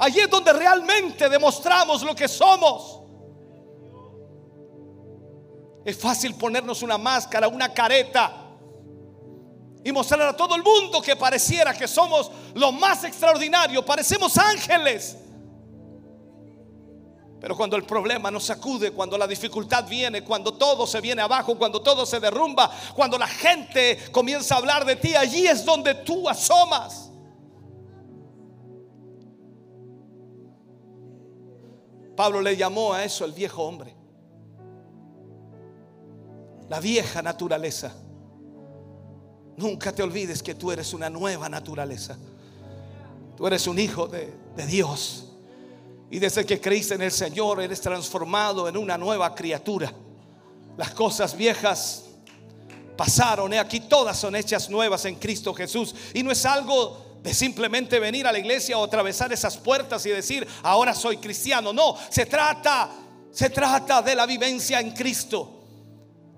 Allí 0.00 0.20
es 0.20 0.30
donde 0.30 0.52
realmente 0.52 1.28
demostramos 1.28 2.02
lo 2.02 2.14
que 2.14 2.26
somos. 2.26 3.03
Es 5.84 5.98
fácil 5.98 6.34
ponernos 6.34 6.82
una 6.82 6.96
máscara, 6.96 7.48
una 7.48 7.72
careta 7.72 8.44
y 9.84 9.92
mostrar 9.92 10.22
a 10.22 10.36
todo 10.36 10.56
el 10.56 10.62
mundo 10.62 11.02
que 11.02 11.14
pareciera 11.14 11.74
que 11.74 11.86
somos 11.86 12.30
lo 12.54 12.72
más 12.72 13.04
extraordinario, 13.04 13.84
parecemos 13.84 14.38
ángeles. 14.38 15.18
Pero 17.38 17.54
cuando 17.54 17.76
el 17.76 17.84
problema 17.84 18.30
nos 18.30 18.44
sacude, 18.44 18.92
cuando 18.92 19.18
la 19.18 19.26
dificultad 19.26 19.86
viene, 19.86 20.24
cuando 20.24 20.54
todo 20.54 20.86
se 20.86 21.02
viene 21.02 21.20
abajo, 21.20 21.58
cuando 21.58 21.82
todo 21.82 22.06
se 22.06 22.18
derrumba, 22.18 22.70
cuando 22.94 23.18
la 23.18 23.26
gente 23.26 23.98
comienza 24.10 24.54
a 24.54 24.58
hablar 24.58 24.86
de 24.86 24.96
ti, 24.96 25.14
allí 25.14 25.46
es 25.46 25.62
donde 25.62 25.94
tú 25.94 26.26
asomas. 26.26 27.10
Pablo 32.16 32.40
le 32.40 32.56
llamó 32.56 32.94
a 32.94 33.04
eso 33.04 33.26
el 33.26 33.32
viejo 33.32 33.62
hombre. 33.62 34.03
La 36.68 36.80
vieja 36.80 37.22
naturaleza. 37.22 37.92
Nunca 39.56 39.92
te 39.92 40.02
olvides 40.02 40.42
que 40.42 40.54
tú 40.54 40.72
eres 40.72 40.92
una 40.92 41.08
nueva 41.10 41.48
naturaleza. 41.48 42.16
Tú 43.36 43.46
eres 43.46 43.66
un 43.66 43.78
hijo 43.78 44.06
de, 44.06 44.32
de 44.56 44.66
Dios. 44.66 45.28
Y 46.10 46.18
desde 46.18 46.44
que 46.44 46.60
creíste 46.60 46.94
en 46.94 47.02
el 47.02 47.12
Señor, 47.12 47.60
eres 47.60 47.80
transformado 47.80 48.68
en 48.68 48.76
una 48.76 48.96
nueva 48.96 49.34
criatura. 49.34 49.92
Las 50.76 50.90
cosas 50.90 51.36
viejas 51.36 52.04
pasaron, 52.96 53.52
y 53.52 53.56
aquí 53.56 53.80
todas 53.80 54.18
son 54.18 54.36
hechas 54.36 54.70
nuevas 54.70 55.04
en 55.04 55.16
Cristo 55.16 55.54
Jesús. 55.54 55.94
Y 56.12 56.22
no 56.22 56.30
es 56.30 56.44
algo 56.46 57.18
de 57.22 57.32
simplemente 57.32 57.98
venir 57.98 58.26
a 58.26 58.32
la 58.32 58.38
iglesia 58.38 58.76
o 58.78 58.84
atravesar 58.84 59.32
esas 59.32 59.56
puertas 59.56 60.04
y 60.06 60.10
decir, 60.10 60.46
ahora 60.62 60.94
soy 60.94 61.16
cristiano. 61.16 61.72
No, 61.72 61.96
se 62.10 62.26
trata, 62.26 62.90
se 63.30 63.50
trata 63.50 64.02
de 64.02 64.14
la 64.14 64.26
vivencia 64.26 64.78
en 64.78 64.92
Cristo, 64.92 65.63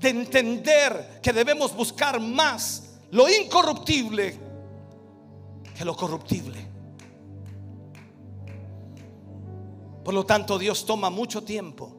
de 0.00 0.08
entender 0.08 1.20
que 1.22 1.32
debemos 1.32 1.74
buscar 1.74 2.20
más 2.20 2.96
lo 3.10 3.28
incorruptible 3.28 4.38
que 5.76 5.84
lo 5.84 5.96
corruptible. 5.96 6.66
Por 10.04 10.14
lo 10.14 10.24
tanto, 10.24 10.58
Dios 10.58 10.86
toma 10.86 11.10
mucho 11.10 11.42
tiempo 11.42 11.92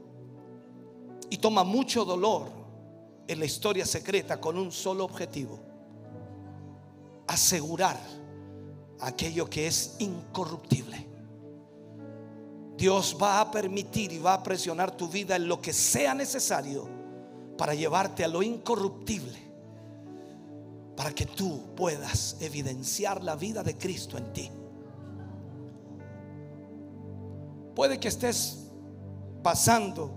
y 1.29 1.37
toma 1.37 1.63
mucho 1.63 2.05
dolor 2.05 2.49
en 3.27 3.39
la 3.39 3.45
historia 3.45 3.85
secreta 3.85 4.39
con 4.39 4.57
un 4.57 4.71
solo 4.71 5.03
objetivo. 5.03 5.59
Asegurar 7.27 7.99
aquello 9.01 9.49
que 9.49 9.67
es 9.67 9.97
incorruptible. 9.99 11.05
Dios 12.77 13.17
va 13.21 13.41
a 13.41 13.51
permitir 13.51 14.13
y 14.13 14.19
va 14.19 14.35
a 14.35 14.43
presionar 14.43 14.95
tu 14.95 15.07
vida 15.07 15.35
en 15.35 15.47
lo 15.47 15.61
que 15.61 15.73
sea 15.73 16.13
necesario 16.13 16.96
para 17.57 17.73
llevarte 17.73 18.23
a 18.23 18.27
lo 18.27 18.43
incorruptible, 18.43 19.37
para 20.95 21.13
que 21.13 21.25
tú 21.25 21.75
puedas 21.75 22.37
evidenciar 22.39 23.23
la 23.23 23.35
vida 23.35 23.63
de 23.63 23.77
Cristo 23.77 24.17
en 24.17 24.33
ti. 24.33 24.51
Puede 27.75 27.99
que 27.99 28.07
estés 28.07 28.67
pasando 29.43 30.11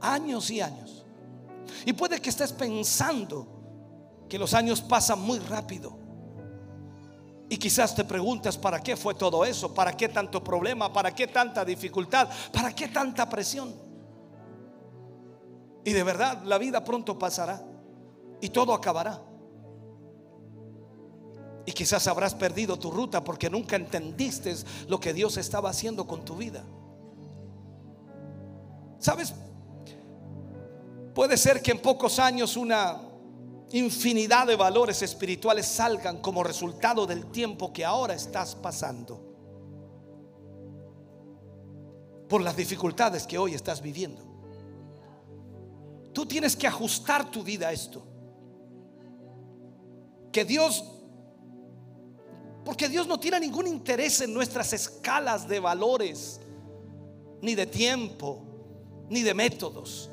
años 0.00 0.50
y 0.50 0.60
años. 0.60 1.04
Y 1.84 1.92
puede 1.92 2.20
que 2.20 2.30
estés 2.30 2.52
pensando 2.52 3.46
que 4.28 4.38
los 4.38 4.54
años 4.54 4.80
pasan 4.80 5.20
muy 5.20 5.38
rápido. 5.38 5.98
Y 7.48 7.56
quizás 7.58 7.94
te 7.94 8.04
preguntas, 8.04 8.56
¿para 8.56 8.82
qué 8.82 8.96
fue 8.96 9.14
todo 9.14 9.44
eso? 9.44 9.74
¿Para 9.74 9.92
qué 9.92 10.08
tanto 10.08 10.42
problema? 10.42 10.92
¿Para 10.92 11.14
qué 11.14 11.26
tanta 11.26 11.64
dificultad? 11.64 12.28
¿Para 12.52 12.74
qué 12.74 12.88
tanta 12.88 13.28
presión? 13.28 13.91
Y 15.84 15.92
de 15.92 16.02
verdad, 16.02 16.42
la 16.44 16.58
vida 16.58 16.84
pronto 16.84 17.18
pasará 17.18 17.62
y 18.40 18.48
todo 18.50 18.74
acabará. 18.74 19.20
Y 21.64 21.72
quizás 21.72 22.06
habrás 22.06 22.34
perdido 22.34 22.78
tu 22.78 22.90
ruta 22.90 23.22
porque 23.22 23.48
nunca 23.48 23.76
entendiste 23.76 24.54
lo 24.88 24.98
que 24.98 25.12
Dios 25.12 25.36
estaba 25.36 25.70
haciendo 25.70 26.06
con 26.06 26.24
tu 26.24 26.36
vida. 26.36 26.64
¿Sabes? 28.98 29.34
Puede 31.14 31.36
ser 31.36 31.62
que 31.62 31.72
en 31.72 31.80
pocos 31.80 32.18
años 32.18 32.56
una 32.56 33.00
infinidad 33.72 34.46
de 34.46 34.56
valores 34.56 35.02
espirituales 35.02 35.66
salgan 35.66 36.18
como 36.18 36.42
resultado 36.42 37.06
del 37.06 37.26
tiempo 37.26 37.72
que 37.72 37.84
ahora 37.84 38.14
estás 38.14 38.54
pasando. 38.54 39.20
Por 42.28 42.42
las 42.42 42.56
dificultades 42.56 43.26
que 43.26 43.38
hoy 43.38 43.54
estás 43.54 43.82
viviendo. 43.82 44.31
Tú 46.12 46.26
tienes 46.26 46.56
que 46.56 46.66
ajustar 46.66 47.30
tu 47.30 47.42
vida 47.42 47.68
a 47.68 47.72
esto. 47.72 48.02
Que 50.30 50.44
Dios 50.44 50.84
porque 52.64 52.88
Dios 52.88 53.06
no 53.06 53.18
tiene 53.18 53.40
ningún 53.40 53.66
interés 53.66 54.20
en 54.20 54.32
nuestras 54.32 54.72
escalas 54.72 55.48
de 55.48 55.58
valores, 55.58 56.40
ni 57.40 57.54
de 57.54 57.66
tiempo, 57.66 58.40
ni 59.08 59.22
de 59.22 59.34
métodos. 59.34 60.08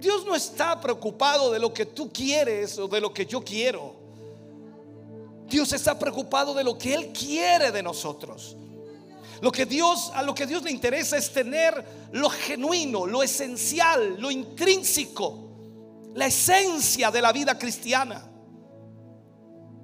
Dios 0.00 0.24
no 0.24 0.34
está 0.34 0.80
preocupado 0.80 1.50
de 1.50 1.58
lo 1.58 1.74
que 1.74 1.86
tú 1.86 2.10
quieres 2.12 2.78
o 2.78 2.86
de 2.86 3.00
lo 3.00 3.12
que 3.12 3.26
yo 3.26 3.42
quiero. 3.44 3.94
Dios 5.48 5.72
está 5.72 5.98
preocupado 5.98 6.54
de 6.54 6.62
lo 6.62 6.78
que 6.78 6.94
Él 6.94 7.12
quiere 7.12 7.72
de 7.72 7.82
nosotros. 7.82 8.56
Lo 9.40 9.50
que 9.50 9.64
Dios, 9.64 10.12
a 10.14 10.22
lo 10.22 10.34
que 10.34 10.46
Dios 10.46 10.62
le 10.62 10.70
interesa 10.70 11.16
es 11.16 11.32
tener 11.32 12.10
lo 12.12 12.28
genuino, 12.28 13.06
lo 13.06 13.22
esencial, 13.22 14.20
lo 14.20 14.30
intrínseco, 14.30 16.10
la 16.14 16.26
esencia 16.26 17.10
de 17.10 17.22
la 17.22 17.32
vida 17.32 17.58
cristiana. 17.58 18.26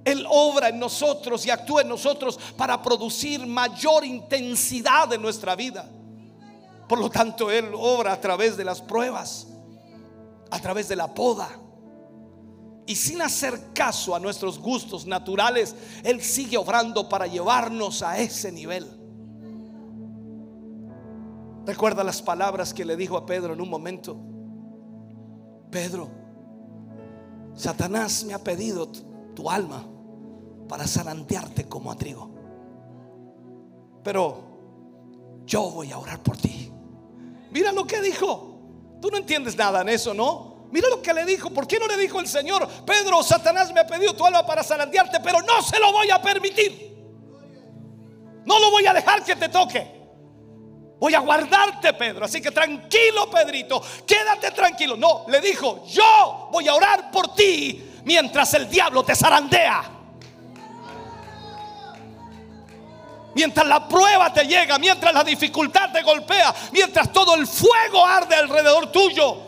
Él 0.05 0.25
obra 0.29 0.69
en 0.69 0.79
nosotros 0.79 1.45
y 1.47 1.51
actúa 1.51 1.83
en 1.83 1.89
nosotros 1.89 2.39
para 2.57 2.81
producir 2.81 3.45
mayor 3.47 4.05
intensidad 4.05 5.13
en 5.13 5.23
nuestra 5.23 5.57
vida. 5.57 5.91
Por 6.89 7.01
lo 7.01 7.11
tanto, 7.11 7.51
Él 7.51 7.71
obra 7.75 8.13
a 8.13 8.21
través 8.21 8.57
de 8.57 8.65
las 8.65 8.81
pruebas, 8.81 9.49
a 10.51 10.61
través 10.61 10.89
de 10.89 10.97
la 10.97 11.13
poda. 11.13 11.49
Y 12.87 12.95
sin 12.95 13.21
hacer 13.21 13.73
caso 13.73 14.15
a 14.15 14.21
nuestros 14.21 14.61
gustos 14.61 15.07
naturales, 15.07 15.75
Él 16.05 16.23
sigue 16.23 16.57
obrando 16.57 17.09
para 17.09 17.27
llevarnos 17.27 18.03
a 18.03 18.19
ese 18.19 18.53
nivel. 18.53 18.96
Recuerda 21.67 22.05
las 22.05 22.23
palabras 22.23 22.73
que 22.73 22.85
le 22.85 22.97
dijo 22.97 23.17
a 23.17 23.27
Pedro 23.27 23.53
en 23.53 23.61
un 23.61 23.69
momento. 23.69 24.17
Pedro, 25.69 26.09
Satanás 27.55 28.23
me 28.23 28.35
ha 28.35 28.39
pedido 28.39 28.89
tu 29.35 29.51
alma 29.51 29.85
para 30.69 30.87
zarandearte 30.87 31.69
como 31.69 31.91
a 31.91 31.97
trigo. 31.97 32.31
Pero 34.05 35.43
yo 35.45 35.69
voy 35.71 35.91
a 35.91 35.99
orar 35.99 36.23
por 36.23 36.37
ti. 36.37 36.73
Mira 37.51 37.73
lo 37.73 37.85
que 37.85 38.01
dijo. 38.01 38.53
Tú 39.03 39.11
no 39.11 39.19
entiendes 39.19 39.57
nada 39.57 39.81
en 39.81 39.89
eso, 39.89 40.15
¿no? 40.15 40.69
Mira 40.71 40.89
lo 40.89 41.03
que 41.03 41.13
le 41.13 41.25
dijo. 41.25 41.51
¿Por 41.51 41.67
qué 41.67 41.81
no 41.81 41.89
le 41.89 41.97
dijo 41.97 42.21
el 42.21 42.29
Señor, 42.29 42.69
Pedro, 42.87 43.25
Satanás 43.25 43.73
me 43.73 43.81
ha 43.81 43.87
pedido 43.87 44.15
tu 44.15 44.25
alma 44.25 44.47
para 44.47 44.63
zarandearte, 44.63 45.19
pero 45.19 45.43
no 45.43 45.61
se 45.63 45.81
lo 45.81 45.93
voy 45.93 46.11
a 46.11 46.23
permitir? 46.23 46.95
No 48.45 48.61
lo 48.61 48.71
voy 48.71 48.87
a 48.87 48.95
dejar 48.95 49.25
que 49.25 49.35
te 49.35 49.49
toque. 49.49 49.96
Voy 50.99 51.15
a 51.15 51.21
guardarte, 51.21 51.93
Pedro. 51.93 52.25
Así 52.25 52.41
que 52.41 52.51
tranquilo, 52.51 53.31
Pedrito. 53.31 53.83
Quédate 54.07 54.51
tranquilo. 54.51 54.97
No, 54.97 55.25
le 55.29 55.41
dijo, 55.41 55.85
yo 55.87 56.49
voy 56.51 56.67
a 56.69 56.75
orar 56.75 57.11
por 57.11 57.35
ti 57.35 58.01
mientras 58.05 58.55
el 58.55 58.69
diablo 58.69 59.05
te 59.05 59.15
zarandea. 59.15 59.97
mientras 63.37 63.67
la 63.67 63.87
prueba 63.87 64.33
te 64.33 64.47
llega, 64.47 64.79
mientras 64.79 65.13
la 65.13 65.23
dificultad 65.23 65.93
te 65.93 66.03
golpea, 66.03 66.55
mientras 66.73 67.13
todo 67.13 67.35
el 67.35 67.47
fuego 67.47 68.05
arde 68.05 68.35
alrededor 68.35 68.91
tuyo. 68.91 69.43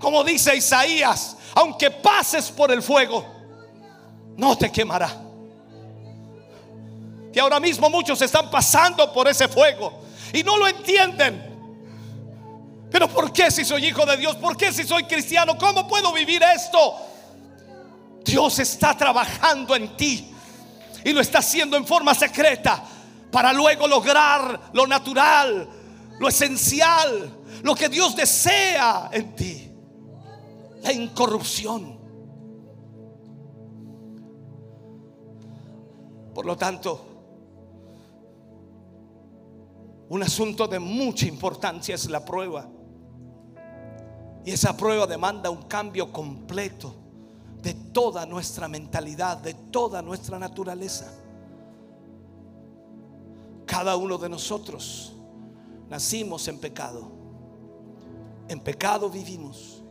Como 0.00 0.24
dice 0.24 0.56
Isaías, 0.56 1.36
aunque 1.54 1.90
pases 1.90 2.50
por 2.50 2.72
el 2.72 2.82
fuego, 2.82 3.26
no 4.38 4.56
te 4.56 4.72
quemará. 4.72 5.14
Que 7.34 7.40
ahora 7.40 7.58
mismo 7.58 7.90
muchos 7.90 8.22
están 8.22 8.48
pasando 8.48 9.12
por 9.12 9.26
ese 9.26 9.48
fuego 9.48 10.04
y 10.32 10.44
no 10.44 10.56
lo 10.56 10.68
entienden. 10.68 11.52
Pero 12.92 13.08
¿por 13.08 13.32
qué 13.32 13.50
si 13.50 13.64
soy 13.64 13.86
hijo 13.86 14.06
de 14.06 14.16
Dios? 14.16 14.36
¿Por 14.36 14.56
qué 14.56 14.72
si 14.72 14.84
soy 14.84 15.02
cristiano? 15.02 15.58
¿Cómo 15.58 15.88
puedo 15.88 16.12
vivir 16.12 16.40
esto? 16.54 16.94
Dios 18.24 18.60
está 18.60 18.96
trabajando 18.96 19.74
en 19.74 19.96
ti 19.96 20.32
y 21.04 21.12
lo 21.12 21.20
está 21.20 21.38
haciendo 21.38 21.76
en 21.76 21.84
forma 21.84 22.14
secreta 22.14 22.84
para 23.32 23.52
luego 23.52 23.88
lograr 23.88 24.70
lo 24.72 24.86
natural, 24.86 25.68
lo 26.20 26.28
esencial, 26.28 27.36
lo 27.64 27.74
que 27.74 27.88
Dios 27.88 28.14
desea 28.14 29.10
en 29.10 29.34
ti. 29.34 29.72
La 30.82 30.92
incorrupción. 30.92 31.98
Por 36.32 36.46
lo 36.46 36.56
tanto, 36.56 37.13
un 40.08 40.22
asunto 40.22 40.66
de 40.66 40.78
mucha 40.78 41.26
importancia 41.26 41.94
es 41.94 42.08
la 42.10 42.24
prueba. 42.24 42.68
Y 44.44 44.50
esa 44.50 44.76
prueba 44.76 45.06
demanda 45.06 45.48
un 45.50 45.62
cambio 45.62 46.12
completo 46.12 46.94
de 47.62 47.72
toda 47.72 48.26
nuestra 48.26 48.68
mentalidad, 48.68 49.38
de 49.38 49.54
toda 49.54 50.02
nuestra 50.02 50.38
naturaleza. 50.38 51.10
Cada 53.64 53.96
uno 53.96 54.18
de 54.18 54.28
nosotros 54.28 55.14
nacimos 55.88 56.46
en 56.48 56.58
pecado. 56.58 57.10
En 58.48 58.60
pecado 58.60 59.08
vivimos. 59.08 59.82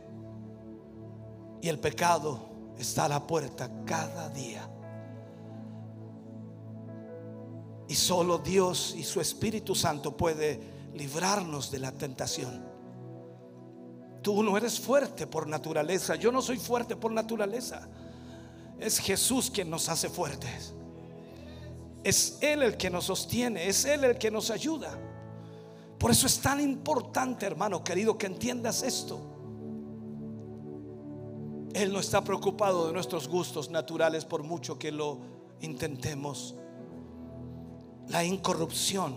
Y 1.60 1.68
el 1.68 1.80
pecado 1.80 2.38
está 2.78 3.06
a 3.06 3.08
la 3.08 3.26
puerta 3.26 3.68
cada 3.84 4.28
día. 4.28 4.68
Y 7.88 7.94
solo 7.94 8.38
Dios 8.38 8.94
y 8.96 9.04
su 9.04 9.20
Espíritu 9.20 9.74
Santo 9.74 10.16
puede 10.16 10.60
librarnos 10.94 11.70
de 11.70 11.78
la 11.78 11.92
tentación. 11.92 12.64
Tú 14.22 14.42
no 14.42 14.56
eres 14.56 14.80
fuerte 14.80 15.26
por 15.26 15.46
naturaleza. 15.46 16.14
Yo 16.16 16.32
no 16.32 16.40
soy 16.40 16.56
fuerte 16.56 16.96
por 16.96 17.12
naturaleza. 17.12 17.86
Es 18.80 18.98
Jesús 18.98 19.50
quien 19.50 19.68
nos 19.68 19.88
hace 19.88 20.08
fuertes. 20.08 20.72
Es 22.02 22.38
Él 22.40 22.62
el 22.62 22.76
que 22.78 22.88
nos 22.88 23.04
sostiene. 23.04 23.68
Es 23.68 23.84
Él 23.84 24.04
el 24.04 24.16
que 24.16 24.30
nos 24.30 24.50
ayuda. 24.50 24.98
Por 25.98 26.10
eso 26.10 26.26
es 26.26 26.38
tan 26.40 26.60
importante, 26.60 27.44
hermano 27.44 27.84
querido, 27.84 28.16
que 28.16 28.26
entiendas 28.26 28.82
esto. 28.82 29.20
Él 31.74 31.92
no 31.92 31.98
está 31.98 32.22
preocupado 32.22 32.86
de 32.86 32.92
nuestros 32.92 33.28
gustos 33.28 33.68
naturales 33.68 34.24
por 34.24 34.42
mucho 34.42 34.78
que 34.78 34.92
lo 34.92 35.18
intentemos. 35.60 36.54
La 38.08 38.24
incorrupción 38.24 39.14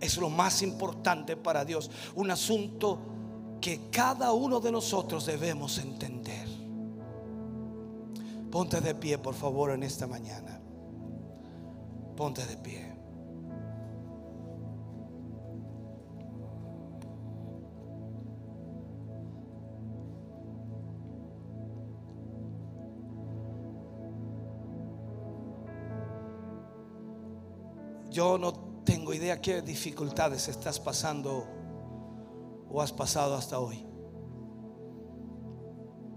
es 0.00 0.16
lo 0.16 0.30
más 0.30 0.62
importante 0.62 1.36
para 1.36 1.64
Dios. 1.64 1.90
Un 2.14 2.30
asunto 2.30 2.98
que 3.60 3.88
cada 3.90 4.32
uno 4.32 4.60
de 4.60 4.72
nosotros 4.72 5.26
debemos 5.26 5.78
entender. 5.78 6.48
Ponte 8.50 8.80
de 8.80 8.94
pie, 8.94 9.18
por 9.18 9.34
favor, 9.34 9.70
en 9.70 9.82
esta 9.82 10.06
mañana. 10.06 10.60
Ponte 12.16 12.44
de 12.44 12.56
pie. 12.56 12.91
Yo 28.12 28.36
no 28.36 28.52
tengo 28.84 29.14
idea 29.14 29.40
qué 29.40 29.62
dificultades 29.62 30.46
estás 30.48 30.78
pasando 30.78 31.46
o 32.68 32.82
has 32.82 32.92
pasado 32.92 33.34
hasta 33.34 33.58
hoy. 33.58 33.86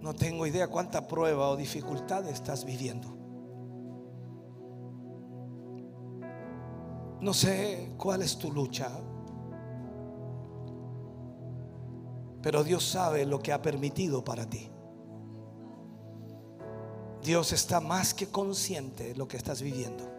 No 0.02 0.14
tengo 0.14 0.46
idea 0.46 0.68
cuánta 0.68 1.08
prueba 1.08 1.50
o 1.50 1.56
dificultad 1.56 2.28
estás 2.28 2.66
viviendo. 2.66 3.18
No 7.22 7.34
sé 7.34 7.93
cuál 7.98 8.22
es 8.22 8.38
tu 8.38 8.52
lucha, 8.52 8.89
pero 12.41 12.64
Dios 12.64 12.84
sabe 12.84 13.26
lo 13.26 13.39
que 13.39 13.54
ha 13.54 13.62
permitido 13.62 14.22
para 14.24 14.48
ti. 14.48 14.70
Dios 17.24 17.54
está 17.54 17.80
más 17.80 18.14
que 18.14 18.28
consciente 18.28 19.06
de 19.06 19.16
lo 19.16 19.28
que 19.30 19.38
estás 19.38 19.62
viviendo. 19.62 20.14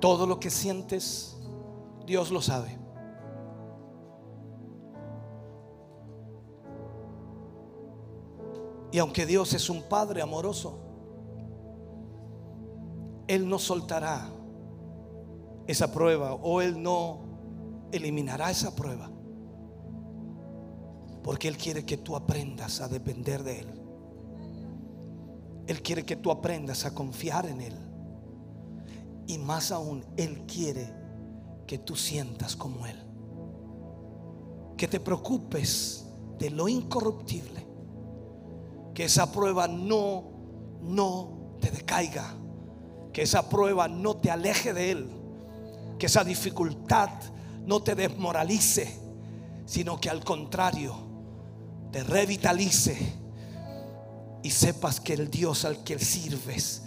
Todo 0.00 0.26
lo 0.26 0.38
que 0.38 0.50
sientes, 0.50 1.36
Dios 2.06 2.30
lo 2.30 2.42
sabe. 2.42 2.78
Y 8.92 8.98
aunque 8.98 9.26
Dios 9.26 9.52
es 9.52 9.68
un 9.68 9.82
Padre 9.82 10.22
amoroso, 10.22 10.78
Él 13.26 13.48
no 13.48 13.58
soltará 13.58 14.30
esa 15.66 15.92
prueba 15.92 16.34
o 16.34 16.62
Él 16.62 16.82
no 16.82 17.18
eliminará 17.92 18.50
esa 18.50 18.74
prueba. 18.74 19.10
Porque 21.22 21.48
Él 21.48 21.56
quiere 21.56 21.84
que 21.84 21.96
tú 21.96 22.16
aprendas 22.16 22.80
a 22.80 22.88
depender 22.88 23.42
de 23.42 23.60
Él. 23.60 23.82
Él 25.66 25.82
quiere 25.82 26.04
que 26.04 26.16
tú 26.16 26.30
aprendas 26.30 26.84
a 26.84 26.94
confiar 26.94 27.46
en 27.46 27.60
Él. 27.60 27.85
Y 29.26 29.38
más 29.38 29.72
aún, 29.72 30.04
Él 30.16 30.44
quiere 30.46 30.92
que 31.66 31.78
tú 31.78 31.96
sientas 31.96 32.54
como 32.54 32.86
Él. 32.86 32.96
Que 34.76 34.86
te 34.86 35.00
preocupes 35.00 36.06
de 36.38 36.50
lo 36.50 36.68
incorruptible. 36.68 37.66
Que 38.94 39.04
esa 39.04 39.30
prueba 39.32 39.66
no, 39.66 40.24
no 40.82 41.56
te 41.60 41.70
decaiga. 41.70 42.34
Que 43.12 43.22
esa 43.22 43.48
prueba 43.48 43.88
no 43.88 44.16
te 44.16 44.30
aleje 44.30 44.72
de 44.72 44.90
Él. 44.92 45.10
Que 45.98 46.06
esa 46.06 46.22
dificultad 46.22 47.10
no 47.64 47.82
te 47.82 47.94
desmoralice. 47.94 49.00
Sino 49.64 50.00
que 50.00 50.08
al 50.08 50.22
contrario, 50.22 50.94
te 51.90 52.04
revitalice. 52.04 52.96
Y 54.44 54.50
sepas 54.50 55.00
que 55.00 55.14
el 55.14 55.28
Dios 55.30 55.64
al 55.64 55.82
que 55.82 55.98
sirves 55.98 56.85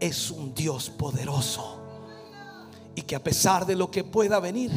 es 0.00 0.30
un 0.30 0.54
Dios 0.54 0.90
poderoso. 0.90 1.80
Y 2.94 3.02
que 3.02 3.16
a 3.16 3.22
pesar 3.22 3.66
de 3.66 3.76
lo 3.76 3.90
que 3.90 4.04
pueda 4.04 4.40
venir, 4.40 4.70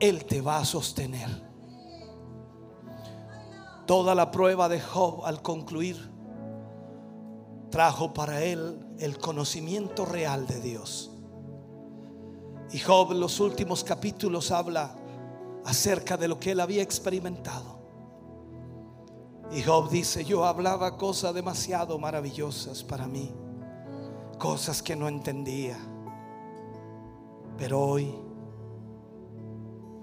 Él 0.00 0.24
te 0.24 0.40
va 0.40 0.58
a 0.58 0.64
sostener. 0.64 1.28
Toda 3.86 4.14
la 4.14 4.30
prueba 4.30 4.68
de 4.68 4.80
Job 4.80 5.24
al 5.24 5.40
concluir 5.40 6.10
trajo 7.70 8.12
para 8.12 8.42
él 8.42 8.86
el 8.98 9.18
conocimiento 9.18 10.04
real 10.04 10.46
de 10.46 10.60
Dios. 10.60 11.10
Y 12.70 12.78
Job 12.80 13.12
en 13.12 13.20
los 13.20 13.40
últimos 13.40 13.84
capítulos 13.84 14.50
habla 14.50 14.94
acerca 15.64 16.16
de 16.18 16.28
lo 16.28 16.38
que 16.38 16.50
él 16.50 16.60
había 16.60 16.82
experimentado. 16.82 17.78
Y 19.50 19.62
Job 19.62 19.88
dice, 19.88 20.22
yo 20.24 20.44
hablaba 20.44 20.98
cosas 20.98 21.32
demasiado 21.32 21.98
maravillosas 21.98 22.84
para 22.84 23.06
mí 23.06 23.32
cosas 24.38 24.82
que 24.82 24.96
no 24.96 25.08
entendía. 25.08 25.76
Pero 27.56 27.80
hoy, 27.80 28.14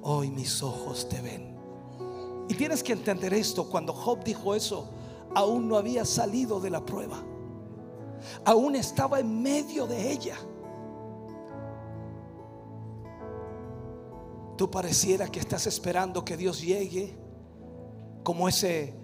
hoy 0.01 0.29
mis 0.29 0.61
ojos 0.61 1.07
te 1.09 1.21
ven. 1.21 1.55
Y 2.47 2.53
tienes 2.53 2.83
que 2.83 2.93
entender 2.93 3.33
esto, 3.33 3.69
cuando 3.69 3.93
Job 3.93 4.23
dijo 4.23 4.53
eso, 4.53 4.89
aún 5.33 5.67
no 5.67 5.77
había 5.77 6.05
salido 6.05 6.59
de 6.59 6.69
la 6.69 6.85
prueba. 6.85 7.23
Aún 8.43 8.75
estaba 8.75 9.19
en 9.19 9.41
medio 9.41 9.87
de 9.87 10.11
ella. 10.11 10.37
Tú 14.57 14.69
pareciera 14.69 15.27
que 15.27 15.39
estás 15.39 15.67
esperando 15.67 16.23
que 16.23 16.37
Dios 16.37 16.61
llegue 16.61 17.17
como 18.23 18.47
ese 18.47 18.95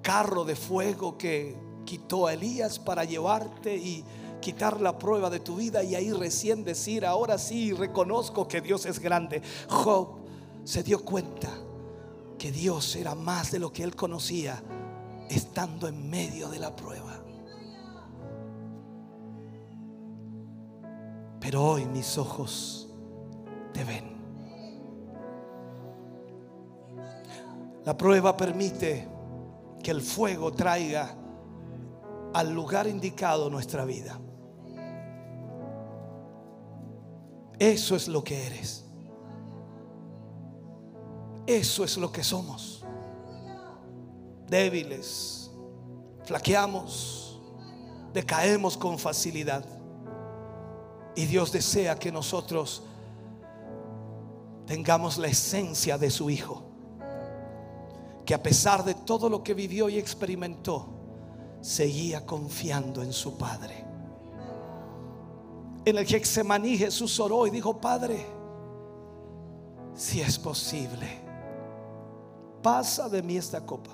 carro 0.00 0.44
de 0.44 0.56
fuego 0.56 1.18
que 1.18 1.56
quitó 1.84 2.26
a 2.26 2.32
Elías 2.32 2.78
para 2.78 3.04
llevarte 3.04 3.76
y 3.76 4.04
quitar 4.44 4.78
la 4.78 4.98
prueba 4.98 5.30
de 5.30 5.40
tu 5.40 5.56
vida 5.56 5.82
y 5.82 5.94
ahí 5.94 6.12
recién 6.12 6.64
decir, 6.64 7.06
ahora 7.06 7.38
sí 7.38 7.72
reconozco 7.72 8.46
que 8.46 8.60
Dios 8.60 8.84
es 8.84 8.98
grande. 8.98 9.40
Job 9.70 10.18
se 10.64 10.82
dio 10.82 11.02
cuenta 11.02 11.48
que 12.38 12.52
Dios 12.52 12.94
era 12.94 13.14
más 13.14 13.52
de 13.52 13.58
lo 13.58 13.72
que 13.72 13.82
él 13.82 13.96
conocía 13.96 14.62
estando 15.30 15.88
en 15.88 16.10
medio 16.10 16.50
de 16.50 16.58
la 16.58 16.76
prueba. 16.76 17.24
Pero 21.40 21.64
hoy 21.64 21.86
mis 21.86 22.18
ojos 22.18 22.90
te 23.72 23.82
ven. 23.82 24.14
La 27.86 27.96
prueba 27.96 28.36
permite 28.36 29.08
que 29.82 29.90
el 29.90 30.02
fuego 30.02 30.52
traiga 30.52 31.16
al 32.34 32.52
lugar 32.52 32.86
indicado 32.86 33.48
nuestra 33.48 33.86
vida. 33.86 34.20
Eso 37.58 37.94
es 37.96 38.08
lo 38.08 38.22
que 38.24 38.46
eres. 38.46 38.84
Eso 41.46 41.84
es 41.84 41.96
lo 41.96 42.10
que 42.10 42.24
somos. 42.24 42.84
Débiles, 44.48 45.50
flaqueamos, 46.24 47.40
decaemos 48.12 48.76
con 48.76 48.98
facilidad. 48.98 49.64
Y 51.16 51.26
Dios 51.26 51.52
desea 51.52 51.98
que 51.98 52.10
nosotros 52.10 52.82
tengamos 54.66 55.18
la 55.18 55.28
esencia 55.28 55.98
de 55.98 56.10
su 56.10 56.30
Hijo. 56.30 56.62
Que 58.24 58.34
a 58.34 58.42
pesar 58.42 58.84
de 58.84 58.94
todo 58.94 59.28
lo 59.28 59.42
que 59.42 59.52
vivió 59.52 59.88
y 59.88 59.98
experimentó, 59.98 60.88
seguía 61.60 62.24
confiando 62.24 63.02
en 63.02 63.12
su 63.12 63.36
Padre. 63.36 63.83
En 65.84 65.98
el 65.98 66.06
Getsemaní 66.06 66.78
Jesús 66.78 67.20
oró 67.20 67.46
y 67.46 67.50
dijo, 67.50 67.78
Padre, 67.78 68.24
si 69.94 70.20
es 70.20 70.38
posible, 70.38 71.20
pasa 72.62 73.08
de 73.08 73.22
mí 73.22 73.36
esta 73.36 73.60
copa. 73.64 73.90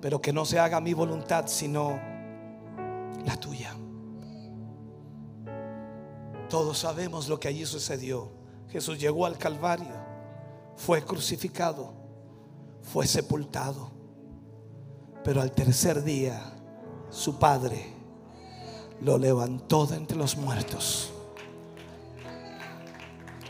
Pero 0.00 0.20
que 0.20 0.32
no 0.32 0.44
se 0.44 0.60
haga 0.60 0.80
mi 0.80 0.94
voluntad, 0.94 1.46
sino 1.48 1.98
la 3.24 3.36
tuya. 3.36 3.74
Todos 6.48 6.78
sabemos 6.78 7.28
lo 7.28 7.40
que 7.40 7.48
allí 7.48 7.66
sucedió. 7.66 8.30
Jesús 8.68 9.00
llegó 9.00 9.26
al 9.26 9.36
Calvario, 9.36 9.94
fue 10.76 11.02
crucificado, 11.02 11.92
fue 12.80 13.08
sepultado. 13.08 13.90
Pero 15.24 15.40
al 15.40 15.50
tercer 15.50 16.04
día, 16.04 16.40
su 17.10 17.40
Padre 17.40 17.95
lo 19.00 19.18
levantó 19.18 19.86
de 19.86 19.96
entre 19.96 20.16
los 20.16 20.36
muertos. 20.36 21.12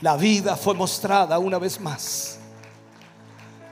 La 0.00 0.16
vida 0.16 0.56
fue 0.56 0.74
mostrada 0.74 1.38
una 1.38 1.58
vez 1.58 1.80
más. 1.80 2.38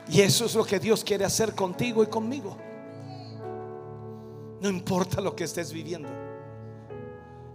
Y 0.08 0.20
eso 0.20 0.44
es 0.44 0.54
lo 0.54 0.64
que 0.64 0.78
Dios 0.78 1.04
quiere 1.04 1.24
hacer 1.24 1.54
contigo 1.54 2.02
y 2.02 2.06
conmigo. 2.06 2.56
No 4.60 4.68
importa 4.68 5.20
lo 5.20 5.34
que 5.34 5.44
estés 5.44 5.72
viviendo. 5.72 6.08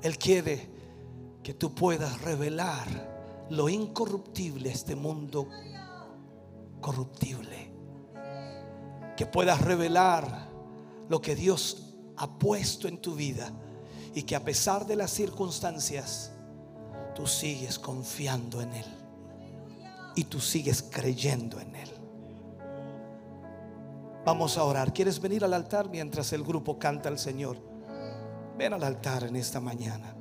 Él 0.02 0.18
quiere 0.18 0.70
que 1.42 1.54
tú 1.54 1.74
puedas 1.74 2.22
revelar 2.22 3.48
lo 3.50 3.68
incorruptible 3.70 4.70
este 4.70 4.96
mundo 4.96 5.48
corruptible. 6.80 7.72
Que 9.18 9.26
puedas 9.26 9.62
revelar 9.62 10.50
lo 11.10 11.20
que 11.22 11.36
Dios 11.36 11.96
ha 12.18 12.38
puesto 12.38 12.88
en 12.88 13.00
tu 13.00 13.16
vida 13.16 13.52
y 14.14 14.24
que 14.24 14.36
a 14.36 14.44
pesar 14.44 14.86
de 14.86 14.96
las 14.96 15.12
circunstancias, 15.12 16.32
tú 17.16 17.28
sigues 17.28 17.78
confiando 17.78 18.62
en 18.62 18.74
Él 18.74 18.86
y 20.16 20.24
tú 20.26 20.40
sigues 20.40 20.84
creyendo 20.84 21.60
en 21.60 21.76
Él. 21.76 21.90
Vamos 24.26 24.58
a 24.58 24.64
orar. 24.64 24.94
¿Quieres 24.94 25.20
venir 25.20 25.44
al 25.44 25.54
altar 25.54 25.90
mientras 25.90 26.34
el 26.34 26.44
grupo 26.44 26.78
canta 26.78 27.10
al 27.10 27.18
Señor? 27.18 27.58
Ven 28.58 28.74
al 28.74 28.84
altar 28.84 29.24
en 29.24 29.36
esta 29.38 29.60
mañana. 29.60 30.14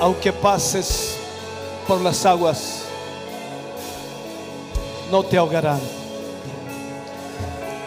Aunque 0.00 0.32
pases 0.32 1.16
por 1.86 2.00
las 2.00 2.24
aguas, 2.24 2.84
no 5.10 5.24
te 5.24 5.36
ahogarán. 5.36 5.80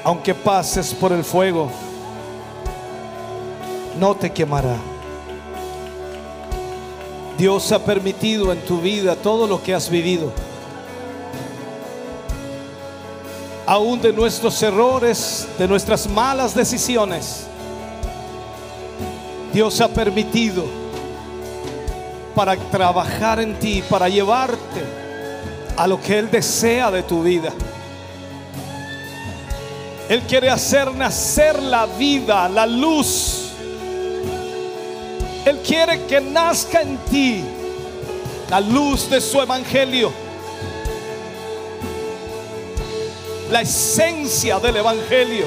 Aunque 0.04 0.36
pases 0.36 0.94
por 0.94 1.14
el 1.14 1.24
fuego, 1.24 1.72
no 3.98 4.14
te 4.16 4.32
quemará. 4.32 4.91
Dios 7.38 7.72
ha 7.72 7.80
permitido 7.84 8.52
en 8.52 8.60
tu 8.62 8.80
vida 8.80 9.16
todo 9.16 9.48
lo 9.48 9.62
que 9.64 9.74
has 9.74 9.90
vivido. 9.90 10.32
Aún 13.66 14.02
de 14.02 14.14
nuestros 14.14 14.62
errores, 14.64 15.48
de 15.58 15.68
nuestras 15.68 16.08
malas 16.08 16.54
decisiones. 16.54 17.48
Dios 19.54 19.82
ha 19.82 19.88
permitido 19.88 20.66
para 22.36 22.56
trabajar 22.56 23.40
en 23.40 23.58
ti, 23.60 23.84
para 23.90 24.08
llevarte 24.08 24.84
a 25.78 25.88
lo 25.88 26.00
que 26.00 26.20
Él 26.20 26.30
desea 26.32 26.92
de 26.92 27.04
tu 27.04 27.24
vida. 27.24 27.52
Él 30.10 30.22
quiere 30.24 30.50
hacer 30.50 30.94
nacer 30.94 31.62
la 31.62 31.86
vida, 31.86 32.50
la 32.50 32.66
luz. 32.66 33.41
Quiere 35.66 36.06
que 36.08 36.20
nazca 36.20 36.82
en 36.82 36.98
ti 37.06 37.44
la 38.50 38.60
luz 38.60 39.10
de 39.10 39.22
su 39.22 39.42
evangelio. 39.42 40.12
La 43.50 43.62
esencia 43.62 44.60
del 44.60 44.78
evangelio. 44.78 45.46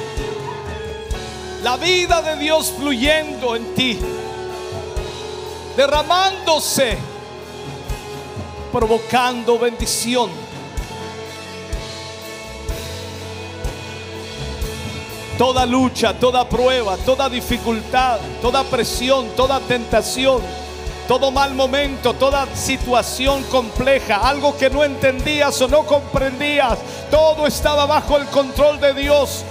La 1.63 1.77
vida 1.77 2.23
de 2.23 2.37
Dios 2.37 2.73
fluyendo 2.79 3.57
en 3.57 3.75
ti. 3.75 3.99
Derramándose. 5.77 6.97
Provocando 8.73 9.59
bendición. 9.59 10.44
Toda 15.39 15.67
lucha, 15.67 16.15
toda 16.15 16.49
prueba, 16.49 16.97
toda 16.99 17.29
dificultad, 17.29 18.19
toda 18.41 18.63
presión, 18.63 19.31
toda 19.37 19.59
tentación, 19.59 20.41
todo 21.09 21.33
mal 21.33 21.55
momento, 21.55 22.15
toda 22.15 22.47
situación 22.55 23.43
compleja, 23.45 24.17
algo 24.17 24.57
que 24.57 24.71
no 24.71 24.85
entendías 24.85 25.61
o 25.61 25.67
no 25.67 25.83
comprendías, 25.83 26.79
todo 27.11 27.49
estaba 27.49 27.85
bajo 27.85 28.17
el 28.17 28.27
control 28.27 28.79
de 28.79 28.95
Dios. 28.95 29.45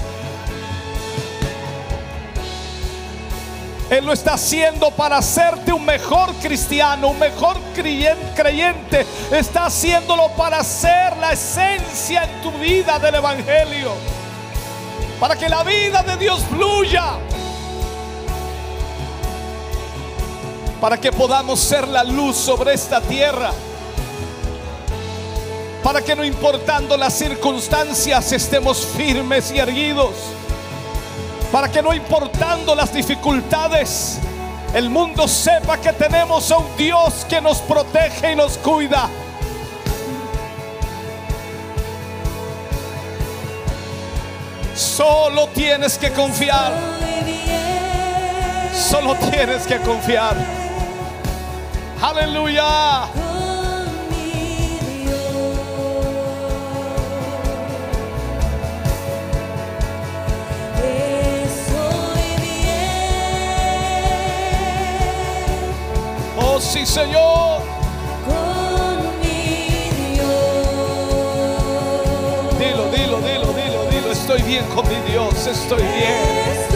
Él 3.90 4.06
lo 4.06 4.14
está 4.14 4.36
haciendo 4.36 4.90
para 4.92 5.18
hacerte 5.18 5.74
un 5.74 5.84
mejor 5.84 6.34
cristiano, 6.36 7.10
un 7.10 7.20
mejor 7.20 7.58
creyen- 7.76 8.18
creyente. 8.34 9.06
Está 9.32 9.66
haciéndolo 9.66 10.30
para 10.30 10.60
hacer 10.60 11.16
la 11.18 11.34
esencia 11.34 12.24
en 12.24 12.42
tu 12.42 12.52
vida 12.54 12.98
del 13.00 13.16
Evangelio 13.16 13.92
para 15.24 15.38
que 15.38 15.48
la 15.48 15.64
vida 15.64 16.04
de 16.04 16.18
Dios 16.18 16.44
fluya, 16.50 17.14
para 20.82 20.98
que 20.98 21.14
podamos 21.14 21.62
ser 21.62 21.88
la 21.88 22.04
luz 22.04 22.36
sobre 22.36 22.74
esta 22.74 23.00
tierra, 23.00 23.52
para 25.82 26.02
que 26.02 26.14
no 26.14 26.26
importando 26.26 26.98
las 26.98 27.14
circunstancias 27.14 28.34
estemos 28.34 28.86
firmes 28.86 29.50
y 29.54 29.60
erguidos, 29.60 30.14
para 31.54 31.72
que 31.72 31.82
no 31.82 31.94
importando 31.94 32.76
las 32.76 32.94
dificultades, 32.94 34.18
el 34.74 34.90
mundo 34.90 35.26
sepa 35.30 35.78
que 35.78 35.94
tenemos 35.94 36.52
a 36.52 36.58
un 36.58 36.76
Dios 36.76 37.26
que 37.30 37.40
nos 37.40 37.60
protege 37.60 38.34
y 38.34 38.36
nos 38.36 38.58
cuida. 38.58 39.10
Solo 45.06 45.50
tienes 45.50 45.98
que 45.98 46.12
confiar. 46.12 46.72
Solo 48.74 49.16
tienes 49.16 49.68
que 49.68 49.78
confiar. 49.80 50.34
Aleluya. 52.02 53.10
Oh 66.38 66.62
sí, 66.62 66.86
Señor. 66.86 67.73
Bien 74.54 74.66
con 74.76 74.88
mi 74.88 75.12
Dios. 75.12 75.48
Estoy 75.48 75.82
bien. 75.82 76.73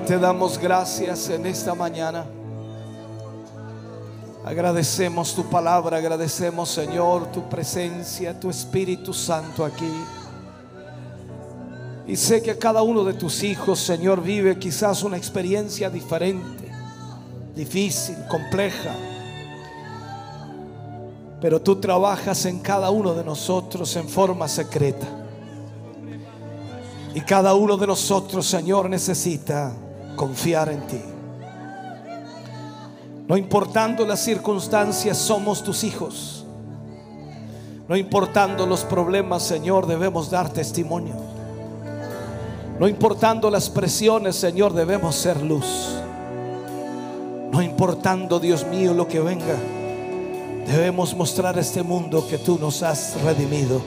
Te 0.00 0.18
damos 0.18 0.56
gracias 0.56 1.28
en 1.28 1.44
esta 1.44 1.74
mañana. 1.74 2.24
Agradecemos 4.42 5.34
tu 5.34 5.44
palabra, 5.44 5.98
agradecemos 5.98 6.70
Señor 6.70 7.30
tu 7.30 7.46
presencia, 7.46 8.38
tu 8.40 8.48
Espíritu 8.48 9.12
Santo 9.12 9.62
aquí. 9.62 9.92
Y 12.06 12.16
sé 12.16 12.42
que 12.42 12.56
cada 12.56 12.82
uno 12.82 13.04
de 13.04 13.12
tus 13.12 13.42
hijos, 13.42 13.80
Señor, 13.80 14.22
vive 14.22 14.58
quizás 14.58 15.02
una 15.02 15.18
experiencia 15.18 15.90
diferente, 15.90 16.72
difícil, 17.54 18.16
compleja. 18.30 18.94
Pero 21.38 21.60
tú 21.60 21.76
trabajas 21.76 22.46
en 22.46 22.60
cada 22.60 22.90
uno 22.90 23.12
de 23.12 23.24
nosotros 23.24 23.94
en 23.96 24.08
forma 24.08 24.48
secreta. 24.48 25.06
Y 27.14 27.20
cada 27.20 27.54
uno 27.54 27.76
de 27.76 27.86
nosotros, 27.86 28.46
Señor, 28.46 28.88
necesita 28.88 29.74
confiar 30.16 30.68
en 30.68 30.80
ti. 30.86 31.00
No 33.28 33.36
importando 33.36 34.04
las 34.06 34.20
circunstancias, 34.20 35.16
somos 35.16 35.62
tus 35.62 35.84
hijos. 35.84 36.44
No 37.88 37.96
importando 37.96 38.66
los 38.66 38.84
problemas, 38.84 39.42
Señor, 39.42 39.86
debemos 39.86 40.30
dar 40.30 40.50
testimonio. 40.50 41.14
No 42.78 42.88
importando 42.88 43.50
las 43.50 43.70
presiones, 43.70 44.36
Señor, 44.36 44.72
debemos 44.72 45.14
ser 45.14 45.42
luz. 45.42 45.96
No 47.52 47.62
importando, 47.62 48.40
Dios 48.40 48.66
mío, 48.66 48.94
lo 48.94 49.06
que 49.06 49.20
venga, 49.20 49.56
debemos 50.66 51.14
mostrar 51.14 51.56
a 51.56 51.60
este 51.60 51.82
mundo 51.82 52.26
que 52.28 52.38
tú 52.38 52.58
nos 52.58 52.82
has 52.82 53.20
redimido. 53.22 53.80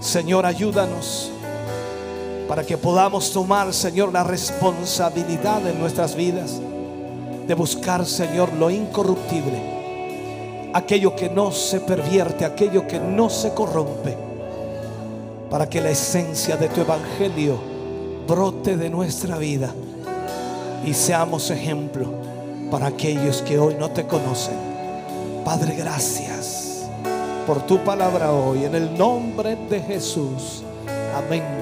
Señor, 0.00 0.46
ayúdanos 0.46 1.30
para 2.52 2.66
que 2.66 2.76
podamos 2.76 3.32
tomar, 3.32 3.72
Señor, 3.72 4.12
la 4.12 4.24
responsabilidad 4.24 5.66
en 5.66 5.80
nuestras 5.80 6.14
vidas 6.14 6.60
de 7.46 7.54
buscar, 7.54 8.04
Señor, 8.04 8.52
lo 8.52 8.68
incorruptible, 8.68 10.70
aquello 10.74 11.16
que 11.16 11.30
no 11.30 11.50
se 11.50 11.80
pervierte, 11.80 12.44
aquello 12.44 12.86
que 12.86 13.00
no 13.00 13.30
se 13.30 13.54
corrompe, 13.54 14.18
para 15.48 15.66
que 15.66 15.80
la 15.80 15.88
esencia 15.88 16.58
de 16.58 16.68
tu 16.68 16.82
evangelio 16.82 17.58
brote 18.28 18.76
de 18.76 18.90
nuestra 18.90 19.38
vida 19.38 19.72
y 20.84 20.92
seamos 20.92 21.50
ejemplo 21.50 22.04
para 22.70 22.88
aquellos 22.88 23.40
que 23.40 23.58
hoy 23.58 23.76
no 23.80 23.92
te 23.92 24.06
conocen. 24.06 24.58
Padre, 25.42 25.74
gracias 25.74 26.82
por 27.46 27.62
tu 27.62 27.78
palabra 27.78 28.30
hoy, 28.30 28.66
en 28.66 28.74
el 28.74 28.98
nombre 28.98 29.56
de 29.70 29.80
Jesús. 29.80 30.62
Amén. 31.16 31.61